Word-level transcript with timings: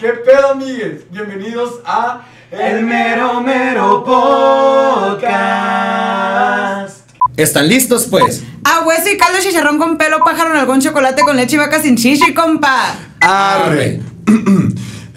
¿Qué 0.00 0.08
pedo, 0.08 0.52
amigues? 0.52 1.02
Bienvenidos 1.10 1.80
a 1.84 2.22
El 2.50 2.86
Mero 2.86 3.42
Mero 3.42 4.02
Podcast. 4.02 5.30
¿Están 7.36 7.68
listos, 7.68 8.06
pues? 8.10 8.42
A 8.64 8.80
hueso 8.86 9.10
y 9.10 9.18
caldo 9.18 9.40
chicharrón 9.42 9.76
con 9.76 9.98
pelo, 9.98 10.24
pájaro, 10.24 10.58
algún 10.58 10.80
chocolate 10.80 11.20
con 11.20 11.36
leche 11.36 11.56
y 11.56 11.58
vaca 11.58 11.82
sin 11.82 11.98
chichi, 11.98 12.32
compa. 12.32 12.94
Arre. 13.20 14.00
El, 14.26 14.72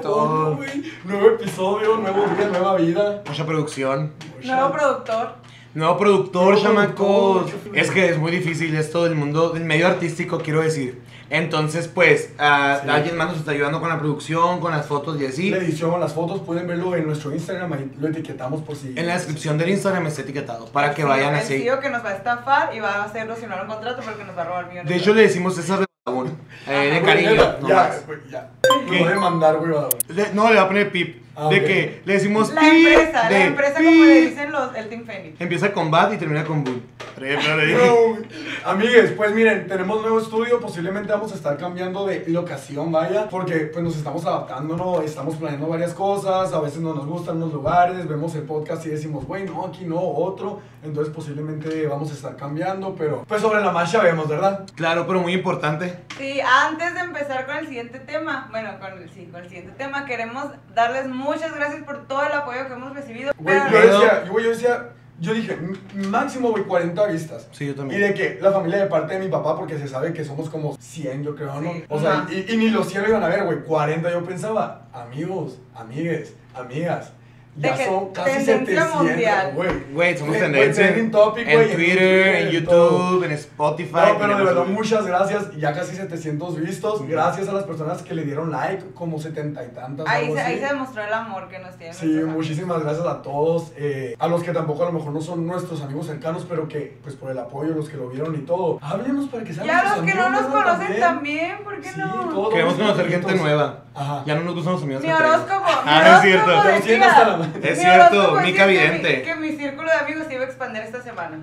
todo. 0.00 0.58
nuevo 1.04 1.26
episodio, 1.28 1.96
nuevo 1.96 2.24
día, 2.36 2.48
nueva 2.48 2.76
vida. 2.76 3.22
Mucha 3.26 3.46
producción. 3.46 4.12
Nuevo 4.44 4.72
productor. 4.72 5.34
Nuevo 5.74 5.96
productor, 5.96 6.60
chamacos. 6.60 7.50
Es 7.72 7.90
que 7.90 8.10
es 8.10 8.18
muy 8.18 8.30
difícil 8.30 8.74
esto 8.76 9.04
del 9.04 9.14
mundo, 9.14 9.50
del 9.50 9.64
medio 9.64 9.86
artístico, 9.86 10.38
quiero 10.38 10.60
decir. 10.60 11.00
Entonces, 11.30 11.88
pues, 11.88 12.34
ah, 12.38 12.80
Sí. 12.82 12.90
alguien 12.90 13.16
más 13.16 13.28
nos 13.28 13.38
está 13.38 13.52
ayudando 13.52 13.80
con 13.80 13.88
la 13.88 13.98
producción, 13.98 14.60
con 14.60 14.70
las 14.70 14.84
fotos 14.84 15.18
y 15.18 15.24
así. 15.24 15.48
La 15.48 15.56
edición, 15.56 15.98
las 15.98 16.12
fotos, 16.12 16.42
pueden 16.42 16.66
verlo 16.66 16.94
en 16.94 17.06
nuestro 17.06 17.32
Instagram, 17.32 17.72
ahí 17.72 17.90
lo 17.98 18.08
etiquetamos 18.08 18.60
por 18.60 18.76
si... 18.76 18.92
En 18.94 19.06
la 19.06 19.14
descripción 19.14 19.56
del 19.56 19.70
Instagram 19.70 20.06
está 20.08 20.20
etiquetado 20.20 20.66
para 20.66 20.90
que 20.94 21.00
Sí, 21.00 21.08
vayan 21.08 21.34
el 21.34 21.40
así. 21.40 21.66
que 21.82 21.88
nos 21.88 22.04
va 22.04 22.10
a 22.10 22.16
estafar 22.16 22.74
y 22.76 22.80
va 22.80 22.96
a 22.96 23.04
hacerlo 23.04 23.34
si 23.34 23.46
no 23.46 23.54
un 23.62 23.66
contrato 23.66 24.02
porque 24.04 24.24
nos 24.24 24.36
va 24.36 24.42
a 24.42 24.44
robar 24.44 24.68
millones. 24.68 24.90
De 24.90 24.96
hecho, 24.96 25.14
le 25.14 25.22
decimos 25.22 25.56
de 25.56 25.62
Badabun. 26.04 26.36
Eh, 26.66 26.90
de 26.94 27.02
cariño. 27.02 27.58
no 27.60 27.68
ya, 27.68 27.74
más. 27.76 28.06
güey, 28.06 28.18
ya. 28.28 28.50
¿Qué? 28.62 28.90
Me 28.90 28.98
voy 28.98 29.06
a 29.08 29.10
demandar, 29.10 29.56
güey, 29.58 29.70
Badabun. 29.70 29.98
Le- 30.08 30.32
no, 30.34 30.48
le 30.50 30.56
va 30.56 30.62
a 30.62 30.66
poner 30.66 30.90
pip. 30.90 31.21
Ah, 31.34 31.48
de 31.48 31.56
ok. 31.56 31.66
que 31.66 32.02
le 32.04 32.12
decimos 32.12 32.52
la 32.52 32.68
empresa, 32.68 33.28
de 33.28 33.38
la 33.38 33.44
empresa 33.46 33.74
como 33.74 34.04
le 34.04 34.20
dicen 34.20 34.52
los, 34.52 34.74
el 34.76 34.88
Team 34.88 35.04
Fénix. 35.06 35.40
Empieza 35.40 35.72
con 35.72 35.90
bad 35.90 36.12
y 36.12 36.18
termina 36.18 36.44
con 36.44 36.62
dije. 36.66 37.76
No. 37.76 38.70
Amigues, 38.70 39.12
pues 39.12 39.32
miren, 39.32 39.66
tenemos 39.66 40.00
nuevo 40.00 40.18
estudio, 40.18 40.60
posiblemente 40.60 41.12
vamos 41.12 41.32
a 41.32 41.34
estar 41.34 41.56
cambiando 41.56 42.06
de 42.06 42.24
locación, 42.28 42.92
vaya, 42.92 43.28
porque 43.28 43.70
pues 43.72 43.84
nos 43.84 43.96
estamos 43.96 44.24
adaptando, 44.24 44.76
¿no? 44.76 45.02
Estamos 45.02 45.36
planeando 45.36 45.68
varias 45.68 45.94
cosas, 45.94 46.52
a 46.52 46.60
veces 46.60 46.80
no 46.80 46.94
nos 46.94 47.06
gustan 47.06 47.40
los 47.40 47.52
lugares, 47.52 48.06
vemos 48.08 48.34
el 48.34 48.42
podcast 48.42 48.84
y 48.86 48.90
decimos, 48.90 49.24
güey, 49.24 49.44
no, 49.44 49.66
aquí 49.66 49.84
no, 49.84 50.00
otro, 50.00 50.60
entonces 50.82 51.12
posiblemente 51.14 51.86
vamos 51.86 52.10
a 52.10 52.14
estar 52.14 52.36
cambiando, 52.36 52.94
pero 52.94 53.24
pues 53.26 53.40
sobre 53.40 53.60
la 53.60 53.72
marcha 53.72 54.00
vemos, 54.00 54.28
¿verdad? 54.28 54.66
Claro, 54.74 55.06
pero 55.06 55.20
muy 55.20 55.32
importante. 55.32 55.98
Sí, 56.18 56.40
antes 56.40 56.94
de 56.94 57.00
empezar 57.00 57.46
con 57.46 57.56
el 57.56 57.66
siguiente 57.66 57.98
tema, 58.00 58.48
bueno, 58.50 58.70
con 58.80 58.98
el, 58.98 59.10
sí, 59.10 59.28
con 59.30 59.42
el 59.42 59.48
siguiente 59.48 59.72
tema, 59.72 60.04
queremos 60.06 60.46
darles 60.74 61.08
muchas 61.22 61.54
gracias 61.54 61.82
por 61.84 62.06
todo 62.06 62.22
el 62.24 62.32
apoyo 62.32 62.66
que 62.66 62.72
hemos 62.74 62.94
recibido. 62.94 63.32
Güey, 63.38 63.56
yo 63.70 63.80
decía, 63.80 64.24
yo, 64.26 64.38
yo 64.40 64.48
decía, 64.50 64.88
yo 65.20 65.34
dije, 65.34 65.52
"M- 65.52 66.06
máximo, 66.08 66.50
güey, 66.50 66.64
40 66.64 67.06
vistas. 67.06 67.48
Sí, 67.52 67.66
yo 67.66 67.72
Y 67.72 67.74
también. 67.76 68.00
de 68.00 68.14
que 68.14 68.38
la 68.40 68.50
familia 68.52 68.78
de 68.78 68.86
parte 68.86 69.14
de 69.14 69.20
mi 69.20 69.28
papá, 69.28 69.56
porque 69.56 69.78
se 69.78 69.86
sabe 69.88 70.12
que 70.12 70.24
somos 70.24 70.50
como 70.50 70.76
100, 70.80 71.22
yo 71.22 71.34
creo, 71.36 71.60
¿no? 71.60 71.72
Sí, 71.72 71.84
o 71.88 72.00
sea, 72.00 72.26
y, 72.30 72.52
y 72.52 72.56
ni 72.56 72.70
los 72.70 72.88
100 72.88 73.02
lo 73.04 73.08
iban 73.10 73.22
a 73.22 73.28
ver, 73.28 73.44
güey, 73.44 73.62
40 73.62 74.10
yo 74.10 74.24
pensaba, 74.24 74.86
amigos, 74.92 75.58
amigues, 75.74 76.34
amigas, 76.54 77.12
ya 77.54 77.76
De 77.76 77.84
son 77.84 78.12
casi 78.14 78.30
tendencia 78.46 78.82
700, 78.86 78.94
mundial. 79.02 79.52
güey. 79.54 79.70
Güey, 79.92 80.16
somos 80.18 80.38
tendencia. 80.38 80.84
trending 80.86 81.10
topic, 81.10 81.44
güey, 81.44 81.56
en 81.56 81.62
en 81.70 81.76
Twitter, 81.76 82.34
en. 82.36 82.48
YouTube, 82.50 83.24
en 83.24 83.32
Spotify. 83.32 83.92
No, 84.12 84.18
pero 84.18 84.38
de 84.38 84.44
verdad, 84.44 84.64
muchas 84.64 85.06
gracias. 85.06 85.54
Ya 85.58 85.74
casi 85.74 85.94
700 85.96 86.58
vistos. 86.60 87.06
Gracias 87.06 87.48
a 87.48 87.52
las 87.52 87.64
personas 87.64 88.00
que 88.02 88.14
le 88.14 88.24
dieron 88.24 88.50
like, 88.50 88.82
como 88.94 89.18
70 89.20 89.64
y 89.64 89.68
tantas. 89.68 90.06
Ahí 90.08 90.32
se, 90.32 90.40
ahí 90.40 90.58
se 90.60 90.66
demostró 90.66 91.02
el 91.04 91.12
amor 91.12 91.48
que 91.48 91.58
nos 91.58 91.76
tienen. 91.76 91.94
Sí, 91.94 92.06
amigos. 92.06 92.30
muchísimas 92.30 92.82
gracias 92.82 93.06
a 93.06 93.20
todos. 93.20 93.72
eh, 93.76 94.16
a 94.18 94.28
los 94.28 94.42
que 94.42 94.52
tampoco 94.52 94.84
a 94.84 94.86
lo 94.86 94.92
mejor 94.92 95.12
no 95.12 95.20
son 95.20 95.46
nuestros 95.46 95.82
amigos 95.82 96.06
cercanos, 96.06 96.46
pero 96.48 96.66
que, 96.68 96.98
pues 97.02 97.16
por 97.16 97.30
el 97.30 97.38
apoyo, 97.38 97.74
los 97.74 97.88
que 97.90 97.98
lo 97.98 98.08
vieron 98.08 98.34
y 98.34 98.38
todo. 98.46 98.78
Háblenos 98.80 99.28
para 99.28 99.44
que 99.44 99.52
sean 99.52 99.66
Ya 99.66 99.82
nuestros 99.82 100.06
los 100.06 100.10
que 100.10 100.18
no 100.18 100.30
nos 100.30 100.42
conocen 100.46 101.00
también, 101.00 101.58
¿por 101.64 101.80
qué 101.80 101.90
Sí, 101.90 102.00
no? 102.00 102.30
todos 102.30 102.50
Queremos 102.54 102.74
conocer 102.74 103.08
gente 103.10 103.34
nueva. 103.34 103.78
Ajá. 103.94 104.22
Ya 104.24 104.36
no 104.36 104.44
nos 104.44 104.54
gustan 104.54 104.72
los 104.72 104.82
amigos 104.84 105.02
Mi 105.02 105.10
horóscopo. 105.12 105.66
Ah, 105.84 106.02
no 106.06 106.16
es 106.16 106.22
cierto. 106.22 107.41
Es 107.62 107.78
cierto, 107.80 108.34
Mica 108.42 108.66
decía 108.66 108.66
que 108.66 108.98
Vidente. 108.98 109.16
mi- 109.18 109.22
Que 109.22 109.34
mi 109.36 109.56
círculo 109.56 109.88
de 109.90 109.96
amigos 109.96 110.26
se 110.28 110.34
iba 110.34 110.44
a 110.44 110.46
expandir 110.46 110.82
esta 110.82 111.02
semana. 111.02 111.38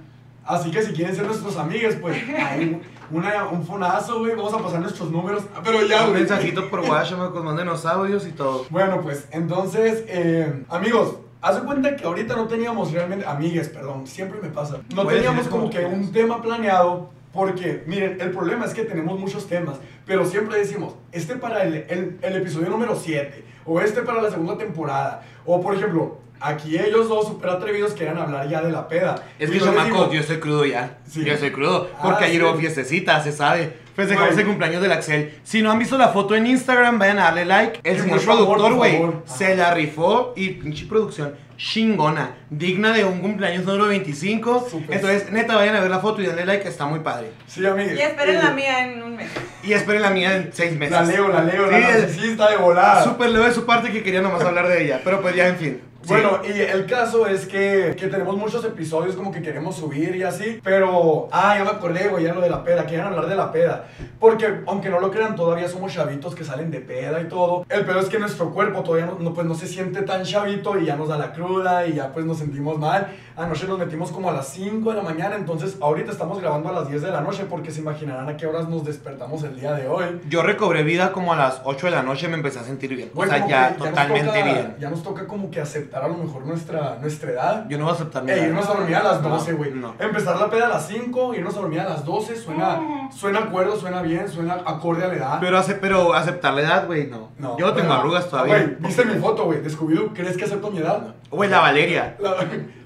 Así 0.45 0.71
que 0.71 0.81
si 0.81 0.93
quieren 0.93 1.15
ser 1.15 1.25
nuestros 1.25 1.57
amigos, 1.57 1.95
pues 2.01 2.17
hay 2.39 2.81
una, 3.11 3.45
un 3.47 3.63
fonazo, 3.65 4.19
güey. 4.19 4.35
Vamos 4.35 4.53
a 4.53 4.57
pasar 4.59 4.79
nuestros 4.79 5.11
números. 5.11 5.43
Pero 5.63 5.85
ya, 5.85 6.01
Un 6.05 6.09
güey. 6.11 6.21
mensajito 6.21 6.69
por 6.69 6.79
WhatsApp, 6.89 7.31
con 7.31 7.45
mándenos 7.45 7.85
audios 7.85 8.25
y 8.25 8.31
todo. 8.31 8.65
Bueno, 8.69 9.01
pues 9.01 9.27
entonces, 9.31 10.03
eh, 10.07 10.63
amigos, 10.69 11.17
haz 11.41 11.55
de 11.57 11.61
cuenta 11.61 11.95
que 11.95 12.03
ahorita 12.05 12.35
no 12.35 12.47
teníamos 12.47 12.91
realmente, 12.91 13.25
amigues, 13.27 13.69
perdón, 13.69 14.07
siempre 14.07 14.39
me 14.41 14.49
pasa. 14.49 14.77
No 14.95 15.05
teníamos 15.05 15.47
como 15.47 15.69
que 15.69 15.85
un 15.85 16.11
tema 16.11 16.41
planeado. 16.41 17.11
Porque, 17.33 17.83
miren, 17.85 18.19
el 18.19 18.31
problema 18.31 18.65
es 18.65 18.73
que 18.73 18.83
tenemos 18.83 19.19
muchos 19.19 19.47
temas, 19.47 19.77
pero 20.05 20.25
siempre 20.25 20.57
decimos, 20.57 20.95
este 21.11 21.35
para 21.35 21.63
el, 21.63 21.75
el- 21.89 22.17
el 22.21 22.35
episodio 22.37 22.69
número 22.69 22.95
7, 22.95 23.43
o 23.65 23.79
este 23.81 24.01
para 24.01 24.21
la 24.21 24.31
segunda 24.31 24.57
temporada, 24.57 25.21
o 25.45 25.61
por 25.61 25.75
ejemplo, 25.75 26.17
aquí 26.39 26.77
ellos 26.77 27.07
dos 27.09 27.27
súper 27.27 27.49
atrevidos 27.51 27.93
querían 27.93 28.17
hablar 28.17 28.47
ya 28.49 28.61
de 28.61 28.71
la 28.71 28.87
peda. 28.87 29.15
Es 29.37 29.49
Y 29.49 29.53
que, 29.53 29.59
yo 29.59 29.71
digo, 29.83 30.11
yo 30.11 30.19
estoy 30.19 30.37
crudo 30.39 30.65
ya. 30.65 30.97
Sí. 31.07 31.23
Yo 31.23 31.33
estoy 31.33 31.51
crudo. 31.51 31.89
Ah, 31.97 32.01
Porque 32.03 32.25
ayer 32.25 32.41
sí. 32.41 32.47
hubo 32.47 32.55
fiestecita, 32.57 33.21
se 33.23 33.31
sabe. 33.31 33.73
Festejamos 33.95 34.37
el 34.37 34.45
cumpleaños 34.45 34.81
del 34.81 34.93
Axel. 34.93 35.33
Si 35.43 35.61
no 35.61 35.71
han 35.71 35.79
visto 35.79 35.97
la 35.97 36.07
foto 36.09 36.33
en 36.35 36.47
Instagram, 36.47 36.99
vayan 36.99 37.19
a 37.19 37.23
darle 37.25 37.43
like. 37.45 37.81
El 37.83 37.99
señor 37.99 38.21
productor, 38.23 38.73
güey, 38.75 39.01
se 39.25 39.55
la 39.57 39.73
rifó 39.73 40.33
y 40.37 40.51
pinche 40.51 40.85
producción 40.85 41.33
chingona. 41.59 42.37
Digna 42.49 42.93
de 42.93 43.03
un 43.03 43.19
cumpleaños 43.19 43.65
número 43.65 43.87
25. 43.87 44.67
Súper. 44.71 44.95
Entonces, 44.95 45.29
neta, 45.31 45.57
vayan 45.57 45.75
a 45.75 45.81
ver 45.81 45.91
la 45.91 45.99
foto 45.99 46.21
y 46.21 46.25
denle 46.25 46.45
like, 46.45 46.65
está 46.65 46.85
muy 46.85 47.01
padre. 47.01 47.31
Sí, 47.47 47.65
amigues. 47.65 47.99
Y 47.99 48.01
esperen 48.01 48.35
eh, 48.37 48.41
la 48.41 48.51
mía 48.51 48.85
en 48.85 49.03
un 49.03 49.15
mes. 49.17 49.29
Y 49.61 49.73
esperen 49.73 50.01
la 50.01 50.09
mía 50.09 50.37
en 50.37 50.53
seis 50.53 50.71
meses. 50.77 50.93
La 50.93 51.03
leo, 51.03 51.27
la 51.27 51.43
leo, 51.43 51.65
Sí, 51.67 52.35
la 52.37 52.47
el- 52.47 52.51
de 52.51 52.57
volada. 52.57 53.03
Súper 53.03 53.29
leo 53.31 53.43
de 53.43 53.51
su 53.51 53.65
parte 53.65 53.91
que 53.91 54.01
quería 54.01 54.21
nomás 54.21 54.41
hablar 54.45 54.69
de 54.69 54.85
ella. 54.85 55.01
Pero 55.03 55.21
pues 55.21 55.35
ya, 55.35 55.47
en 55.49 55.57
fin. 55.57 55.81
Bueno, 56.09 56.41
y 56.43 56.59
el 56.59 56.85
caso 56.85 57.27
es 57.27 57.45
que, 57.45 57.95
que 57.97 58.07
tenemos 58.07 58.35
muchos 58.35 58.65
episodios 58.65 59.15
como 59.15 59.31
que 59.31 59.41
queremos 59.41 59.75
subir 59.75 60.15
y 60.15 60.23
así, 60.23 60.59
pero, 60.63 61.27
ah, 61.31 61.55
ya 61.57 61.63
me 61.63 61.69
acordé, 61.69 62.07
güey, 62.07 62.23
ya 62.23 62.33
lo 62.33 62.41
de 62.41 62.49
la 62.49 62.63
peda, 62.63 62.85
querían 62.85 63.07
hablar 63.07 63.27
de 63.27 63.35
la 63.35 63.51
peda, 63.51 63.87
porque 64.19 64.61
aunque 64.65 64.89
no 64.89 64.99
lo 64.99 65.11
crean, 65.11 65.35
todavía 65.35 65.67
somos 65.67 65.93
chavitos 65.93 66.35
que 66.35 66.43
salen 66.43 66.71
de 66.71 66.79
peda 66.79 67.21
y 67.21 67.25
todo, 67.25 67.65
el 67.69 67.85
peor 67.85 67.97
es 67.97 68.09
que 68.09 68.19
nuestro 68.19 68.51
cuerpo 68.51 68.81
todavía 68.83 69.05
no, 69.05 69.19
no, 69.19 69.33
pues, 69.33 69.45
no 69.45 69.55
se 69.55 69.67
siente 69.67 70.01
tan 70.01 70.23
chavito 70.23 70.77
y 70.79 70.85
ya 70.85 70.95
nos 70.95 71.09
da 71.09 71.17
la 71.17 71.31
cruda 71.31 71.85
y 71.85 71.93
ya 71.93 72.11
pues 72.11 72.25
nos 72.25 72.39
sentimos 72.39 72.77
mal, 72.77 73.07
anoche 73.39 73.67
nos 73.67 73.79
metimos 73.79 74.11
como 74.11 74.29
a 74.29 74.33
las 74.33 74.47
5 74.49 74.89
de 74.89 74.97
la 74.97 75.01
mañana, 75.03 75.35
entonces 75.35 75.77
ahorita 75.81 76.11
estamos 76.11 76.39
grabando 76.41 76.69
a 76.69 76.73
las 76.73 76.89
10 76.89 77.01
de 77.01 77.11
la 77.11 77.21
noche 77.21 77.45
porque 77.49 77.71
se 77.71 77.79
imaginarán 77.81 78.27
a 78.29 78.37
qué 78.37 78.45
horas 78.45 78.67
nos 78.69 78.83
despertamos 78.85 79.43
el 79.43 79.59
día 79.59 79.73
de 79.73 79.87
hoy. 79.87 80.21
Yo 80.29 80.43
recobré 80.43 80.83
vida 80.83 81.11
como 81.11 81.33
a 81.33 81.35
las 81.37 81.61
8 81.63 81.87
de 81.87 81.91
la 81.91 82.03
noche 82.03 82.27
me 82.27 82.35
empecé 82.35 82.59
a 82.59 82.63
sentir 82.63 82.95
bien. 82.95 83.11
O 83.15 83.25
sea, 83.25 83.47
ya 83.47 83.75
totalmente 83.77 84.25
toca- 84.27 84.43
bien. 84.43 84.75
Ya 84.79 84.89
nos 84.89 85.01
toca 85.03 85.25
como 85.27 85.49
que 85.49 85.61
aceptar 85.61 86.03
a 86.03 86.07
lo 86.07 86.15
mejor 86.15 86.45
nuestra, 86.45 86.97
nuestra 87.01 87.31
edad. 87.31 87.65
Yo 87.69 87.77
no 87.77 87.85
voy 87.85 87.91
a 87.91 87.95
aceptar 87.95 88.23
mi 88.23 88.31
Ey, 88.31 88.39
edad. 88.39 88.47
irnos 88.49 88.65
a 88.69 88.73
dormir 88.73 88.95
a 88.95 89.03
las 89.03 89.21
No, 89.21 89.29
12, 89.29 89.53
güey. 89.53 89.71
no. 89.73 89.95
Empezar 89.99 90.37
la 90.39 90.49
peda 90.49 90.65
a 90.65 90.69
las 90.69 90.87
5, 90.87 91.33
irnos 91.33 91.55
a 91.55 91.59
dormir 91.61 91.79
a 91.81 91.89
las 91.89 92.05
12, 92.05 92.35
suena, 92.35 93.09
suena 93.15 93.39
acuerdo, 93.39 93.75
suena 93.77 94.01
bien, 94.01 94.27
suena 94.27 94.55
acorde 94.65 95.03
a 95.03 95.07
la 95.07 95.13
edad. 95.15 95.37
Pero, 95.39 95.57
ace- 95.57 95.75
pero 95.75 96.13
aceptar 96.13 96.53
la 96.53 96.61
edad, 96.61 96.87
güey, 96.87 97.07
no. 97.07 97.29
No, 97.37 97.57
Yo 97.57 97.67
tengo 97.73 97.87
bueno, 97.87 98.01
arrugas 98.01 98.25
ah, 98.25 98.29
todavía. 98.29 98.55
Güey, 98.55 98.75
viste 98.79 99.05
mi 99.05 99.15
foto, 99.19 99.45
güey, 99.45 99.61
de 99.61 99.69
Scooby-Doo, 99.69 100.11
¿crees 100.13 100.35
que 100.35 100.43
acepto 100.45 100.69
mi 100.71 100.79
edad? 100.79 101.15
Güey, 101.31 101.49
la 101.49 101.59
Valeria. 101.59 102.17
La- 102.19 102.35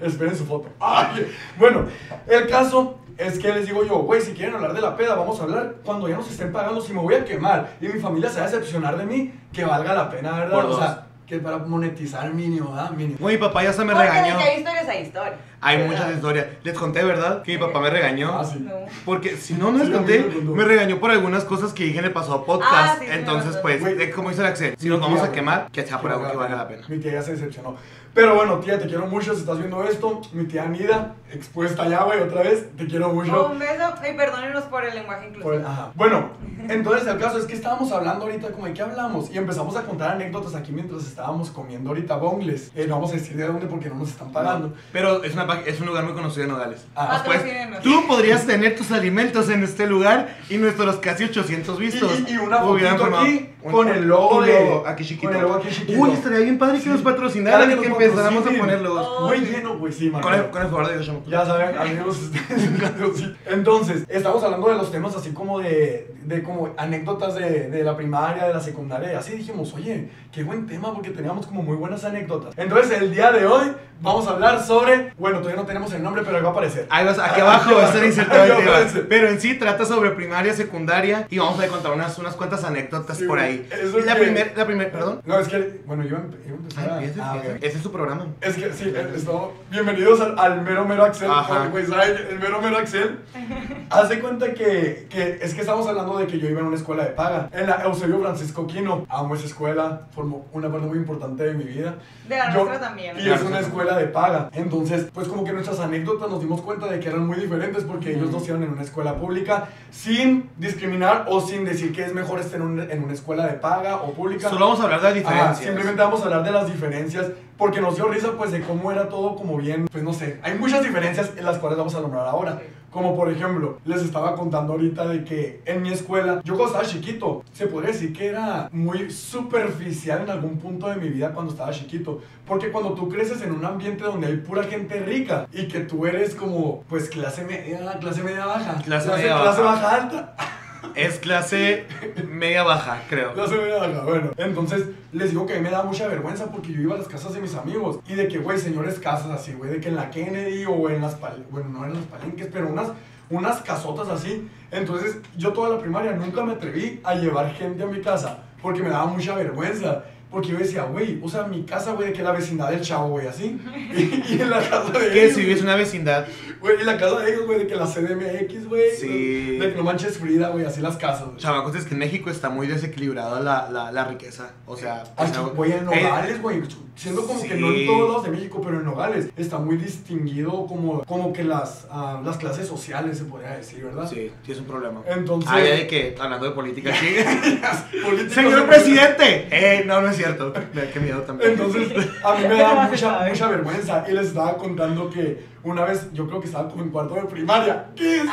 esperen 0.06 0.36
su 0.36 0.43
foto. 0.44 0.68
Ay, 0.80 1.32
bueno, 1.58 1.86
el 2.26 2.46
caso 2.48 2.98
es 3.16 3.38
que 3.38 3.52
les 3.52 3.66
digo 3.66 3.84
yo, 3.84 3.98
güey, 4.00 4.20
si 4.20 4.32
quieren 4.32 4.54
hablar 4.56 4.72
de 4.74 4.80
la 4.80 4.96
peda, 4.96 5.14
vamos 5.14 5.38
a 5.40 5.44
hablar 5.44 5.76
cuando 5.84 6.08
ya 6.08 6.16
nos 6.16 6.30
estén 6.30 6.52
pagando. 6.52 6.80
Si 6.80 6.92
me 6.92 7.00
voy 7.00 7.14
a 7.14 7.24
quemar 7.24 7.70
y 7.80 7.88
mi 7.88 8.00
familia 8.00 8.28
se 8.30 8.40
va 8.40 8.46
a 8.46 8.50
decepcionar 8.50 8.96
de 8.96 9.06
mí, 9.06 9.32
que 9.52 9.64
valga 9.64 9.94
la 9.94 10.10
pena, 10.10 10.32
¿verdad? 10.32 10.60
Por 10.62 10.64
o 10.66 10.76
sea, 10.76 11.06
que 11.26 11.38
para 11.38 11.58
monetizar 11.58 12.32
mínimo, 12.34 12.72
¿verdad? 12.72 12.90
Mínimo. 12.90 13.16
Güey, 13.20 13.36
mi 13.36 13.40
papá 13.40 13.62
ya 13.62 13.72
se 13.72 13.84
me 13.84 13.92
Porque 13.94 14.08
regañó. 14.08 14.36
de 14.36 14.42
que 14.42 14.50
hay 14.50 14.58
historias, 14.58 14.88
hay 14.88 15.02
historias. 15.02 15.34
Hay 15.66 15.78
¿Verdad? 15.78 15.90
muchas 15.92 16.14
historias. 16.16 16.46
Les 16.62 16.74
conté, 16.78 17.02
¿verdad? 17.02 17.42
Que 17.42 17.52
mi 17.52 17.58
papá 17.58 17.80
me 17.80 17.88
regañó. 17.90 18.38
Ah, 18.38 18.44
sí. 18.44 18.58
No. 18.60 18.72
Porque 19.06 19.36
si 19.36 19.54
no, 19.54 19.72
no 19.72 19.78
les 19.82 19.88
conté, 19.88 20.20
me 20.42 20.62
regañó 20.64 21.00
por 21.00 21.10
algunas 21.10 21.44
cosas 21.44 21.72
que 21.72 21.84
dije 21.84 21.98
en 22.00 22.04
el 22.04 22.12
pasado 22.12 22.44
podcast. 22.44 22.70
Ah, 22.72 22.96
sí, 23.00 23.06
Entonces, 23.10 23.56
pues, 23.56 23.82
eh, 23.82 24.10
como 24.14 24.28
dice 24.28 24.42
el 24.42 24.48
Axel, 24.48 24.74
si 24.78 24.88
nos 24.88 25.00
vamos 25.00 25.20
tía, 25.20 25.30
a 25.30 25.32
quemar, 25.32 25.68
que 25.72 25.86
sea 25.86 26.00
por 26.00 26.12
algo 26.12 26.30
que 26.30 26.36
valga 26.36 26.56
la 26.56 26.68
pena. 26.68 26.82
Mi 26.88 26.98
tía 26.98 27.12
ya 27.12 27.22
se 27.22 27.32
decepcionó. 27.32 27.76
Pero 28.12 28.36
bueno, 28.36 28.58
tía, 28.60 28.78
te 28.78 28.86
quiero 28.86 29.06
mucho 29.08 29.34
si 29.34 29.40
estás 29.40 29.58
viendo 29.58 29.82
esto. 29.82 30.20
Mi 30.32 30.44
tía 30.44 30.66
Nida, 30.66 31.16
expuesta 31.32 31.88
ya, 31.88 32.04
güey, 32.04 32.20
otra 32.20 32.42
vez. 32.42 32.68
Te 32.76 32.86
quiero 32.86 33.08
mucho. 33.12 33.48
Un 33.50 33.58
beso 33.58 33.92
y 34.08 34.16
perdónenos 34.16 34.62
por 34.64 34.84
el 34.84 34.94
lenguaje 34.94 35.24
inclusivo. 35.28 35.50
Por 35.50 35.54
el- 35.60 35.66
ajá. 35.66 35.90
Bueno, 35.96 36.30
entonces 36.68 37.08
el 37.08 37.18
caso 37.18 37.38
es 37.38 37.44
que 37.46 37.54
estábamos 37.54 37.90
hablando 37.90 38.26
ahorita 38.26 38.52
como 38.52 38.66
de 38.66 38.72
qué 38.74 38.82
hablamos 38.82 39.30
y 39.32 39.38
empezamos 39.38 39.74
a 39.76 39.82
contar 39.82 40.12
anécdotas 40.12 40.54
aquí 40.54 40.70
mientras 40.70 41.02
estábamos 41.04 41.50
comiendo 41.50 41.90
ahorita 41.90 42.14
bongles. 42.16 42.70
Eh, 42.76 42.86
no 42.88 42.94
vamos 42.96 43.10
a 43.10 43.14
decir 43.14 43.36
de 43.36 43.48
dónde 43.48 43.66
porque 43.66 43.88
no 43.88 43.96
nos 43.96 44.10
están 44.10 44.30
pagando. 44.30 44.72
Pero 44.92 45.24
es 45.24 45.32
una 45.34 45.46
es 45.66 45.80
un 45.80 45.86
lugar 45.86 46.04
muy 46.04 46.12
conocido 46.14 46.44
en 46.44 46.50
Nogales. 46.50 46.86
Ah, 46.96 47.22
Pues, 47.24 47.42
tú 47.82 48.06
podrías 48.06 48.46
tener 48.46 48.76
tus 48.76 48.90
alimentos 48.90 49.48
en 49.48 49.62
este 49.62 49.86
lugar 49.86 50.36
y 50.48 50.56
nuestros 50.58 50.96
casi 50.96 51.24
800 51.24 51.78
vistos. 51.78 52.20
Y, 52.28 52.36
una 52.36 52.58
fotito 52.58 53.16
aquí 53.16 53.53
con 53.72 53.88
el 53.88 54.04
logo 54.06 54.42
de- 54.42 54.52
logo 54.64 54.86
aquí 54.86 55.04
chiquito. 55.04 55.28
con 55.28 55.36
el 55.36 55.42
logo 55.42 55.54
aquí 55.54 55.68
chiquito. 55.70 56.00
Uy, 56.00 56.10
estaría 56.12 56.38
bien 56.40 56.58
padre 56.58 56.76
que 56.76 56.82
Sí. 56.84 56.88
nos 56.90 57.00
patrocinaran 57.02 57.70
y 57.70 57.76
que 57.76 57.86
empezáramos 57.86 58.46
a. 58.46 58.50
Oh, 58.50 58.58
ponerlos. 58.58 59.20
Muy 59.22 59.38
lleno, 59.40 59.78
güey, 59.78 59.92
sí, 59.92 60.10
man. 60.10 60.22
Con 60.22 60.34
el, 60.34 60.50
con 60.50 60.62
el 60.62 60.68
favor 60.68 60.88
de 60.88 61.04
chamaco. 61.04 61.24
Ya 61.30 61.44
saben, 61.46 61.76
amigos. 61.78 62.30
Entonces, 63.46 64.04
estamos 64.08 64.42
hablando 64.42 64.68
de 64.68 64.74
los 64.76 64.90
temas 64.90 65.14
así 65.16 65.30
como 65.32 65.60
de, 65.60 66.12
de 66.24 66.42
como 66.42 66.70
anécdotas 66.76 67.34
de, 67.34 67.68
de 67.70 67.84
la 67.84 67.96
primaria, 67.96 68.44
de 68.46 68.54
la 68.54 68.60
secundaria, 68.60 69.12
y 69.12 69.16
así 69.16 69.32
dijimos, 69.32 69.72
oye, 69.74 70.10
qué 70.32 70.42
buen 70.44 70.66
tema, 70.66 70.92
porque 70.94 71.10
teníamos 71.10 71.46
como 71.46 71.62
muy 71.62 71.76
buenas 71.76 72.04
anécdotas. 72.04 72.54
Entonces, 72.56 73.00
el 73.00 73.12
día 73.12 73.32
de 73.32 73.46
hoy 73.46 73.72
vamos 74.00 74.26
a 74.26 74.30
hablar 74.32 74.62
sobre, 74.64 75.12
bueno, 75.18 75.38
todavía 75.38 75.60
no 75.60 75.66
tenemos 75.66 75.92
el 75.92 76.02
nombre, 76.02 76.22
pero 76.24 76.36
ahí 76.36 76.42
va 76.42 76.48
a 76.50 76.52
aparecer. 76.52 76.86
Ahí 76.90 77.04
vas, 77.04 77.18
aquí 77.18 77.40
abajo 77.40 77.74
va 77.74 77.82
a 77.82 77.86
estar 77.86 78.04
insertado 78.04 78.44
el 78.44 78.56
tema. 78.64 79.06
Pero 79.08 79.28
en 79.28 79.40
sí 79.40 79.54
trata 79.54 79.84
sobre 79.84 80.10
primaria, 80.10 80.52
secundaria 80.54 81.26
y 81.30 81.38
vamos 81.38 81.60
a 81.60 81.66
contar 81.68 81.92
unas, 81.92 82.18
unas 82.18 82.34
cuantas 82.34 82.64
anécdotas 82.64 83.18
Sí, 83.18 83.24
por 83.26 83.38
güey. 83.38 83.53
Ahí. 83.54 83.68
Eso 83.82 83.98
la 84.00 84.14
primera, 84.16 84.52
la 84.56 84.66
primera, 84.66 84.90
perdón. 84.92 85.20
No, 85.24 85.38
es 85.38 85.48
que, 85.48 85.80
bueno, 85.86 86.04
yo 86.04 86.16
empe- 86.16 86.36
iba 86.46 86.54
a 86.54 86.58
empezar 86.58 86.88
Ah, 86.90 86.94
a- 86.94 86.98
empieza, 87.04 87.30
ah, 87.32 87.36
empieza. 87.36 87.56
ok. 87.56 87.62
Ese 87.64 87.76
es 87.76 87.82
tu 87.82 87.92
programa. 87.92 88.26
Es 88.40 88.54
que 88.56 88.72
sí, 88.72 88.92
eh, 88.94 89.12
esto- 89.16 89.52
bienvenidos 89.70 90.20
al, 90.20 90.38
al 90.38 90.62
mero 90.62 90.84
mero 90.84 91.04
Axel. 91.04 91.30
Ajá. 91.30 91.70
¿saben? 91.88 92.16
El 92.30 92.38
mero 92.38 92.60
mero 92.60 92.78
Axel. 92.78 93.18
Haz 93.90 94.08
de 94.08 94.20
cuenta 94.20 94.52
que, 94.54 95.06
que 95.10 95.38
es 95.42 95.54
que 95.54 95.60
estamos 95.60 95.86
hablando 95.86 96.18
de 96.18 96.26
que 96.26 96.38
yo 96.38 96.48
iba 96.48 96.60
en 96.60 96.66
una 96.66 96.76
escuela 96.76 97.04
de 97.04 97.10
paga. 97.10 97.48
En 97.52 97.66
la 97.66 97.76
Eusebio 97.84 98.20
Francisco 98.20 98.66
Quino. 98.66 99.06
Amo 99.08 99.34
esa 99.34 99.46
escuela, 99.46 100.02
formó 100.14 100.46
una 100.52 100.70
parte 100.70 100.86
muy 100.86 100.98
importante 100.98 101.44
de 101.44 101.54
mi 101.54 101.64
vida. 101.64 101.96
De 102.28 102.36
la 102.36 102.52
Yo- 102.52 102.64
nuestra 102.64 102.80
también. 102.88 103.16
Y 103.18 103.28
es 103.28 103.42
una 103.42 103.60
escuela 103.60 103.96
de 103.96 104.06
paga. 104.06 104.48
Entonces, 104.52 105.06
pues 105.12 105.28
como 105.28 105.44
que 105.44 105.52
nuestras 105.52 105.80
anécdotas 105.80 106.30
nos 106.30 106.40
dimos 106.40 106.60
cuenta 106.62 106.86
de 106.86 106.98
que 107.00 107.08
eran 107.08 107.26
muy 107.26 107.36
diferentes 107.38 107.84
porque 107.84 108.14
ellos 108.14 108.30
dos 108.32 108.46
iban 108.48 108.62
en 108.62 108.70
una 108.70 108.82
escuela 108.82 109.14
pública 109.16 109.68
sin 109.90 110.50
discriminar 110.56 111.26
o 111.28 111.40
sin 111.40 111.64
decir 111.64 111.92
que 111.92 112.04
es 112.04 112.14
mejor 112.14 112.40
estar 112.40 112.60
en, 112.60 112.66
un- 112.66 112.80
en 112.90 113.04
una 113.04 113.12
escuela 113.12 113.43
de 113.46 113.54
paga 113.54 113.96
o 113.96 114.12
pública. 114.12 114.48
Solo 114.48 114.66
vamos 114.66 114.80
a 114.80 114.84
hablar 114.84 115.00
de 115.00 115.08
las 115.08 115.14
Ah, 115.14 115.18
diferencias. 115.18 115.58
simplemente 115.58 116.02
vamos 116.02 116.20
a 116.20 116.24
hablar 116.24 116.44
de 116.44 116.50
las 116.50 116.66
diferencias 116.66 117.26
porque 117.56 117.80
nos 117.80 117.96
dio 117.96 118.06
risa 118.08 118.32
pues 118.36 118.50
de 118.52 118.60
cómo 118.62 118.90
era 118.92 119.08
todo 119.08 119.36
como 119.36 119.56
bien, 119.56 119.86
pues 119.90 120.02
no 120.02 120.12
sé, 120.12 120.40
hay 120.42 120.54
muchas 120.58 120.82
diferencias 120.82 121.30
en 121.36 121.44
las 121.44 121.58
cuales 121.58 121.78
vamos 121.78 121.94
a 121.94 122.00
nombrar 122.00 122.26
ahora. 122.26 122.60
Como 122.90 123.16
por 123.16 123.28
ejemplo, 123.28 123.78
les 123.84 124.02
estaba 124.02 124.36
contando 124.36 124.74
ahorita 124.74 125.06
de 125.08 125.24
que 125.24 125.60
en 125.64 125.82
mi 125.82 125.90
escuela, 125.90 126.40
yo 126.44 126.54
cuando 126.54 126.66
estaba 126.76 126.84
chiquito, 126.84 127.42
se 127.52 127.66
podría 127.66 127.90
decir 127.90 128.12
que 128.12 128.28
era 128.28 128.68
muy 128.70 129.10
superficial 129.10 130.22
en 130.22 130.30
algún 130.30 130.58
punto 130.58 130.88
de 130.88 130.94
mi 130.96 131.08
vida 131.08 131.32
cuando 131.32 131.50
estaba 131.50 131.72
chiquito. 131.72 132.20
Porque 132.46 132.70
cuando 132.70 132.92
tú 132.94 133.08
creces 133.08 133.42
en 133.42 133.50
un 133.50 133.64
ambiente 133.64 134.04
donde 134.04 134.28
hay 134.28 134.36
pura 134.36 134.62
gente 134.62 135.00
rica 135.00 135.48
y 135.52 135.66
que 135.66 135.80
tú 135.80 136.06
eres 136.06 136.36
como, 136.36 136.84
pues 136.88 137.08
clase 137.08 137.42
media, 137.44 137.98
clase 137.98 138.22
media 138.22 138.46
baja, 138.46 138.74
Clase 138.84 139.08
media 139.10 139.40
clase 139.40 139.60
baja. 139.60 139.82
baja 139.82 139.94
alta. 139.96 140.36
Es 140.94 141.18
clase 141.18 141.86
media 142.28 142.62
baja, 142.62 143.02
creo. 143.08 143.34
No 143.34 143.46
se 143.46 143.56
me 143.56 143.72
haga, 143.72 144.04
bueno. 144.04 144.30
Entonces, 144.36 144.86
les 145.12 145.30
digo 145.30 145.46
que 145.46 145.54
a 145.54 145.56
mí 145.56 145.62
me 145.62 145.70
da 145.70 145.82
mucha 145.82 146.06
vergüenza 146.08 146.50
porque 146.50 146.72
yo 146.72 146.80
iba 146.80 146.94
a 146.94 146.98
las 146.98 147.08
casas 147.08 147.34
de 147.34 147.40
mis 147.40 147.54
amigos 147.54 148.00
y 148.06 148.14
de 148.14 148.28
que, 148.28 148.38
güey, 148.38 148.58
señores 148.58 148.98
casas 148.98 149.30
así, 149.30 149.52
güey, 149.52 149.70
de 149.70 149.80
que 149.80 149.88
en 149.88 149.96
la 149.96 150.10
Kennedy 150.10 150.64
o 150.66 150.88
en 150.90 151.02
las, 151.02 151.14
pal 151.14 151.44
bueno, 151.50 151.68
no 151.70 151.84
en 151.84 151.94
las 151.94 152.04
palenques, 152.04 152.48
pero 152.52 152.68
unas, 152.68 152.88
unas 153.30 153.60
casotas 153.62 154.08
así. 154.08 154.48
Entonces, 154.70 155.18
yo 155.36 155.52
toda 155.52 155.70
la 155.70 155.78
primaria 155.78 156.12
nunca 156.12 156.42
me 156.44 156.52
atreví 156.52 157.00
a 157.04 157.14
llevar 157.14 157.52
gente 157.54 157.82
a 157.82 157.86
mi 157.86 158.00
casa 158.00 158.44
porque 158.62 158.82
me 158.82 158.90
daba 158.90 159.06
mucha 159.06 159.34
vergüenza. 159.34 160.04
Porque 160.30 160.48
yo 160.48 160.58
decía, 160.58 160.82
güey, 160.82 161.20
o 161.22 161.28
sea, 161.28 161.44
mi 161.44 161.62
casa, 161.62 161.92
güey, 161.92 162.08
de 162.08 162.12
que 162.12 162.20
la 162.20 162.32
vecindad 162.32 162.70
del 162.70 162.80
chavo, 162.80 163.10
güey, 163.10 163.28
así. 163.28 163.56
Y, 163.94 164.34
y 164.34 164.40
en 164.40 164.50
la 164.50 164.58
casa 164.58 164.90
de 164.90 165.12
Que 165.12 165.30
si 165.32 165.42
vives 165.42 165.58
en 165.58 165.66
una 165.66 165.76
vecindad. 165.76 166.26
Güey, 166.64 166.80
y 166.80 166.84
la 166.84 166.96
casa 166.96 167.20
de 167.20 167.30
ellos, 167.30 167.44
güey, 167.44 167.58
de 167.58 167.66
que 167.66 167.76
la 167.76 167.84
CDMX, 167.84 168.66
güey. 168.70 168.90
Sí. 168.98 169.58
De 169.58 169.70
que 169.70 169.76
no 169.76 169.82
manches 169.82 170.16
Frida, 170.16 170.48
güey, 170.48 170.64
así 170.64 170.80
las 170.80 170.96
casas, 170.96 171.26
güey. 171.26 171.36
Chamacos, 171.36 171.74
es 171.76 171.84
que 171.84 171.92
en 171.92 172.00
México 172.00 172.30
está 172.30 172.48
muy 172.48 172.66
desequilibrada 172.66 173.38
la, 173.40 173.68
la, 173.70 173.92
la 173.92 174.04
riqueza. 174.06 174.52
O 174.64 174.74
sea, 174.74 175.02
Aquí, 175.18 175.30
o 175.30 175.34
sea, 175.34 175.42
güey, 175.42 175.72
en 175.72 175.80
eh, 175.92 176.02
Nogales, 176.02 176.40
güey. 176.40 176.62
Siendo 176.96 177.26
como 177.26 177.42
que 177.42 177.56
no 177.56 177.70
sí. 177.70 177.80
en 177.82 177.86
todos 177.86 178.08
lados 178.08 178.24
de 178.24 178.30
México, 178.30 178.62
pero 178.64 178.78
en 178.78 178.86
Nogales 178.86 179.28
está 179.36 179.58
muy 179.58 179.76
distinguido 179.76 180.64
como, 180.66 181.02
como 181.04 181.34
que 181.34 181.44
las, 181.44 181.86
ah, 181.90 182.22
las 182.24 182.38
clases 182.38 182.66
sociales, 182.66 183.18
se 183.18 183.24
podría 183.24 183.50
decir, 183.50 183.84
¿verdad? 183.84 184.08
Sí, 184.08 184.30
sí 184.46 184.52
es 184.52 184.58
un 184.58 184.64
problema. 184.64 185.02
Entonces. 185.06 185.50
Ah, 185.52 185.60
ya 185.60 185.74
de 185.74 185.86
que, 185.86 186.14
hablando 186.18 186.46
de 186.46 186.52
política 186.52 186.92
políticos- 188.04 188.32
¡Señor 188.32 188.66
presidente! 188.66 189.48
Eh, 189.50 189.82
no, 189.84 190.00
no 190.00 190.08
es 190.08 190.16
cierto. 190.16 190.54
Qué 190.92 191.00
miedo 191.00 191.20
también. 191.22 191.50
Entonces, 191.50 191.92
a 192.24 192.34
mí 192.36 192.48
me 192.48 192.54
da 192.56 192.86
mucha, 192.90 193.26
mucha 193.28 193.48
vergüenza. 193.48 194.04
Y 194.08 194.12
les 194.12 194.28
estaba 194.28 194.56
contando 194.56 195.10
que 195.10 195.52
una 195.64 195.84
vez, 195.84 196.12
yo 196.12 196.26
creo 196.26 196.40
que 196.40 196.46
estaba 196.46 196.68
como 196.68 196.82
en 196.82 196.90
cuarto 196.90 197.14
de 197.14 197.22
primaria. 197.24 197.86
¿Qué 197.96 198.18
es? 198.18 198.24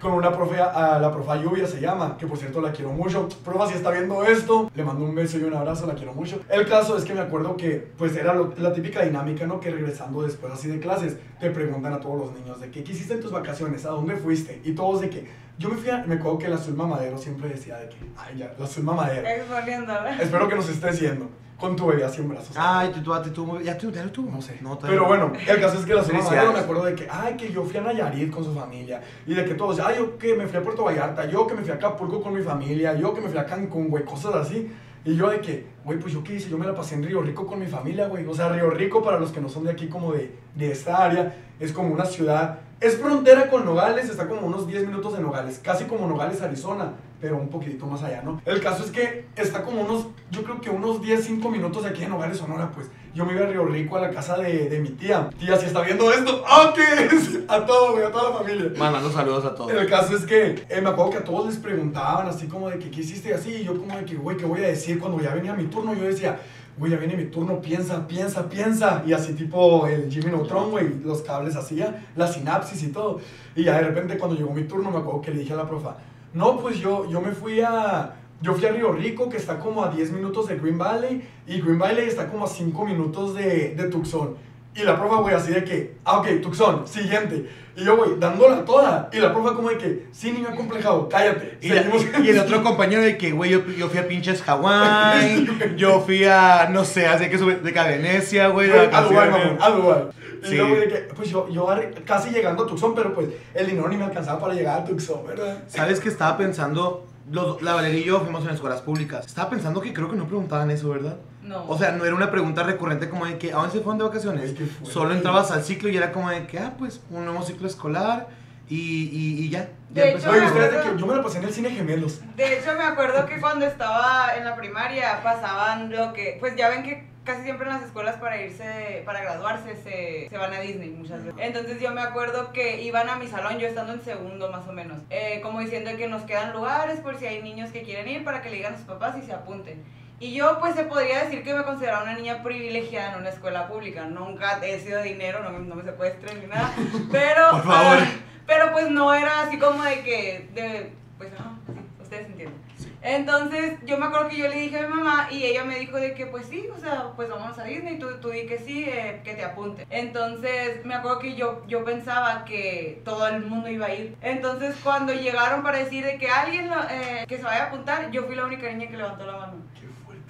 Con 0.00 0.12
una 0.12 0.32
profe, 0.32 0.58
a 0.58 0.98
la 0.98 1.12
profa 1.12 1.36
Lluvia 1.36 1.66
se 1.66 1.78
llama, 1.78 2.16
que 2.16 2.26
por 2.26 2.38
cierto 2.38 2.62
la 2.62 2.72
quiero 2.72 2.90
mucho. 2.90 3.28
Profa, 3.44 3.66
si 3.66 3.74
está 3.74 3.90
viendo 3.90 4.24
esto, 4.24 4.70
le 4.74 4.82
mando 4.82 5.04
un 5.04 5.14
beso 5.14 5.36
y 5.38 5.44
un 5.44 5.52
abrazo, 5.52 5.86
la 5.86 5.94
quiero 5.94 6.14
mucho. 6.14 6.40
El 6.48 6.66
caso 6.66 6.96
es 6.96 7.04
que 7.04 7.12
me 7.12 7.20
acuerdo 7.20 7.54
que, 7.54 7.92
pues 7.98 8.16
era 8.16 8.32
lo- 8.32 8.54
la 8.56 8.72
típica 8.72 9.02
dinámica, 9.02 9.46
¿no? 9.46 9.60
Que 9.60 9.70
regresando 9.70 10.22
después 10.22 10.50
así 10.54 10.68
de 10.68 10.80
clases, 10.80 11.18
te 11.38 11.50
preguntan 11.50 11.92
a 11.92 12.00
todos 12.00 12.18
los 12.18 12.32
niños 12.32 12.58
de 12.62 12.70
¿qué 12.70 12.80
hiciste 12.80 13.12
en 13.12 13.20
tus 13.20 13.30
vacaciones? 13.30 13.84
¿A 13.84 13.90
dónde 13.90 14.16
fuiste? 14.16 14.62
Y 14.64 14.72
todos 14.72 15.02
de 15.02 15.10
que, 15.10 15.28
yo 15.58 15.68
me 15.68 15.76
fui 15.76 15.90
a, 15.90 15.98
me 16.06 16.14
acuerdo 16.14 16.38
que 16.38 16.48
la 16.48 16.56
Azul 16.56 16.74
Mamadero 16.76 17.18
siempre 17.18 17.50
decía 17.50 17.76
de 17.76 17.90
que, 17.90 17.96
ay 18.16 18.38
ya, 18.38 18.54
la 18.58 18.64
Azul 18.64 18.84
Mamadero. 18.84 19.28
Exponiéndola. 19.28 20.16
Espero 20.18 20.48
que 20.48 20.54
nos 20.56 20.68
estés 20.70 20.98
yendo 20.98 21.28
con 21.60 21.76
tu 21.76 21.86
bebé 21.86 22.04
así 22.04 22.22
en 22.22 22.28
brazos. 22.30 22.56
Ay, 22.56 22.90
tú, 22.92 23.02
tú, 23.02 23.12
tú, 23.22 23.30
tú, 23.30 23.60
ya 23.60 23.76
tú, 23.76 23.90
ya 23.92 24.04
tú. 24.10 24.28
No 24.30 24.40
sé. 24.40 24.58
No, 24.62 24.78
pero 24.78 25.02
no. 25.02 25.06
bueno, 25.06 25.32
el 25.34 25.60
caso 25.60 25.78
es 25.78 25.84
que 25.84 25.94
la 25.94 26.02
semana 26.02 26.24
Felicidades. 26.24 26.26
pasada 26.28 26.52
me 26.52 26.58
acuerdo 26.58 26.84
de 26.84 26.94
que, 26.94 27.08
ay, 27.10 27.36
que 27.36 27.52
yo 27.52 27.64
fui 27.64 27.76
a 27.76 27.82
Nayarit 27.82 28.30
con 28.30 28.42
su 28.42 28.54
familia. 28.54 29.02
Y 29.26 29.34
de 29.34 29.44
que 29.44 29.54
todos, 29.54 29.78
ay, 29.80 29.96
yo 29.98 30.16
que 30.18 30.34
me 30.34 30.46
fui 30.46 30.58
a 30.58 30.62
Puerto 30.62 30.84
Vallarta, 30.84 31.26
yo 31.26 31.46
que 31.46 31.54
me 31.54 31.62
fui 31.62 31.70
a 31.70 31.74
Acapulco 31.74 32.22
con 32.22 32.34
mi 32.34 32.42
familia, 32.42 32.94
yo 32.94 33.12
que 33.14 33.20
me 33.20 33.28
fui 33.28 33.38
a 33.38 33.44
Cancún, 33.44 33.88
güey, 33.88 34.04
cosas 34.04 34.34
así. 34.34 34.72
Y 35.04 35.16
yo 35.16 35.30
de 35.30 35.40
que, 35.40 35.66
güey, 35.84 35.98
pues 35.98 36.12
yo 36.12 36.22
qué 36.22 36.34
hice, 36.34 36.50
yo 36.50 36.58
me 36.58 36.66
la 36.66 36.74
pasé 36.74 36.94
en 36.94 37.02
Río 37.02 37.22
Rico 37.22 37.46
con 37.46 37.58
mi 37.58 37.66
familia, 37.66 38.06
güey. 38.08 38.26
O 38.26 38.34
sea, 38.34 38.48
Río 38.50 38.70
Rico, 38.70 39.02
para 39.02 39.18
los 39.18 39.30
que 39.30 39.40
no 39.40 39.48
son 39.48 39.64
de 39.64 39.70
aquí, 39.70 39.88
como 39.88 40.12
de, 40.12 40.34
de 40.54 40.72
esta 40.72 41.04
área, 41.04 41.34
es 41.58 41.72
como 41.72 41.92
una 41.92 42.04
ciudad. 42.04 42.58
Es 42.80 42.96
frontera 42.96 43.50
con 43.50 43.66
Nogales, 43.66 44.08
está 44.08 44.26
como 44.26 44.46
unos 44.46 44.66
10 44.66 44.86
minutos 44.86 45.12
de 45.14 45.22
Nogales, 45.22 45.60
casi 45.62 45.84
como 45.84 46.06
Nogales, 46.08 46.40
Arizona, 46.40 46.94
pero 47.20 47.36
un 47.36 47.48
poquitito 47.50 47.84
más 47.84 48.02
allá, 48.02 48.22
¿no? 48.22 48.40
El 48.46 48.62
caso 48.62 48.82
es 48.82 48.90
que 48.90 49.26
está 49.36 49.62
como 49.62 49.82
unos, 49.82 50.06
yo 50.30 50.42
creo 50.42 50.62
que 50.62 50.70
unos 50.70 51.02
10, 51.02 51.22
5 51.22 51.50
minutos 51.50 51.82
de 51.82 51.90
aquí 51.90 52.00
de 52.00 52.08
Nogales, 52.08 52.38
Sonora, 52.38 52.70
pues. 52.74 52.90
Yo 53.12 53.26
me 53.26 53.34
iba 53.34 53.44
a 53.44 53.48
Río 53.48 53.66
Rico 53.66 53.96
a 53.96 54.00
la 54.00 54.10
casa 54.10 54.38
de, 54.38 54.68
de 54.68 54.78
mi 54.78 54.90
tía. 54.90 55.28
Tía, 55.38 55.58
si 55.58 55.66
está 55.66 55.82
viendo 55.82 56.10
esto, 56.12 56.42
¡ah, 56.46 56.72
qué 56.74 57.16
es! 57.16 57.40
A 57.48 57.66
todo, 57.66 57.92
güey, 57.92 58.04
a 58.04 58.12
toda 58.12 58.30
la 58.30 58.36
familia. 58.38 58.72
Mandando 58.78 59.10
saludos 59.10 59.44
a 59.44 59.54
todos. 59.54 59.72
El 59.72 59.86
caso 59.88 60.16
es 60.16 60.24
que 60.24 60.64
eh, 60.68 60.80
me 60.80 60.88
acuerdo 60.90 61.10
que 61.10 61.18
a 61.18 61.24
todos 61.24 61.46
les 61.46 61.56
preguntaban 61.56 62.28
así 62.28 62.46
como 62.46 62.70
de 62.70 62.78
que 62.78 62.88
qué 62.88 63.00
hiciste 63.00 63.34
así 63.34 63.56
y 63.56 63.64
yo 63.64 63.76
como 63.76 63.96
de 63.96 64.04
que, 64.04 64.14
güey, 64.14 64.36
¿qué 64.36 64.46
voy 64.46 64.64
a 64.64 64.68
decir 64.68 65.00
cuando 65.00 65.20
ya 65.20 65.34
venía 65.34 65.52
mi 65.54 65.64
turno? 65.64 65.92
Yo 65.92 66.04
decía, 66.04 66.38
güey, 66.78 66.92
ya 66.92 66.98
viene 66.98 67.16
mi 67.16 67.26
turno, 67.26 67.60
piensa, 67.60 68.06
piensa, 68.06 68.48
piensa. 68.48 69.02
Y 69.06 69.12
así 69.12 69.34
tipo 69.34 69.86
el 69.86 70.10
Jimmy 70.10 70.26
Neutron, 70.26 70.70
güey, 70.70 71.00
los 71.02 71.22
cables 71.22 71.56
hacía, 71.56 72.06
la 72.16 72.26
sinapsis 72.26 72.82
y 72.82 72.88
todo. 72.88 73.20
Y 73.54 73.64
ya 73.64 73.74
de 73.76 73.82
repente 73.82 74.18
cuando 74.18 74.36
llegó 74.36 74.52
mi 74.52 74.64
turno 74.64 74.90
me 74.90 74.98
acuerdo 74.98 75.20
que 75.20 75.30
le 75.30 75.40
dije 75.40 75.52
a 75.52 75.56
la 75.56 75.68
profa, 75.68 75.96
no, 76.32 76.58
pues 76.58 76.78
yo, 76.78 77.10
yo 77.10 77.20
me 77.20 77.32
fui 77.32 77.60
a... 77.60 78.16
Yo 78.42 78.54
fui 78.54 78.64
a 78.64 78.72
Río 78.72 78.90
Rico, 78.92 79.28
que 79.28 79.36
está 79.36 79.58
como 79.58 79.84
a 79.84 79.90
10 79.90 80.12
minutos 80.12 80.48
de 80.48 80.56
Green 80.56 80.78
Valley, 80.78 81.28
y 81.46 81.60
Green 81.60 81.78
Valley 81.78 82.08
está 82.08 82.26
como 82.26 82.46
a 82.46 82.48
5 82.48 82.86
minutos 82.86 83.34
de, 83.34 83.74
de 83.74 83.88
Tucson. 83.90 84.34
Y 84.74 84.82
la 84.84 84.96
profa, 84.98 85.16
güey, 85.16 85.34
así 85.34 85.52
de 85.52 85.64
que, 85.64 85.96
ah, 86.04 86.18
ok, 86.18 86.28
Tucson, 86.42 86.86
siguiente. 86.86 87.50
Y 87.76 87.84
yo, 87.84 87.96
güey, 87.96 88.12
dándola 88.18 88.64
toda. 88.64 89.10
Y 89.12 89.18
la 89.18 89.32
profa 89.32 89.54
como 89.54 89.68
de 89.70 89.78
que, 89.78 90.06
sí, 90.12 90.30
niño 90.32 90.48
acomplejado, 90.48 91.08
cállate. 91.08 91.58
Y, 91.60 91.70
la- 91.70 91.82
y 92.22 92.28
el 92.28 92.38
otro 92.38 92.62
compañero 92.62 93.02
de 93.02 93.16
que, 93.18 93.32
güey, 93.32 93.50
yo, 93.50 93.66
yo 93.66 93.88
fui 93.88 93.98
a 93.98 94.06
pinches 94.06 94.42
Hawái, 94.42 95.46
yo 95.76 96.00
fui 96.00 96.24
a, 96.24 96.68
no 96.70 96.84
sé, 96.84 97.06
así 97.06 97.28
que 97.28 97.38
sube 97.38 97.56
de 97.56 97.72
que 97.72 97.78
a 97.78 97.84
Venecia, 97.86 98.48
güey, 98.48 98.70
a 98.70 99.00
Dubái, 99.02 99.30
mamón, 99.30 99.58
a 99.60 99.70
Dubái. 99.70 100.02
Y 100.42 100.46
Sí. 100.46 100.58
güey, 100.58 100.76
de 100.80 100.88
que, 100.88 100.96
pues 101.14 101.28
yo, 101.30 101.48
yo 101.50 101.68
casi 102.06 102.30
llegando 102.30 102.64
a 102.64 102.66
Tucson, 102.66 102.94
pero 102.94 103.12
pues 103.12 103.28
el 103.54 103.66
dinero 103.66 103.88
ni 103.88 103.96
me 103.96 104.04
alcanzaba 104.04 104.38
para 104.40 104.54
llegar 104.54 104.80
a 104.80 104.84
Tucson, 104.84 105.26
¿verdad? 105.26 105.58
¿Sabes 105.66 106.00
qué 106.00 106.08
estaba 106.08 106.36
pensando? 106.38 107.06
Los- 107.30 107.62
la 107.62 107.74
Valeria 107.74 108.00
y 108.00 108.04
yo 108.04 108.20
fuimos 108.20 108.44
en 108.44 108.50
escuelas 108.50 108.80
públicas. 108.80 109.24
Estaba 109.26 109.50
pensando 109.50 109.80
que 109.80 109.92
creo 109.92 110.10
que 110.10 110.16
no 110.16 110.26
preguntaban 110.26 110.70
eso, 110.70 110.88
¿verdad? 110.90 111.16
No. 111.42 111.64
O 111.68 111.78
sea, 111.78 111.92
no 111.92 112.04
era 112.04 112.14
una 112.14 112.30
pregunta 112.30 112.62
recurrente 112.62 113.08
como 113.08 113.24
de 113.26 113.38
que, 113.38 113.52
¿a 113.52 113.56
dónde 113.56 113.70
se 113.72 113.80
fueron 113.80 113.98
de 113.98 114.04
vacaciones? 114.04 114.54
Solo 114.82 115.12
entrabas 115.14 115.50
al 115.50 115.62
ciclo 115.64 115.88
y 115.88 115.96
era 115.96 116.12
como 116.12 116.28
de 116.30 116.46
que, 116.46 116.58
ah, 116.58 116.74
pues, 116.78 117.00
un 117.10 117.24
nuevo 117.24 117.42
ciclo 117.42 117.66
escolar 117.66 118.28
y, 118.68 118.76
y, 118.76 119.44
y 119.44 119.48
ya. 119.50 119.68
ya 119.92 120.02
De 120.04 120.10
empezó. 120.12 120.28
hecho, 120.32 120.40
me 120.40 120.46
ustedes 120.46 120.70
de 120.72 120.78
acuerdo- 120.78 120.96
que 120.96 121.00
yo 121.00 121.06
me 121.06 121.14
la 121.16 121.22
pasé 121.22 121.38
en 121.38 121.44
el 121.44 121.52
cine 121.52 121.70
gemelos. 121.70 122.20
De 122.36 122.58
hecho, 122.58 122.72
me 122.76 122.84
acuerdo 122.84 123.26
que 123.26 123.40
cuando 123.40 123.64
estaba 123.66 124.34
en 124.36 124.44
la 124.44 124.54
primaria 124.56 125.20
pasaban 125.22 125.90
lo 125.90 126.12
que, 126.12 126.36
pues 126.40 126.54
ya 126.56 126.68
ven 126.68 126.82
que 126.82 127.09
casi 127.30 127.44
siempre 127.44 127.68
en 127.68 127.74
las 127.74 127.84
escuelas 127.84 128.16
para 128.16 128.40
irse, 128.42 129.02
para 129.06 129.20
graduarse, 129.20 129.76
se, 129.76 130.28
se 130.28 130.36
van 130.38 130.52
a 130.52 130.60
Disney 130.60 130.90
muchas 130.90 131.24
veces. 131.24 131.40
Entonces 131.40 131.80
yo 131.80 131.92
me 131.92 132.00
acuerdo 132.00 132.52
que 132.52 132.82
iban 132.82 133.08
a 133.08 133.16
mi 133.16 133.28
salón, 133.28 133.58
yo 133.58 133.68
estando 133.68 133.92
en 133.92 134.02
segundo 134.02 134.50
más 134.50 134.66
o 134.66 134.72
menos, 134.72 134.98
eh, 135.10 135.40
como 135.40 135.60
diciendo 135.60 135.92
que 135.96 136.08
nos 136.08 136.22
quedan 136.22 136.52
lugares 136.52 136.98
por 137.00 137.16
si 137.18 137.26
hay 137.26 137.40
niños 137.42 137.70
que 137.70 137.82
quieren 137.82 138.08
ir 138.08 138.24
para 138.24 138.42
que 138.42 138.50
le 138.50 138.56
digan 138.56 138.74
a 138.74 138.78
sus 138.78 138.86
papás 138.86 139.16
y 139.16 139.22
se 139.22 139.32
apunten. 139.32 139.84
Y 140.18 140.34
yo, 140.34 140.58
pues, 140.58 140.74
se 140.74 140.84
podría 140.84 141.22
decir 141.24 141.42
que 141.42 141.54
me 141.54 141.62
consideraba 141.62 142.02
una 142.02 142.14
niña 142.14 142.42
privilegiada 142.42 143.14
en 143.14 143.20
una 143.20 143.30
escuela 143.30 143.68
pública. 143.68 144.04
Nunca 144.04 144.58
he 144.62 144.78
sido 144.80 145.00
dinero, 145.02 145.40
no 145.42 145.50
me, 145.50 145.60
no 145.60 145.76
me 145.76 145.82
secuestren 145.82 146.40
ni 146.40 146.46
nada. 146.46 146.74
Pero, 147.12 147.50
Por 147.52 147.62
favor. 147.64 147.98
pero 148.46 148.72
pues 148.72 148.90
no 148.90 149.14
era 149.14 149.42
así 149.42 149.58
como 149.58 149.82
de 149.82 150.00
que, 150.02 150.48
de, 150.52 150.92
pues, 151.16 151.30
sí, 151.30 151.80
ustedes 152.02 152.26
entienden. 152.26 152.69
Entonces, 153.02 153.78
yo 153.84 153.98
me 153.98 154.06
acuerdo 154.06 154.28
que 154.28 154.36
yo 154.36 154.48
le 154.48 154.56
dije 154.56 154.78
a 154.78 154.86
mi 154.86 154.94
mamá 154.94 155.28
y 155.30 155.44
ella 155.44 155.64
me 155.64 155.78
dijo 155.78 155.96
de 155.96 156.14
que, 156.14 156.26
pues 156.26 156.46
sí, 156.46 156.68
o 156.74 156.78
sea, 156.78 157.12
pues 157.16 157.28
vamos 157.30 157.58
a 157.58 157.64
Disney, 157.64 157.98
tú, 157.98 158.06
tú 158.20 158.30
di 158.30 158.46
que 158.46 158.58
sí, 158.58 158.84
eh, 158.84 159.20
que 159.24 159.34
te 159.34 159.44
apunte. 159.44 159.86
Entonces, 159.90 160.84
me 160.84 160.94
acuerdo 160.94 161.18
que 161.18 161.34
yo, 161.34 161.62
yo 161.66 161.84
pensaba 161.84 162.44
que 162.44 163.00
todo 163.04 163.26
el 163.28 163.44
mundo 163.46 163.68
iba 163.68 163.86
a 163.86 163.94
ir. 163.94 164.16
Entonces, 164.20 164.76
cuando 164.82 165.12
llegaron 165.14 165.62
para 165.62 165.78
decir 165.78 166.04
de 166.04 166.18
que 166.18 166.28
alguien 166.28 166.70
eh, 166.90 167.24
que 167.26 167.38
se 167.38 167.42
vaya 167.44 167.64
a 167.64 167.66
apuntar, 167.68 168.10
yo 168.10 168.24
fui 168.24 168.36
la 168.36 168.44
única 168.44 168.70
niña 168.70 168.90
que 168.90 168.96
levantó 168.96 169.24
la 169.24 169.36
mano. 169.36 169.69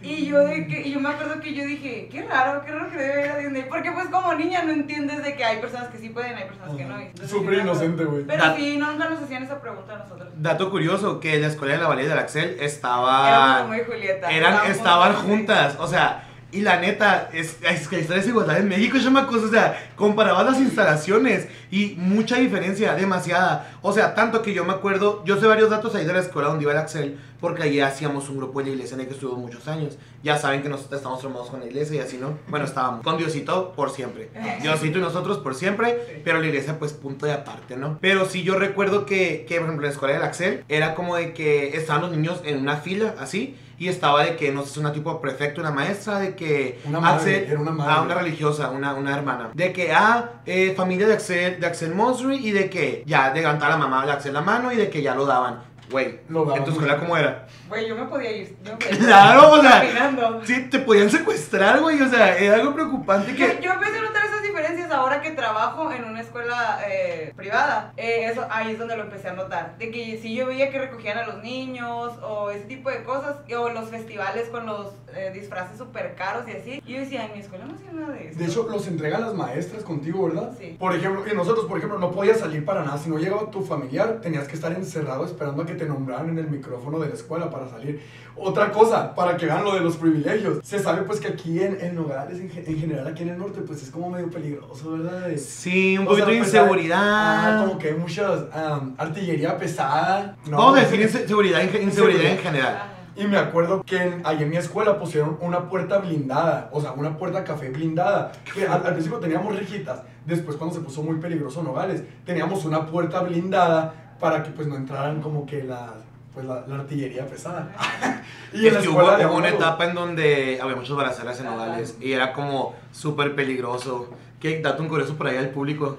Y 0.02 0.26
yo, 0.26 0.38
de 0.38 0.66
que, 0.66 0.80
y 0.88 0.92
yo 0.92 1.00
me 1.00 1.10
acuerdo 1.10 1.40
que 1.40 1.54
yo 1.54 1.64
dije, 1.64 2.08
qué 2.10 2.22
raro, 2.22 2.64
qué 2.64 2.72
raro 2.72 2.90
que 2.90 2.96
debe 2.96 3.24
ir 3.26 3.30
a 3.30 3.36
Disney. 3.36 3.66
Porque 3.68 3.92
pues 3.92 4.08
como 4.08 4.32
niña 4.34 4.62
no 4.64 4.72
entiendes 4.72 5.22
de 5.22 5.36
que 5.36 5.44
hay 5.44 5.58
personas 5.60 5.88
que 5.88 5.98
sí 5.98 6.08
pueden, 6.08 6.36
hay 6.36 6.44
personas 6.44 6.74
que 6.74 6.84
no. 6.84 7.28
Súper 7.28 7.54
inocente, 7.58 8.04
güey. 8.04 8.24
Pero 8.24 8.42
Dat- 8.44 8.56
sí, 8.56 8.78
nunca 8.78 9.10
nos 9.10 9.22
hacían 9.22 9.42
esa 9.42 9.60
pregunta 9.60 9.94
a 9.94 9.98
nosotros. 9.98 10.28
Dato 10.36 10.70
curioso, 10.70 11.20
que 11.20 11.38
la 11.38 11.48
escuela 11.48 11.74
de 11.74 11.80
la 11.80 11.88
Valle 11.88 12.08
del 12.08 12.18
Axel 12.18 12.56
estaba... 12.60 13.28
Éramos 13.28 13.60
como 13.62 13.74
y 13.74 13.84
Julieta. 13.84 14.30
eran, 14.30 14.70
estaban 14.70 15.14
juntas, 15.16 15.76
o 15.78 15.86
sea, 15.86 16.24
y 16.52 16.62
la 16.62 16.80
neta, 16.80 17.30
es, 17.32 17.56
es 17.62 17.88
que 17.88 17.98
de 17.98 18.14
desigualdad 18.14 18.58
en 18.58 18.68
México, 18.68 18.98
chamacos, 19.00 19.42
o 19.42 19.48
sea, 19.48 19.90
comparabas 19.96 20.44
las 20.46 20.60
instalaciones 20.60 21.48
y 21.70 21.94
mucha 21.96 22.36
diferencia, 22.36 22.94
demasiada. 22.94 23.70
O 23.82 23.92
sea, 23.92 24.14
tanto 24.14 24.42
que 24.42 24.52
yo 24.52 24.64
me 24.64 24.72
acuerdo, 24.72 25.24
yo 25.24 25.38
sé 25.38 25.46
varios 25.46 25.70
datos 25.70 25.94
ahí 25.94 26.04
de 26.04 26.12
la 26.12 26.20
escuela 26.20 26.48
donde 26.48 26.64
iba 26.64 26.72
el 26.72 26.78
Axel, 26.78 27.18
porque 27.40 27.62
allí 27.62 27.80
hacíamos 27.80 28.28
un 28.28 28.38
grupo 28.38 28.58
de 28.58 28.66
la 28.66 28.72
iglesia 28.72 28.94
en 28.94 29.00
el 29.02 29.06
que 29.06 29.14
estuvimos 29.14 29.40
muchos 29.40 29.68
años. 29.68 29.96
Ya 30.22 30.36
saben 30.36 30.62
que 30.62 30.68
nosotros 30.68 30.98
estamos 30.98 31.22
formados 31.22 31.48
con 31.48 31.60
la 31.60 31.66
iglesia 31.66 31.96
y 31.96 31.98
así, 32.00 32.18
¿no? 32.18 32.38
Bueno, 32.48 32.64
estábamos 32.64 33.02
con 33.02 33.16
Diosito 33.16 33.72
por 33.72 33.90
siempre. 33.90 34.30
Diosito 34.62 34.98
y 34.98 35.02
nosotros 35.02 35.38
por 35.38 35.54
siempre, 35.54 36.22
pero 36.24 36.40
la 36.40 36.46
iglesia 36.46 36.78
pues 36.78 36.92
punto 36.92 37.26
de 37.26 37.32
aparte, 37.32 37.76
¿no? 37.76 37.98
Pero 38.00 38.26
sí 38.26 38.42
yo 38.42 38.58
recuerdo 38.58 39.06
que, 39.06 39.46
que 39.48 39.56
por 39.56 39.64
ejemplo, 39.64 39.86
en 39.86 39.90
la 39.90 39.94
escuela 39.94 40.14
del 40.14 40.22
Axel 40.22 40.64
era 40.68 40.94
como 40.94 41.16
de 41.16 41.32
que 41.32 41.76
estaban 41.76 42.02
los 42.02 42.10
niños 42.10 42.40
en 42.44 42.58
una 42.58 42.76
fila, 42.76 43.14
así, 43.18 43.56
y 43.80 43.88
estaba 43.88 44.22
de 44.24 44.36
que, 44.36 44.52
no 44.52 44.62
sé, 44.64 44.78
una 44.78 44.92
tipo 44.92 45.20
prefecto, 45.22 45.62
una 45.62 45.70
maestra, 45.70 46.18
de 46.18 46.34
que 46.36 46.78
Una 46.84 47.00
madre, 47.00 47.16
Axel, 47.16 47.50
era 47.50 47.60
una 47.60 47.70
madre. 47.70 47.92
ah, 47.96 48.02
una 48.02 48.14
religiosa, 48.14 48.70
una, 48.70 48.92
una 48.92 49.16
hermana, 49.16 49.48
de 49.54 49.72
que, 49.72 49.90
ah, 49.90 50.32
eh, 50.44 50.74
familia 50.76 51.06
de 51.06 51.14
Axel, 51.14 51.58
de 51.58 51.66
Axel 51.66 51.94
Mosry, 51.94 52.46
y 52.46 52.52
de 52.52 52.68
que 52.68 53.02
ya 53.06 53.32
levantaba 53.32 53.70
la 53.70 53.78
mamá 53.78 54.04
de 54.04 54.12
Axel 54.12 54.34
la 54.34 54.42
mano 54.42 54.70
y 54.70 54.76
de 54.76 54.90
que 54.90 55.00
ya 55.00 55.14
lo 55.14 55.24
daban. 55.24 55.62
Güey. 55.90 56.20
¿en 56.28 56.64
tu 56.64 56.70
escuela 56.70 56.98
cómo 56.98 57.16
era? 57.16 57.48
Güey, 57.68 57.88
yo 57.88 57.96
me 57.96 58.04
podía 58.04 58.30
ir. 58.36 58.54
Yo 58.62 58.72
me 58.72 58.76
podía 58.76 58.92
ir 58.92 58.98
Claro, 59.06 59.50
o 59.52 59.60
sea, 59.62 59.80
caminando. 59.80 60.40
Sí, 60.44 60.68
te 60.70 60.78
podían 60.80 61.10
secuestrar, 61.10 61.80
güey, 61.80 62.00
o 62.02 62.08
sea, 62.08 62.36
era 62.36 62.56
algo 62.56 62.74
preocupante 62.74 63.32
Yo, 63.34 63.38
que... 63.46 63.60
yo 63.62 63.72
empecé 63.72 63.98
a 63.98 64.02
notar 64.02 64.24
esas 64.26 64.42
diferencias 64.60 64.90
ahora 64.90 65.22
que 65.22 65.30
trabajo 65.30 65.90
en 65.90 66.04
una 66.04 66.20
escuela 66.20 66.80
eh, 66.86 67.32
privada. 67.34 67.92
Eh, 67.96 68.26
eso, 68.30 68.46
ahí 68.50 68.72
es 68.72 68.78
donde 68.78 68.96
lo 68.96 69.04
empecé 69.04 69.28
a 69.28 69.32
notar. 69.32 69.76
De 69.78 69.90
que 69.90 70.18
si 70.20 70.34
yo 70.34 70.46
veía 70.46 70.70
que 70.70 70.78
recogían 70.78 71.18
a 71.18 71.26
los 71.26 71.42
niños 71.42 72.12
o 72.22 72.50
ese 72.50 72.64
tipo 72.64 72.90
de 72.90 73.02
cosas, 73.02 73.36
o 73.56 73.68
los 73.70 73.88
festivales 73.88 74.48
con 74.48 74.66
los 74.66 74.88
eh, 75.14 75.30
disfraces 75.32 75.78
súper 75.78 76.14
caros 76.14 76.44
y 76.48 76.52
así, 76.52 76.82
y 76.84 76.92
yo 76.92 77.00
decía, 77.00 77.26
en 77.26 77.32
mi 77.32 77.40
escuela 77.40 77.64
no 77.64 77.74
hacía 77.74 77.92
nada 77.92 78.12
de 78.14 78.28
eso. 78.28 78.38
De 78.38 78.44
hecho, 78.44 78.68
los 78.70 78.86
entregan 78.86 79.22
las 79.22 79.34
maestras 79.34 79.82
contigo, 79.82 80.26
¿verdad? 80.28 80.52
Sí. 80.58 80.76
Por 80.78 80.94
ejemplo, 80.94 81.24
y 81.30 81.34
nosotros, 81.34 81.66
por 81.66 81.78
ejemplo, 81.78 81.98
no 81.98 82.10
podías 82.10 82.38
salir 82.38 82.64
para 82.64 82.84
nada. 82.84 82.98
Si 82.98 83.08
no 83.08 83.18
llegaba 83.18 83.50
tu 83.50 83.62
familiar, 83.62 84.20
tenías 84.20 84.46
que 84.46 84.54
estar 84.54 84.72
encerrado 84.72 85.24
esperando 85.24 85.62
a 85.62 85.66
que 85.66 85.74
te 85.74 85.86
nombraran 85.86 86.28
en 86.28 86.38
el 86.38 86.50
micrófono 86.50 86.98
de 86.98 87.08
la 87.08 87.14
escuela 87.14 87.50
para 87.50 87.68
salir. 87.68 88.02
Otra 88.36 88.70
cosa, 88.72 89.14
para 89.14 89.36
que 89.36 89.46
vean 89.46 89.64
lo 89.64 89.74
de 89.74 89.80
los 89.80 89.96
privilegios. 89.96 90.60
Se 90.64 90.78
sabe 90.78 91.02
pues 91.02 91.20
que 91.20 91.28
aquí 91.28 91.62
en, 91.62 91.78
en 91.80 91.94
Nogales, 91.94 92.38
en, 92.38 92.50
en 92.50 92.78
general 92.78 93.06
aquí 93.06 93.22
en 93.22 93.30
el 93.30 93.38
norte, 93.38 93.60
pues 93.60 93.82
es 93.82 93.90
como 93.90 94.08
medio 94.08 94.30
peligroso, 94.30 94.49
¿verdad? 94.58 95.28
De- 95.28 95.38
Sí, 95.38 95.98
un 95.98 96.06
o 96.06 96.10
sea, 96.14 96.24
poquito 96.24 96.30
de 96.30 96.36
pues, 96.38 96.48
inseguridad. 96.48 96.98
Ah, 97.00 97.64
como 97.66 97.78
que 97.78 97.88
hay 97.88 97.94
muchas 97.94 98.44
am, 98.52 98.94
artillería 98.98 99.56
pesada. 99.58 100.36
¿no? 100.46 100.56
Vamos 100.58 100.78
a 100.78 100.80
decir 100.82 101.00
inse- 101.00 101.26
seguridad 101.26 101.60
en, 101.62 101.82
inseguridad 101.82 102.24
en 102.32 102.38
general. 102.38 102.82
Y 103.16 103.24
me 103.26 103.36
acuerdo 103.36 103.82
que 103.82 103.96
en, 103.96 104.22
ahí 104.24 104.42
en 104.42 104.48
mi 104.50 104.56
escuela 104.56 104.98
pusieron 104.98 105.36
una 105.40 105.68
puerta 105.68 105.98
blindada, 105.98 106.70
o 106.72 106.80
sea, 106.80 106.92
una 106.92 107.16
puerta 107.18 107.44
café 107.44 107.68
blindada. 107.68 108.32
Que 108.54 108.66
al, 108.66 108.84
al 108.86 108.92
principio 108.92 109.18
teníamos 109.18 109.54
rejitas, 109.56 110.02
después 110.24 110.56
cuando 110.56 110.74
se 110.76 110.80
puso 110.80 111.02
muy 111.02 111.16
peligroso 111.16 111.62
Nogales, 111.62 112.02
teníamos 112.24 112.64
una 112.64 112.86
puerta 112.86 113.20
blindada 113.20 114.14
para 114.20 114.42
que 114.42 114.50
pues 114.50 114.68
no 114.68 114.76
entraran 114.76 115.20
como 115.20 115.44
que 115.44 115.64
la, 115.64 115.94
pues, 116.32 116.46
la, 116.46 116.64
la 116.66 116.76
artillería 116.76 117.26
pesada. 117.26 117.72
y 118.54 118.66
es 118.68 118.76
que 118.78 118.88
hubo, 118.88 119.00
hubo 119.02 119.36
una 119.36 119.48
etapa 119.48 119.84
en 119.86 119.94
donde 119.94 120.58
había 120.62 120.76
muchos 120.76 120.96
balaceras 120.96 121.38
en. 121.40 121.46
Nogales 121.46 121.96
y 122.00 122.12
era 122.12 122.32
como 122.32 122.74
súper 122.92 123.34
peligroso. 123.34 124.08
¿Qué 124.40 124.60
dato 124.60 124.82
un 124.82 124.88
curioso 124.88 125.14
por 125.16 125.26
allá 125.28 125.40
del 125.40 125.50
público? 125.50 125.98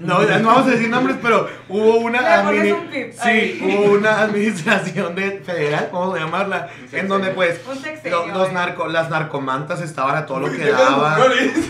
No, 0.00 0.26
ya 0.26 0.40
no 0.40 0.48
vamos 0.48 0.66
a 0.66 0.70
decir 0.72 0.88
nombres, 0.90 1.16
pero 1.22 1.48
hubo 1.68 1.98
una 1.98 2.20
Le 2.20 2.42
pones 2.44 2.64
admini- 2.64 2.72
un 2.80 2.86
pip 2.88 3.12
sí, 3.12 3.28
ahí. 3.28 3.60
hubo 3.78 3.92
una 3.92 4.22
administración 4.22 5.14
de 5.14 5.38
federal, 5.38 5.88
vamos 5.92 6.16
a 6.16 6.18
llamarla, 6.18 6.68
en 6.90 7.06
donde 7.06 7.28
pues 7.30 7.60
Un 7.70 7.76
sexenio, 7.80 8.26
lo- 8.26 8.38
los 8.38 8.48
eh. 8.48 8.52
narco, 8.54 8.88
las 8.88 9.08
narcomantas 9.08 9.80
estaban 9.82 10.16
a 10.16 10.26
todo 10.26 10.40
lo 10.40 10.50
que 10.50 10.56
¿Qué 10.56 10.64
pedo 10.64 10.78
daba. 10.78 11.16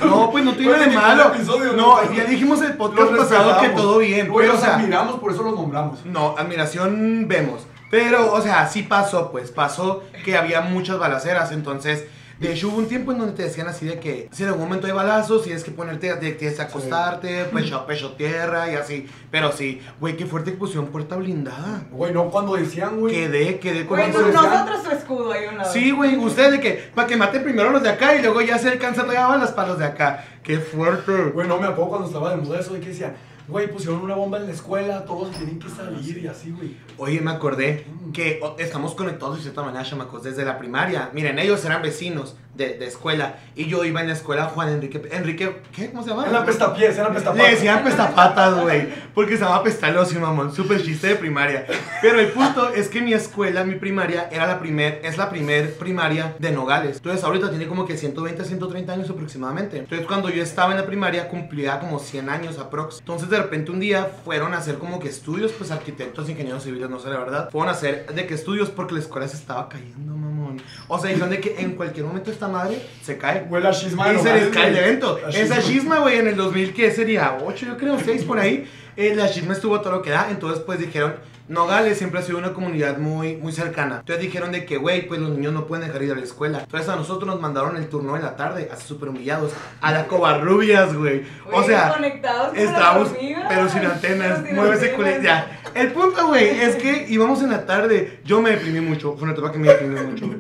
No, 0.07 0.31
pues 0.31 0.43
no 0.43 0.55
tiene 0.55 0.73
de 0.79 0.87
malo. 0.89 1.33
No, 1.77 2.13
ya 2.15 2.25
dijimos 2.25 2.63
el 2.63 2.73
podcast 2.79 3.11
Los 3.13 3.27
pasado 3.29 3.61
que 3.61 3.69
todo 3.69 3.99
bien, 3.99 4.33
pero 4.35 4.51
o 4.51 4.53
los 4.55 4.61
sea, 4.61 4.77
admiramos, 4.77 5.21
por 5.21 5.31
eso 5.31 5.43
los 5.43 5.53
nombramos. 5.55 6.07
no, 6.07 6.35
admiración 6.39 7.27
vemos. 7.29 7.67
Pero, 7.91 8.33
o 8.33 8.41
sea, 8.41 8.67
sí 8.67 8.83
pasó, 8.85 9.31
pues, 9.31 9.51
pasó 9.51 10.03
que 10.25 10.37
había 10.39 10.63
muchas 10.63 10.99
balaceras, 10.99 11.53
entonces... 11.53 12.07
De 12.41 12.53
hecho, 12.53 12.69
hubo 12.69 12.79
un 12.79 12.87
tiempo 12.89 13.13
en 13.13 13.19
donde 13.19 13.33
te 13.35 13.45
decían 13.45 13.69
así 13.69 13.87
de 13.87 14.01
que 14.01 14.29
si 14.33 14.43
en 14.43 14.49
algún 14.49 14.65
momento 14.65 14.87
hay 14.87 14.93
balazos, 14.93 15.45
tienes 15.45 15.63
que 15.63 15.71
ponerte, 15.71 16.13
te- 16.17 16.33
tienes 16.33 16.57
que 16.57 16.63
acostarte, 16.63 17.45
pecho, 17.55 17.87
pecho 17.87 18.13
tierra 18.13 18.71
y 18.73 18.75
así. 18.75 19.09
Pero 19.31 19.53
sí, 19.53 19.81
güey, 20.01 20.17
qué 20.17 20.27
fuerte 20.27 20.51
que 20.53 20.57
pusieron 20.59 20.87
puerta 20.89 21.17
blindada. 21.17 21.83
Güey, 21.93 22.13
no, 22.13 22.31
cuando 22.31 22.55
decían, 22.57 22.99
güey. 22.99 23.15
Quedé, 23.15 23.59
quedé 23.61 23.87
con 23.87 23.99
Güey, 23.99 24.11
nosotros 24.13 24.83
su 24.85 24.91
escudo 24.91 25.33
ahí 25.33 25.45
a 25.47 25.51
un 25.51 25.59
lado. 25.59 25.73
Sí, 25.73 25.91
güey, 25.93 26.17
ustedes 26.17 26.53
de 26.53 26.61
que, 26.61 26.91
para 26.95 27.07
que 27.07 27.17
maten 27.17 27.43
primero 27.45 27.69
a 27.69 27.73
los 27.73 27.83
de 27.83 27.91
acá 27.91 28.15
y 28.17 28.21
luego 28.23 28.41
ya 28.41 28.59
se 28.59 28.69
alcanza 28.69 29.03
todavía 29.03 29.27
balas 29.27 29.53
para 29.53 29.69
los 29.69 29.79
de 29.79 29.85
acá. 29.87 30.25
Qué 30.43 30.59
fuerte. 30.59 31.13
Güey, 31.33 31.47
no 31.49 31.59
me 31.59 31.67
acuerdo 31.69 31.89
cuando 31.91 32.07
estaba 32.09 32.31
de 32.31 32.37
moda 32.37 32.59
eso 32.61 32.75
de 32.75 32.81
que 32.81 32.89
decían, 32.89 33.15
güey, 33.49 33.71
pusieron 33.71 34.01
una 34.03 34.15
bomba 34.15 34.39
en 34.39 34.47
la 34.47 34.53
escuela, 34.53 35.05
todos 35.05 35.31
tienen 35.33 35.59
que 35.59 35.69
salir 35.69 36.19
y 36.19 36.27
así, 36.27 36.51
güey. 36.51 36.77
Oye, 36.99 37.21
me 37.21 37.31
acordé 37.31 37.87
que 38.13 38.41
o- 38.43 38.57
estamos 38.59 38.95
conectados 38.95 39.37
de 39.37 39.43
cierta 39.43 39.63
manera, 39.63 39.85
chamacos, 39.85 40.23
desde 40.23 40.45
la 40.45 40.59
primaria. 40.59 41.11
Miren, 41.13 41.39
ellos 41.39 41.65
eran 41.65 41.83
vecinos 41.83 42.37
de, 42.55 42.79
de 42.79 42.87
escuela 42.87 43.39
y 43.57 43.67
yo 43.67 43.85
iba 43.85 44.01
en 44.01 44.09
la 44.09 44.15
escuela 44.15 44.47
Juan 44.47 44.69
Enrique. 44.69 45.03
Enrique, 45.13 45.63
¿qué? 45.75 45.91
¿Cómo 45.91 46.03
se 46.03 46.11
llama? 46.11 46.27
Eran 46.29 46.45
pestapiés, 46.45 46.97
eran 46.97 47.13
pestapatas. 47.13 47.47
Le 47.47 47.55
decían 47.55 47.85
pestapatas, 47.85 48.61
güey, 48.61 48.89
porque 49.15 49.37
se 49.37 49.45
llama 49.45 49.63
pestalosio, 49.63 50.21
mamón. 50.21 50.55
Súper 50.55 50.83
chiste 50.83 51.09
de 51.09 51.15
primaria. 51.17 51.67
Pero 52.03 52.21
el 52.21 52.29
punto 52.29 52.71
es 52.71 52.89
que 52.89 53.01
mi 53.01 53.13
escuela, 53.13 53.65
mi 53.65 53.77
primaria, 53.77 54.29
era 54.31 54.47
la 54.47 54.59
primer, 54.59 55.01
es 55.05 55.19
la 55.19 55.31
primer 55.31 55.75
primaria 55.75 56.35
de 56.39 56.53
Nogales. 56.53 56.97
Entonces 56.97 57.25
ahorita 57.25 57.51
tiene 57.51 57.67
como 57.67 57.87
que 57.87 57.97
120, 57.97 58.45
130 58.45 58.93
años 58.93 59.11
aproximadamente. 59.11 59.79
Entonces 59.79 60.07
cuando 60.07 60.29
yo 60.31 60.43
estaba 60.43 60.73
en 60.73 60.79
la 60.79 60.87
primaria 60.87 61.29
cumplía 61.29 61.79
como 61.81 61.99
100 61.99 62.29
años 62.29 62.59
aprox. 62.59 62.99
Entonces 63.01 63.29
de 63.29 63.39
repente 63.39 63.71
un 63.71 63.81
día 63.81 64.11
fueron 64.25 64.55
a 64.55 64.59
hacer 64.59 64.79
como 64.79 64.99
que 64.99 65.09
estudios, 65.09 65.53
pues 65.53 65.71
arquitectos, 65.71 66.29
ingenieros 66.29 66.65
civiles, 66.65 66.91
no 66.91 66.99
sé 66.99 67.11
la 67.11 67.19
verdad. 67.19 67.51
Fueron 67.51 67.69
a 67.69 67.73
hacer 67.73 68.07
de 68.15 68.27
que 68.27 68.35
estudios 68.35 68.71
porque 68.71 68.95
la 68.95 69.01
escuela 69.01 69.29
se 69.29 69.37
estaba 69.37 69.69
cayendo, 69.69 70.15
mamón. 70.15 70.63
O 70.89 70.99
sea, 70.99 71.11
dijeron 71.11 71.31
de 71.31 71.41
que 71.41 71.61
en 71.61 71.73
cualquier 71.77 72.07
momento 72.07 72.31
esta 72.45 72.49
madre 72.49 72.83
se 73.03 73.17
cae. 73.17 73.47
Güey, 73.49 73.63
la 73.63 73.71
chisma 73.73 74.13
Y 74.13 74.19
se 74.19 74.35
les 74.35 74.49
cae 74.49 74.69
el 74.69 74.77
evento. 74.77 75.19
Esa 75.29 75.63
chisma, 75.63 76.01
güey, 76.01 76.19
en 76.19 76.29
el 76.29 76.37
2000, 76.37 76.75
¿qué 76.75 76.91
sería? 76.91 77.39
8, 77.43 77.67
yo 77.67 77.77
creo, 77.77 77.99
6 77.99 78.25
por 78.25 78.39
ahí. 78.39 78.69
Eh, 78.97 79.15
la 79.15 79.31
chisma 79.31 79.55
estuvo 79.55 79.81
todo 79.81 79.93
lo 79.95 80.03
que 80.03 80.11
da. 80.11 80.29
Entonces, 80.31 80.63
pues 80.65 80.79
dijeron, 80.79 81.15
Nogales 81.47 81.99
siempre 81.99 82.21
ha 82.21 82.23
sido 82.23 82.39
una 82.39 82.55
comunidad 82.55 82.97
muy, 82.97 83.37
muy 83.37 83.53
cercana. 83.53 83.97
Entonces 84.01 84.25
dijeron 84.25 84.51
de 84.51 84.65
que, 84.65 84.79
güey, 84.79 85.07
pues 85.07 85.21
los 85.21 85.31
niños 85.31 85.53
no 85.53 85.67
pueden 85.67 85.87
dejar 85.87 86.03
ir 86.03 86.13
a 86.13 86.15
la 86.15 86.23
escuela. 86.23 86.61
Entonces 86.61 86.89
a 86.89 86.97
nosotros 86.97 87.27
nos 87.27 87.39
mandaron 87.39 87.77
el 87.77 87.87
turno 87.89 88.17
en 88.17 88.23
la 88.23 88.35
tarde, 88.35 88.71
así 88.73 88.89
súper 88.89 89.11
humillados, 89.11 89.53
a 89.83 89.93
la 89.93 90.07
Covarrubias, 90.07 90.95
güey. 90.95 91.23
O 91.53 91.63
sea, 91.63 91.93
conectados 91.93 92.57
Estábamos, 92.57 93.11
pero 93.49 93.69
sin 93.69 93.85
antenas, 93.85 94.39
Pero 94.39 94.47
sin 94.47 94.57
muévese 94.57 94.91
antenas. 94.93 94.97
culé, 94.97 95.23
ya. 95.23 95.61
El 95.75 95.93
punto, 95.93 96.29
güey, 96.29 96.49
es 96.61 96.77
que 96.77 97.07
íbamos 97.11 97.43
en 97.43 97.51
la 97.51 97.67
tarde. 97.67 98.21
Yo 98.25 98.41
me 98.41 98.51
deprimí 98.51 98.81
mucho, 98.81 99.13
fue 99.15 99.25
una 99.25 99.33
etapa 99.33 99.53
que 99.53 99.59
me 99.59 99.69
deprimí 99.69 100.01
mucho. 100.01 100.31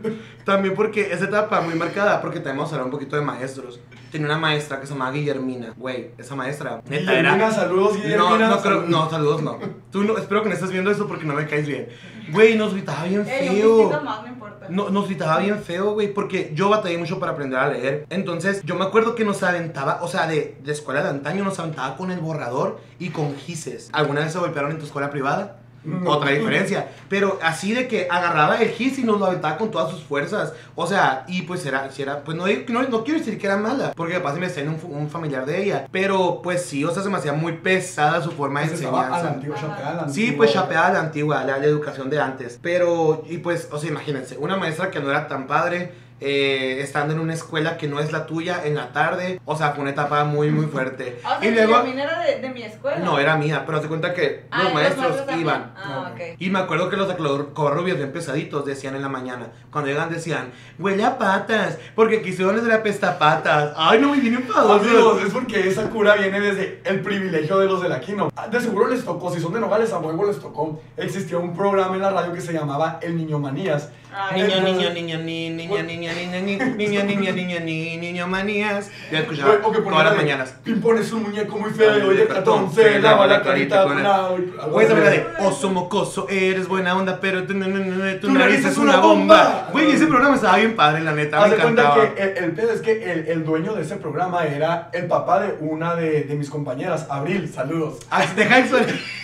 También 0.44 0.74
porque 0.74 1.12
esa 1.12 1.24
etapa 1.24 1.60
muy 1.62 1.74
marcada, 1.74 2.20
porque 2.20 2.40
tenemos 2.40 2.68
que 2.68 2.74
hablar 2.74 2.86
un 2.86 2.90
poquito 2.92 3.16
de 3.16 3.22
maestros. 3.22 3.80
Tenía 4.12 4.26
una 4.28 4.38
maestra 4.38 4.78
que 4.80 4.86
se 4.86 4.92
llamaba 4.92 5.10
Guillermina, 5.12 5.72
güey, 5.76 6.10
esa 6.18 6.34
maestra, 6.36 6.82
neta, 6.88 7.12
Guillermina, 7.12 7.34
era... 7.34 7.50
saludos, 7.50 7.96
No, 7.96 8.02
Guillermina. 8.02 8.48
no 8.48 8.60
creo, 8.60 8.74
saludos. 8.80 8.88
no, 8.90 9.10
saludos 9.10 9.42
no. 9.42 9.58
Tú 9.90 10.04
no, 10.04 10.16
espero 10.18 10.42
que 10.42 10.48
no 10.50 10.54
estés 10.54 10.70
viendo 10.70 10.90
eso 10.90 11.08
porque 11.08 11.24
no 11.24 11.34
me 11.34 11.46
caes 11.46 11.66
bien. 11.66 11.88
Güey, 12.30 12.56
nos 12.56 12.72
gritaba 12.74 13.04
bien 13.04 13.26
Ey, 13.26 13.48
un 13.48 13.56
feo. 13.56 13.76
pistito 13.88 14.02
más, 14.04 14.22
no 14.22 14.28
importa. 14.28 14.66
No, 14.68 14.90
nos 14.90 15.06
gritaba 15.06 15.38
bien 15.38 15.58
feo, 15.62 15.92
güey, 15.94 16.12
porque 16.14 16.52
yo 16.54 16.68
batallé 16.68 16.96
mucho 16.96 17.18
para 17.18 17.32
aprender 17.32 17.58
a 17.58 17.68
leer. 17.68 18.06
Entonces, 18.10 18.62
yo 18.64 18.76
me 18.76 18.84
acuerdo 18.84 19.14
que 19.14 19.24
nos 19.24 19.42
aventaba, 19.42 19.98
o 20.02 20.08
sea, 20.08 20.26
de, 20.26 20.56
de 20.62 20.72
escuela 20.72 21.02
de 21.02 21.08
antaño, 21.10 21.42
nos 21.44 21.58
aventaba 21.58 21.96
con 21.96 22.10
el 22.10 22.20
borrador 22.20 22.80
y 22.98 23.10
con 23.10 23.34
gises. 23.36 23.90
¿Alguna 23.92 24.20
vez 24.20 24.32
se 24.32 24.38
golpearon 24.38 24.70
en 24.70 24.78
tu 24.78 24.84
escuela 24.86 25.10
privada? 25.10 25.58
Otra 26.06 26.30
diferencia. 26.30 26.88
Pero 27.08 27.38
así 27.42 27.72
de 27.74 27.86
que 27.88 28.08
agarraba 28.10 28.56
el 28.60 28.70
hit 28.70 28.98
y 28.98 29.02
nos 29.04 29.18
lo 29.20 29.26
aventaba 29.26 29.56
con 29.58 29.70
todas 29.70 29.90
sus 29.90 30.02
fuerzas. 30.02 30.52
O 30.74 30.86
sea, 30.86 31.24
y 31.28 31.42
pues 31.42 31.64
era, 31.66 31.90
si 31.90 32.02
era 32.02 32.20
pues 32.24 32.36
no, 32.36 32.46
no, 32.46 32.82
no 32.88 33.04
quiero 33.04 33.18
decir 33.20 33.38
que 33.38 33.46
era 33.46 33.56
mala, 33.56 33.92
porque 33.94 34.14
capaz 34.14 34.34
me 34.34 34.46
está 34.46 34.60
en 34.60 34.70
un, 34.70 34.80
un 34.90 35.08
familiar 35.10 35.44
de 35.46 35.62
ella. 35.62 35.86
Pero 35.92 36.40
pues 36.42 36.62
sí, 36.64 36.84
o 36.84 36.90
sea, 36.90 37.02
se 37.02 37.08
me 37.10 37.16
hacía 37.18 37.32
muy 37.32 37.52
pesada 37.54 38.22
su 38.22 38.30
forma 38.30 38.60
de 38.60 38.68
Pues 38.68 38.80
estaba 38.80 39.06
a 39.06 39.10
la 39.10 39.16
enseñanza. 39.16 39.34
antigua, 39.34 39.56
chapeada 39.60 39.90
a 39.90 39.94
la 39.94 40.08
Sí, 40.08 40.20
antigua. 40.22 40.36
pues 40.38 40.52
chapeada 40.52 40.86
a 40.88 40.92
la 40.92 41.00
antigua, 41.00 41.44
la, 41.44 41.58
la 41.58 41.64
educación 41.66 42.10
de 42.10 42.20
antes. 42.20 42.58
Pero, 42.62 43.22
y 43.28 43.38
pues, 43.38 43.68
o 43.70 43.78
sea, 43.78 43.90
imagínense, 43.90 44.36
una 44.38 44.56
maestra 44.56 44.90
que 44.90 45.00
no 45.00 45.10
era 45.10 45.28
tan 45.28 45.46
padre, 45.46 45.92
eh, 46.20 46.78
estando 46.80 47.12
en 47.14 47.20
una 47.20 47.34
escuela 47.34 47.76
que 47.76 47.88
no 47.88 48.00
es 48.00 48.12
la 48.12 48.26
tuya 48.26 48.60
en 48.64 48.74
la 48.76 48.92
tarde, 48.92 49.40
o 49.44 49.56
sea, 49.56 49.72
fue 49.72 49.82
una 49.82 49.90
etapa 49.90 50.24
muy, 50.24 50.50
muy 50.50 50.66
fuerte. 50.66 51.18
Ah, 51.24 51.36
o 51.38 51.40
sea, 51.42 51.50
y 51.50 51.54
luego, 51.54 51.74
también 51.74 51.98
era 51.98 52.20
de, 52.20 52.40
de 52.40 52.48
mi 52.50 52.62
escuela. 52.62 52.98
no, 52.98 53.18
era 53.18 53.36
mía, 53.36 53.64
pero 53.66 53.80
te 53.80 53.88
cuenta 53.88 54.14
que 54.14 54.44
Ah, 54.50 54.62
los 54.64 54.74
maestros 54.74 55.16
iban. 55.38 55.72
Ah, 55.76 56.10
ok. 56.12 56.20
Y 56.38 56.50
me 56.50 56.60
acuerdo 56.60 56.88
que 56.88 56.96
los 56.96 57.08
de 57.08 57.16
cobarrubias 57.16 57.96
bien 57.96 58.12
pesaditos 58.12 58.64
decían 58.64 58.94
en 58.96 59.02
la 59.02 59.08
mañana, 59.08 59.48
cuando 59.70 59.90
llegan 59.90 60.10
decían, 60.10 60.52
huele 60.78 61.04
a 61.04 61.18
patas, 61.18 61.78
porque 61.94 62.22
quisieron 62.22 62.54
les 62.54 62.64
de 62.64 62.70
la 62.70 62.82
pesta 62.82 63.18
patas. 63.18 63.72
Ay, 63.76 63.98
no 64.00 64.10
me 64.10 64.20
viene 64.20 64.36
Amigos, 64.36 64.56
enfadoso. 64.56 65.18
es 65.26 65.32
porque 65.32 65.68
esa 65.68 65.90
cura 65.90 66.14
viene 66.14 66.40
desde 66.40 66.80
el 66.84 67.00
privilegio 67.00 67.58
de 67.58 67.66
los 67.66 67.82
de 67.82 67.88
la 67.88 68.00
Quino. 68.00 68.30
De 68.50 68.60
seguro 68.60 68.88
les 68.88 69.04
tocó, 69.04 69.32
si 69.32 69.40
son 69.40 69.52
de 69.52 69.60
Nogales 69.60 69.92
a 69.92 69.98
huevo 69.98 70.26
les 70.26 70.38
tocó. 70.38 70.80
Existía 70.96 71.38
un 71.38 71.54
programa 71.56 71.94
en 71.96 72.02
la 72.02 72.10
radio 72.10 72.32
que 72.32 72.40
se 72.40 72.52
llamaba 72.52 72.98
El 73.02 73.16
Niño 73.16 73.38
Manías. 73.38 73.90
Niño, 74.34 74.60
niño, 74.62 74.90
niño, 74.90 75.18
ni, 75.18 75.50
niña, 75.50 75.82
niña, 75.82 76.12
niña, 76.12 76.40
ni, 76.40 76.56
niño, 76.56 77.04
niño, 77.04 77.32
niño, 77.32 77.60
ni, 77.60 77.96
niño, 77.96 78.26
manías. 78.28 78.90
Yo 79.10 79.18
escuchaba 79.18 79.58
todas 79.60 80.04
las 80.04 80.16
mañanas. 80.16 80.54
Pimpón 80.62 80.98
es 80.98 81.12
un 81.12 81.22
muñeco 81.24 81.58
muy 81.58 81.70
feo 81.70 82.12
y 82.12 82.16
de 82.16 82.26
cartón 82.26 82.72
se 82.72 83.00
lava 83.00 83.26
la 83.26 83.42
carita 83.42 83.84
con. 83.84 84.70
Güey, 84.70 84.86
esa 84.86 84.94
de 84.94 85.26
oso 85.40 85.70
mocoso, 85.70 86.28
eres 86.28 86.68
buena 86.68 86.96
onda, 86.96 87.18
pero 87.20 87.44
tu, 87.44 87.54
nariz 87.54 88.64
es 88.64 88.76
una 88.76 88.98
bomba. 88.98 89.68
Güey, 89.72 89.90
ese 89.92 90.06
programa 90.06 90.36
estaba 90.36 90.56
bien 90.58 90.76
padre, 90.76 91.02
la 91.02 91.12
neta, 91.12 91.40
me 91.46 91.54
encantaba. 91.54 92.14
que 92.14 92.22
el, 92.22 92.44
el 92.44 92.52
pedo 92.52 92.72
es 92.72 92.80
que 92.80 93.12
el, 93.12 93.26
el 93.28 93.44
dueño 93.44 93.74
de 93.74 93.82
ese 93.82 93.96
programa 93.96 94.44
era 94.46 94.90
el 94.92 95.06
papá 95.06 95.40
de 95.40 95.56
una 95.60 95.94
de, 95.96 96.24
mis 96.34 96.50
compañeras, 96.50 97.06
Abril, 97.10 97.48
saludos. 97.52 97.98
Ah, 98.10 98.24
deja 98.36 98.60
expo- 98.60 98.84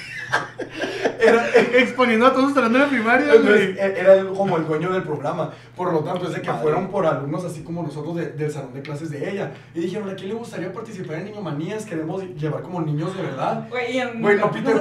Era, 1.23 1.49
exponiendo 1.75 2.27
a 2.27 2.33
todos 2.33 2.55
de 2.55 2.63
la 2.79 2.89
primaria, 2.89 3.35
Entonces, 3.35 3.77
e- 3.79 4.01
era 4.01 4.25
como 4.25 4.57
el 4.57 4.67
dueño 4.67 4.91
del 4.91 5.03
programa. 5.03 5.51
Por 5.77 5.93
lo 5.93 6.01
tanto, 6.01 6.27
es 6.27 6.35
de 6.35 6.41
que 6.41 6.51
fueron 6.53 6.89
por 6.89 7.05
alumnos 7.05 7.45
así 7.45 7.63
como 7.63 7.83
nosotros 7.83 8.17
de- 8.17 8.33
del 8.33 8.51
salón 8.51 8.73
de 8.73 8.81
clases 8.81 9.11
de 9.11 9.31
ella. 9.31 9.53
Y 9.75 9.81
dijeron, 9.81 10.09
¿a 10.09 10.15
quién 10.15 10.29
le 10.31 10.35
gustaría 10.35 10.73
participar 10.73 11.17
en 11.17 11.27
Niño 11.27 11.43
Manías? 11.43 11.85
Queremos 11.85 12.23
llevar 12.37 12.63
como 12.63 12.81
niños 12.81 13.15
de 13.17 13.23
verdad. 13.23 13.69
Güey, 13.69 13.99
en- 13.99 14.21
no, 14.41 14.51
Peter- 14.51 14.75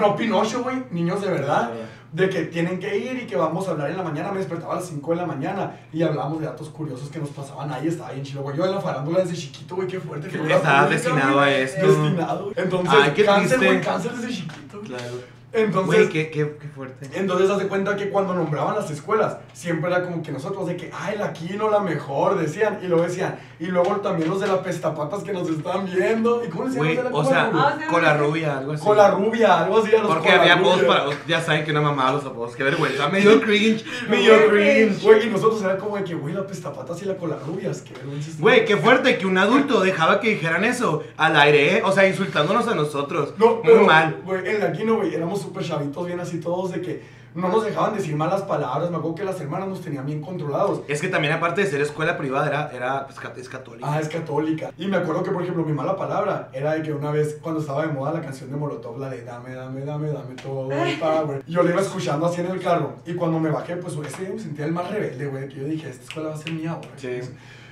no 0.00 0.16
Pinocho, 0.16 0.62
güey, 0.64 0.82
niños 0.90 1.20
de 1.22 1.28
verdad. 1.28 1.70
De 2.10 2.28
que 2.30 2.44
tienen 2.44 2.78
que 2.80 2.96
ir 2.96 3.22
y 3.22 3.26
que 3.26 3.36
vamos 3.36 3.68
a 3.68 3.72
hablar 3.72 3.90
en 3.90 3.96
la 3.98 4.02
mañana. 4.02 4.32
Me 4.32 4.38
despertaba 4.38 4.72
a 4.72 4.76
las 4.76 4.86
5 4.86 5.10
de 5.10 5.16
la 5.16 5.26
mañana 5.26 5.76
y 5.92 6.02
hablábamos 6.02 6.40
de 6.40 6.46
datos 6.46 6.70
curiosos 6.70 7.10
que 7.10 7.18
nos 7.18 7.28
pasaban 7.30 7.70
ahí. 7.70 7.88
Estaba 7.88 8.12
bien 8.12 8.24
chido, 8.24 8.42
güey. 8.42 8.56
Yo 8.56 8.64
en 8.64 8.72
la 8.72 8.80
farándula 8.80 9.20
desde 9.20 9.34
chiquito, 9.36 9.76
güey, 9.76 9.86
qué 9.88 10.00
fuerte. 10.00 10.30
figura 10.30 10.56
Estaba 10.56 10.88
destinado 10.88 11.38
a 11.40 11.50
esto. 11.50 11.86
Destinado. 11.86 12.52
Entonces, 12.56 12.94
Ay, 13.02 13.12
qué 13.14 13.24
cáncer, 13.24 13.58
triste. 13.58 13.66
güey, 13.66 13.80
cáncer 13.82 14.12
desde 14.12 14.28
chiquito. 14.34 14.80
Claro. 14.80 15.37
Entonces, 15.52 15.86
Güey, 15.86 16.08
qué, 16.10 16.30
qué, 16.30 16.56
qué 16.60 16.68
fuerte. 16.68 17.08
entonces, 17.14 17.48
haz 17.50 17.58
de 17.58 17.68
cuenta 17.68 17.96
que 17.96 18.10
cuando 18.10 18.34
nombraban 18.34 18.74
las 18.74 18.90
escuelas, 18.90 19.38
siempre 19.54 19.90
era 19.90 20.02
como 20.02 20.22
que 20.22 20.30
nosotros 20.30 20.66
de 20.66 20.76
que, 20.76 20.90
ay, 20.92 21.16
la 21.16 21.32
Quino, 21.32 21.70
la 21.70 21.80
mejor, 21.80 22.38
decían, 22.38 22.78
y 22.82 22.86
luego 22.86 23.04
decían, 23.04 23.38
y 23.58 23.66
luego 23.66 23.96
también 23.96 24.28
los 24.28 24.40
de 24.40 24.46
la 24.46 24.62
pestapatas 24.62 25.22
que 25.22 25.32
nos 25.32 25.48
están 25.48 25.86
viendo, 25.86 26.44
¿y 26.44 26.48
cómo 26.48 26.66
decían 26.66 26.84
Güey, 26.84 26.98
o 27.12 27.24
sea, 27.24 27.50
Ah, 27.54 27.74
o 27.74 27.78
sea, 27.78 27.88
con 27.88 28.02
la 28.02 28.16
rubia, 28.16 28.58
algo 28.58 28.72
así. 28.72 28.84
Con 28.84 28.96
la 28.96 29.10
rubia, 29.10 29.64
algo 29.64 29.78
así, 29.78 29.94
a 29.94 29.98
los 30.02 30.08
Porque 30.12 30.30
había 30.30 30.56
voz 30.56 30.82
para. 30.82 31.04
Ya 31.26 31.40
saben 31.40 31.64
que 31.64 31.70
una 31.70 31.80
mamá 31.80 32.12
los 32.12 32.24
apodos. 32.24 32.54
Qué 32.54 32.62
vergüenza. 32.64 33.08
Me 33.08 33.20
dio 33.20 33.40
cringe. 33.40 33.84
Me 34.08 34.18
dio 34.18 34.48
cringe. 34.48 35.02
Güey, 35.02 35.26
y 35.26 35.30
nosotros 35.30 35.62
era 35.62 35.78
como 35.78 35.96
de 35.96 36.04
que, 36.04 36.14
güey, 36.14 36.34
la 36.34 36.46
pestapatas 36.46 37.00
y 37.02 37.06
la 37.06 37.16
cola 37.16 37.36
rubias, 37.46 37.80
qué 37.82 37.94
vergüenza. 37.94 38.30
Güey, 38.38 38.64
qué 38.64 38.76
fuerte 38.76 39.16
que 39.18 39.26
un 39.26 39.38
adulto 39.38 39.80
dejaba 39.80 40.20
que 40.20 40.30
dijeran 40.30 40.64
eso 40.64 41.02
al 41.16 41.36
aire, 41.36 41.78
¿eh? 41.78 41.82
O 41.84 41.92
sea, 41.92 42.06
insultándonos 42.06 42.68
a 42.68 42.74
nosotros. 42.74 43.32
No, 43.38 43.54
Muy 43.56 43.62
pero, 43.64 43.84
mal. 43.84 44.20
Güey, 44.24 44.46
en 44.46 44.60
la 44.60 44.72
Quino, 44.72 44.96
güey, 44.96 45.14
éramos 45.14 45.37
súper 45.38 45.64
chavitos, 45.64 46.06
bien 46.06 46.20
así 46.20 46.40
todos, 46.40 46.72
de 46.72 46.80
que 46.80 47.18
no 47.34 47.48
nos 47.50 47.62
dejaban 47.62 47.94
decir 47.94 48.16
malas 48.16 48.42
palabras. 48.42 48.90
Me 48.90 48.96
acuerdo 48.96 49.14
que 49.14 49.24
las 49.24 49.40
hermanas 49.40 49.68
nos 49.68 49.80
tenían 49.80 50.04
bien 50.06 50.20
controlados. 50.20 50.80
Es 50.88 51.00
que 51.00 51.08
también, 51.08 51.34
aparte 51.34 51.60
de 51.60 51.66
ser 51.68 51.80
escuela 51.80 52.16
privada, 52.16 52.48
era, 52.48 52.70
era 52.72 53.06
pues, 53.06 53.20
cat- 53.20 53.36
es 53.38 53.48
católica. 53.48 53.86
Ah, 53.88 54.00
es 54.00 54.08
católica. 54.08 54.70
Y 54.76 54.86
me 54.86 54.96
acuerdo 54.96 55.22
que, 55.22 55.30
por 55.30 55.42
ejemplo, 55.42 55.62
mi 55.64 55.72
mala 55.72 55.94
palabra 55.96 56.48
era 56.52 56.72
de 56.72 56.82
que 56.82 56.92
una 56.92 57.10
vez, 57.12 57.38
cuando 57.40 57.60
estaba 57.60 57.86
de 57.86 57.92
moda 57.92 58.12
la 58.12 58.22
canción 58.22 58.50
de 58.50 58.56
Molotov, 58.56 58.98
la 58.98 59.08
de 59.10 59.22
dame, 59.24 59.54
dame, 59.54 59.84
dame, 59.84 60.08
dame 60.08 60.34
todo 60.42 60.72
el 60.72 60.98
power, 60.98 61.44
yo 61.46 61.62
la 61.62 61.70
iba 61.70 61.80
escuchando 61.80 62.26
así 62.26 62.40
en 62.40 62.46
el 62.48 62.60
carro. 62.60 62.94
Y 63.06 63.14
cuando 63.14 63.38
me 63.38 63.50
bajé, 63.50 63.76
pues 63.76 63.94
ese 63.94 64.22
día 64.24 64.34
me 64.34 64.40
sentía 64.40 64.64
el 64.64 64.72
más 64.72 64.90
rebelde, 64.90 65.26
güey, 65.26 65.48
que 65.48 65.56
yo 65.56 65.64
dije, 65.64 65.90
esta 65.90 66.02
escuela 66.04 66.30
va 66.30 66.34
a 66.34 66.38
ser 66.38 66.52
mía 66.52 66.72
ahora. 66.72 66.88
Sí. 66.96 67.20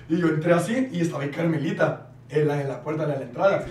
Y 0.09 0.19
yo 0.19 0.29
entré 0.29 0.53
así 0.53 0.89
y 0.93 1.01
estaba 1.01 1.25
ahí 1.25 1.31
Carmelita, 1.31 2.06
en 2.29 2.49
la 2.49 2.57
de 2.57 2.65
la 2.65 2.83
puerta 2.83 3.07
de 3.07 3.17
la 3.17 3.23
entrada. 3.23 3.65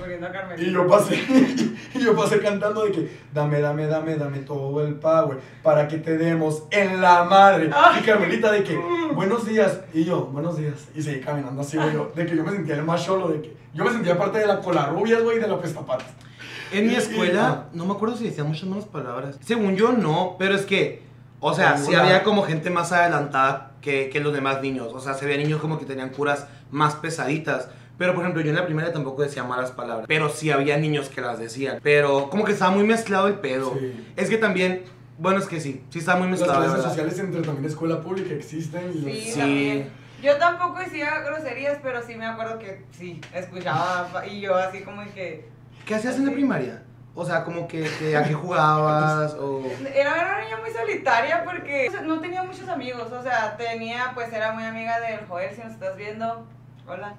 Y 0.58 0.72
yo 0.72 0.88
pasé, 0.88 1.16
y 1.94 2.00
yo 2.00 2.16
pasé 2.16 2.40
cantando 2.40 2.86
de 2.86 2.92
que 2.92 3.18
dame, 3.34 3.60
dame, 3.60 3.88
dame, 3.88 4.16
dame 4.16 4.40
todo 4.40 4.86
el 4.86 4.96
power 4.96 5.40
para 5.62 5.88
que 5.88 5.98
te 5.98 6.18
demos 6.18 6.64
en 6.72 7.02
la 7.02 7.24
madre. 7.26 7.70
Y 8.00 8.04
Carmelita 8.04 8.52
de 8.52 8.64
que 8.64 8.78
buenos 9.14 9.46
días. 9.46 9.82
Y 9.94 10.06
yo, 10.06 10.26
buenos 10.28 10.58
días. 10.58 10.88
Y 10.96 11.02
seguí 11.02 11.20
caminando 11.20 11.62
así, 11.62 11.78
güey. 11.78 11.94
yo- 11.94 12.12
De 12.16 12.26
que 12.26 12.36
yo 12.36 12.44
me 12.44 12.52
sentía 12.52 12.76
el 12.76 12.84
más 12.84 13.04
solo, 13.04 13.28
de 13.30 13.42
que 13.42 13.58
yo 13.74 13.84
me 13.84 13.92
sentía 13.92 14.18
parte 14.18 14.40
de 14.40 14.48
la 14.48 14.60
cola 14.62 14.86
rubias, 14.88 15.22
güey, 15.22 15.38
y 15.38 15.40
de 15.42 15.48
la 15.48 15.60
pestapatas. 15.60 16.08
En 16.72 16.88
mi 16.88 16.96
escuela, 16.96 17.66
no 17.74 17.86
me 17.86 17.94
acuerdo 17.94 18.16
si 18.18 18.26
decía 18.26 18.44
muchas 18.44 18.66
malas 18.70 18.86
palabras. 18.86 19.38
Según 19.42 19.76
yo, 19.76 19.92
no, 19.92 20.36
pero 20.40 20.56
es 20.56 20.66
que, 20.66 21.04
o 21.40 21.54
sea, 21.54 21.78
sí 21.78 21.92
había 21.94 22.24
como 22.24 22.44
gente 22.44 22.70
más 22.70 22.92
adelantada 22.92 23.74
que, 23.82 24.10
que 24.10 24.20
los 24.20 24.34
demás 24.34 24.62
niños. 24.62 24.92
O 24.94 25.00
sea, 25.00 25.14
se 25.14 25.26
veía 25.26 25.38
niños 25.38 25.62
como 25.62 25.78
que 25.78 25.86
tenían 25.86 26.10
curas 26.10 26.48
más 26.72 26.96
pesaditas. 26.96 27.70
Pero, 27.98 28.14
por 28.14 28.24
ejemplo, 28.24 28.42
yo 28.42 28.50
en 28.50 28.56
la 28.56 28.66
primaria 28.66 28.92
tampoco 28.92 29.22
decía 29.22 29.44
malas 29.44 29.72
palabras. 29.72 30.06
Pero 30.08 30.30
sí 30.30 30.52
había 30.52 30.78
niños 30.78 31.10
que 31.10 31.22
las 31.22 31.40
decían. 31.40 31.80
Pero 31.82 32.30
como 32.30 32.44
que 32.44 32.52
estaba 32.52 32.72
muy 32.72 32.84
mezclado 32.84 33.28
el 33.28 33.36
pedo. 33.36 33.74
Sí. 33.80 34.06
Es 34.18 34.30
que 34.30 34.38
también, 34.38 34.84
bueno, 35.18 35.40
es 35.40 35.46
que 35.46 35.62
sí, 35.62 35.84
sí 35.90 36.00
estaba 36.00 36.20
muy 36.20 36.30
Las 36.30 36.40
mezclado. 36.40 36.60
clases 36.62 36.76
verdad. 36.78 36.90
sociales 36.90 37.20
entre 37.20 37.42
también 37.42 37.66
escuela 37.66 38.02
pública 38.02 38.34
existen. 38.34 38.90
Y 38.90 38.94
Sí, 38.94 39.00
los- 39.06 39.34
Sí. 39.34 39.40
también. 39.40 39.90
Yo 40.22 40.38
tampoco 40.38 40.80
decía 40.80 41.20
groserías, 41.22 41.78
pero 41.84 42.02
sí 42.02 42.16
me 42.16 42.26
acuerdo 42.26 42.58
que 42.58 42.82
sí, 42.92 43.22
escuchaba 43.34 44.26
y 44.26 44.42
yo 44.42 44.56
así 44.56 44.82
como 44.82 45.04
que... 45.14 45.48
¿Qué 45.86 45.94
hacías 45.96 46.16
en 46.16 46.26
la 46.26 46.32
primaria? 46.32 46.82
O 47.14 47.24
sea, 47.26 47.44
como 47.44 47.68
que, 47.68 47.88
que 48.00 48.18
a 48.18 48.24
qué 48.24 48.34
jugabas 48.34 49.34
o... 49.36 49.62
Era 49.94 50.14
una 50.14 50.42
niña 50.44 50.58
muy 50.60 50.72
solitaria 50.72 51.44
porque 51.46 51.88
o 51.88 51.92
sea, 51.92 52.02
no 52.02 52.20
tenía 52.20 52.44
muchos 52.44 52.68
amigos, 52.68 53.12
o 53.12 53.22
sea, 53.24 53.56
tenía, 53.56 54.12
pues 54.16 54.34
era 54.34 54.52
muy 54.52 54.64
amiga 54.64 55.00
del 55.00 55.20
Joel, 55.28 55.54
si 55.56 55.62
nos 55.62 55.74
estás 55.74 55.96
viendo, 55.96 56.46
hola. 56.88 57.14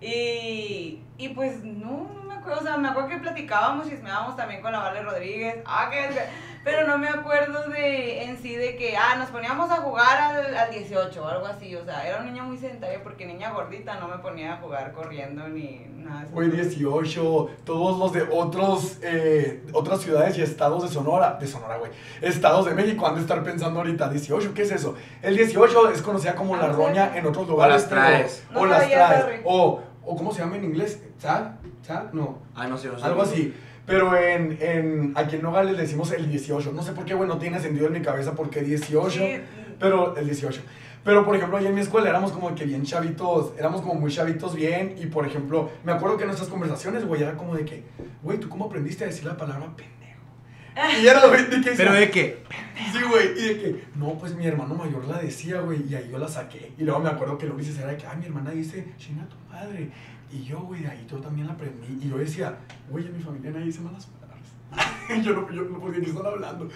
Y, 0.00 0.98
y 1.16 1.28
pues 1.30 1.62
no, 1.64 2.08
no 2.14 2.22
me 2.24 2.34
acuerdo, 2.34 2.60
o 2.60 2.62
sea, 2.64 2.76
me 2.76 2.88
acuerdo 2.88 3.08
que 3.10 3.16
platicábamos, 3.18 3.88
chismeábamos 3.88 4.36
también 4.36 4.60
con 4.60 4.72
la 4.72 4.78
Vale 4.80 5.02
Rodríguez, 5.02 5.56
ah, 5.64 5.88
que, 5.90 6.08
pero 6.64 6.86
no 6.86 6.98
me 6.98 7.08
acuerdo 7.08 7.68
de 7.68 8.24
en 8.24 8.36
sí 8.38 8.54
de 8.56 8.76
que, 8.76 8.96
ah, 8.96 9.16
nos 9.16 9.28
poníamos 9.30 9.70
a 9.70 9.76
jugar 9.76 10.18
al, 10.20 10.56
al 10.56 10.70
18 10.70 11.22
o 11.22 11.26
algo 11.28 11.46
así, 11.46 11.74
o 11.76 11.84
sea, 11.84 12.06
era 12.06 12.16
una 12.20 12.30
niña 12.30 12.42
muy 12.42 12.58
sedentaria 12.58 13.02
porque 13.02 13.26
niña 13.26 13.50
gordita 13.52 13.94
no 14.00 14.08
me 14.08 14.18
ponía 14.18 14.54
a 14.54 14.56
jugar 14.56 14.92
corriendo 14.92 15.46
ni 15.48 15.86
nada. 15.94 16.26
Güey, 16.32 16.50
18, 16.50 17.50
todos 17.64 17.98
los 17.98 18.12
de 18.12 18.22
otros, 18.30 18.98
eh, 19.02 19.62
otras 19.72 20.00
ciudades 20.00 20.36
y 20.36 20.42
estados 20.42 20.82
de 20.82 20.88
Sonora, 20.88 21.34
de 21.40 21.46
Sonora, 21.46 21.76
güey, 21.78 21.92
estados 22.20 22.66
de 22.66 22.74
México 22.74 23.06
han 23.06 23.14
de 23.14 23.20
estar 23.22 23.42
pensando 23.42 23.80
ahorita, 23.80 24.08
18, 24.08 24.52
¿qué 24.54 24.62
es 24.62 24.70
eso? 24.72 24.94
El 25.22 25.36
18 25.36 25.90
es 25.90 26.02
conocida 26.02 26.34
como 26.34 26.56
la 26.56 26.64
Ah, 26.66 26.72
roña 26.72 27.10
sí. 27.12 27.18
en 27.18 27.26
otros 27.26 27.46
lugares. 27.48 27.74
las 27.82 27.88
traes. 27.88 28.44
pero- 28.48 28.60
O 28.60 28.66
No 28.66 28.70
las 28.70 28.88
traes. 28.90 29.40
O, 29.44 29.82
o, 30.06 30.16
¿cómo 30.16 30.32
se 30.32 30.40
llama 30.40 30.56
en 30.56 30.64
inglés? 30.64 31.02
¿Tag? 31.20 31.58
¿Tag? 31.86 32.14
No. 32.14 32.38
Ay, 32.54 32.70
no 32.70 32.78
sé, 32.78 32.88
no 32.88 32.98
sé. 32.98 33.04
Algo 33.04 33.22
así. 33.22 33.54
Pero 33.86 34.16
en, 34.16 34.56
en, 34.60 35.12
aquí 35.14 35.36
en 35.36 35.42
Nogales 35.42 35.76
le 35.76 35.82
decimos 35.82 36.10
el 36.12 36.28
18. 36.28 36.72
No 36.72 36.82
sé 36.82 36.92
por 36.92 37.04
qué, 37.04 37.14
güey, 37.14 37.28
no 37.28 37.38
tiene 37.38 37.60
sentido 37.60 37.86
en 37.86 37.92
mi 37.92 38.02
cabeza 38.02 38.34
porque 38.34 38.62
18. 38.62 39.10
Sí. 39.10 39.40
Pero 39.78 40.16
el 40.16 40.26
18. 40.26 40.62
Pero, 41.04 41.24
por 41.24 41.36
ejemplo, 41.36 41.58
ahí 41.58 41.66
en 41.66 41.74
mi 41.74 41.82
escuela 41.82 42.08
éramos 42.08 42.32
como 42.32 42.54
que 42.54 42.64
bien 42.64 42.82
chavitos, 42.82 43.52
éramos 43.58 43.82
como 43.82 43.94
muy 43.94 44.10
chavitos 44.10 44.54
bien. 44.54 44.94
Y, 44.98 45.06
por 45.06 45.26
ejemplo, 45.26 45.68
me 45.84 45.92
acuerdo 45.92 46.16
que 46.16 46.22
en 46.22 46.28
nuestras 46.28 46.48
conversaciones, 46.48 47.06
güey, 47.06 47.22
era 47.22 47.36
como 47.36 47.54
de 47.54 47.66
que, 47.66 47.84
güey, 48.22 48.38
¿tú 48.38 48.48
cómo 48.48 48.64
aprendiste 48.64 49.04
a 49.04 49.08
decir 49.08 49.26
la 49.26 49.36
palabra 49.36 49.66
pendejo? 49.76 50.03
Y 51.00 51.06
era, 51.06 51.26
güey, 51.26 51.46
de 51.46 51.60
que... 51.60 51.70
Pero 51.72 51.92
de 51.92 52.10
qué? 52.10 52.42
Sí, 52.92 52.98
güey, 53.08 53.38
y 53.38 53.48
de 53.48 53.58
que, 53.60 53.84
no, 53.94 54.14
pues 54.18 54.34
mi 54.34 54.46
hermano 54.46 54.74
mayor 54.74 55.04
la 55.06 55.18
decía, 55.18 55.60
güey, 55.60 55.86
y 55.88 55.94
ahí 55.94 56.08
yo 56.10 56.18
la 56.18 56.28
saqué. 56.28 56.72
Y 56.76 56.82
luego 56.82 57.00
me 57.00 57.10
acuerdo 57.10 57.38
que 57.38 57.46
lo 57.46 57.56
dices 57.56 57.78
era 57.78 57.88
de 57.88 57.96
que, 57.96 58.06
ah, 58.06 58.14
mi 58.14 58.26
hermana 58.26 58.50
dice, 58.50 58.92
chinga 58.98 59.24
tu 59.28 59.36
madre. 59.52 59.90
Y 60.32 60.42
yo, 60.42 60.60
güey, 60.60 60.82
de 60.82 60.88
ahí 60.88 61.06
yo 61.08 61.18
también 61.18 61.46
la 61.46 61.52
aprendí. 61.52 62.04
Y 62.04 62.08
yo 62.08 62.18
decía, 62.18 62.58
güey, 62.90 63.06
en 63.06 63.16
mi 63.16 63.22
familia 63.22 63.50
nadie 63.52 63.66
dice 63.66 63.80
malas 63.80 64.06
palabras. 64.06 65.24
yo, 65.24 65.32
no, 65.32 65.50
yo 65.52 65.62
no, 65.62 65.78
¿por 65.78 65.94
qué 65.94 66.00
están 66.00 66.26
hablando? 66.26 66.68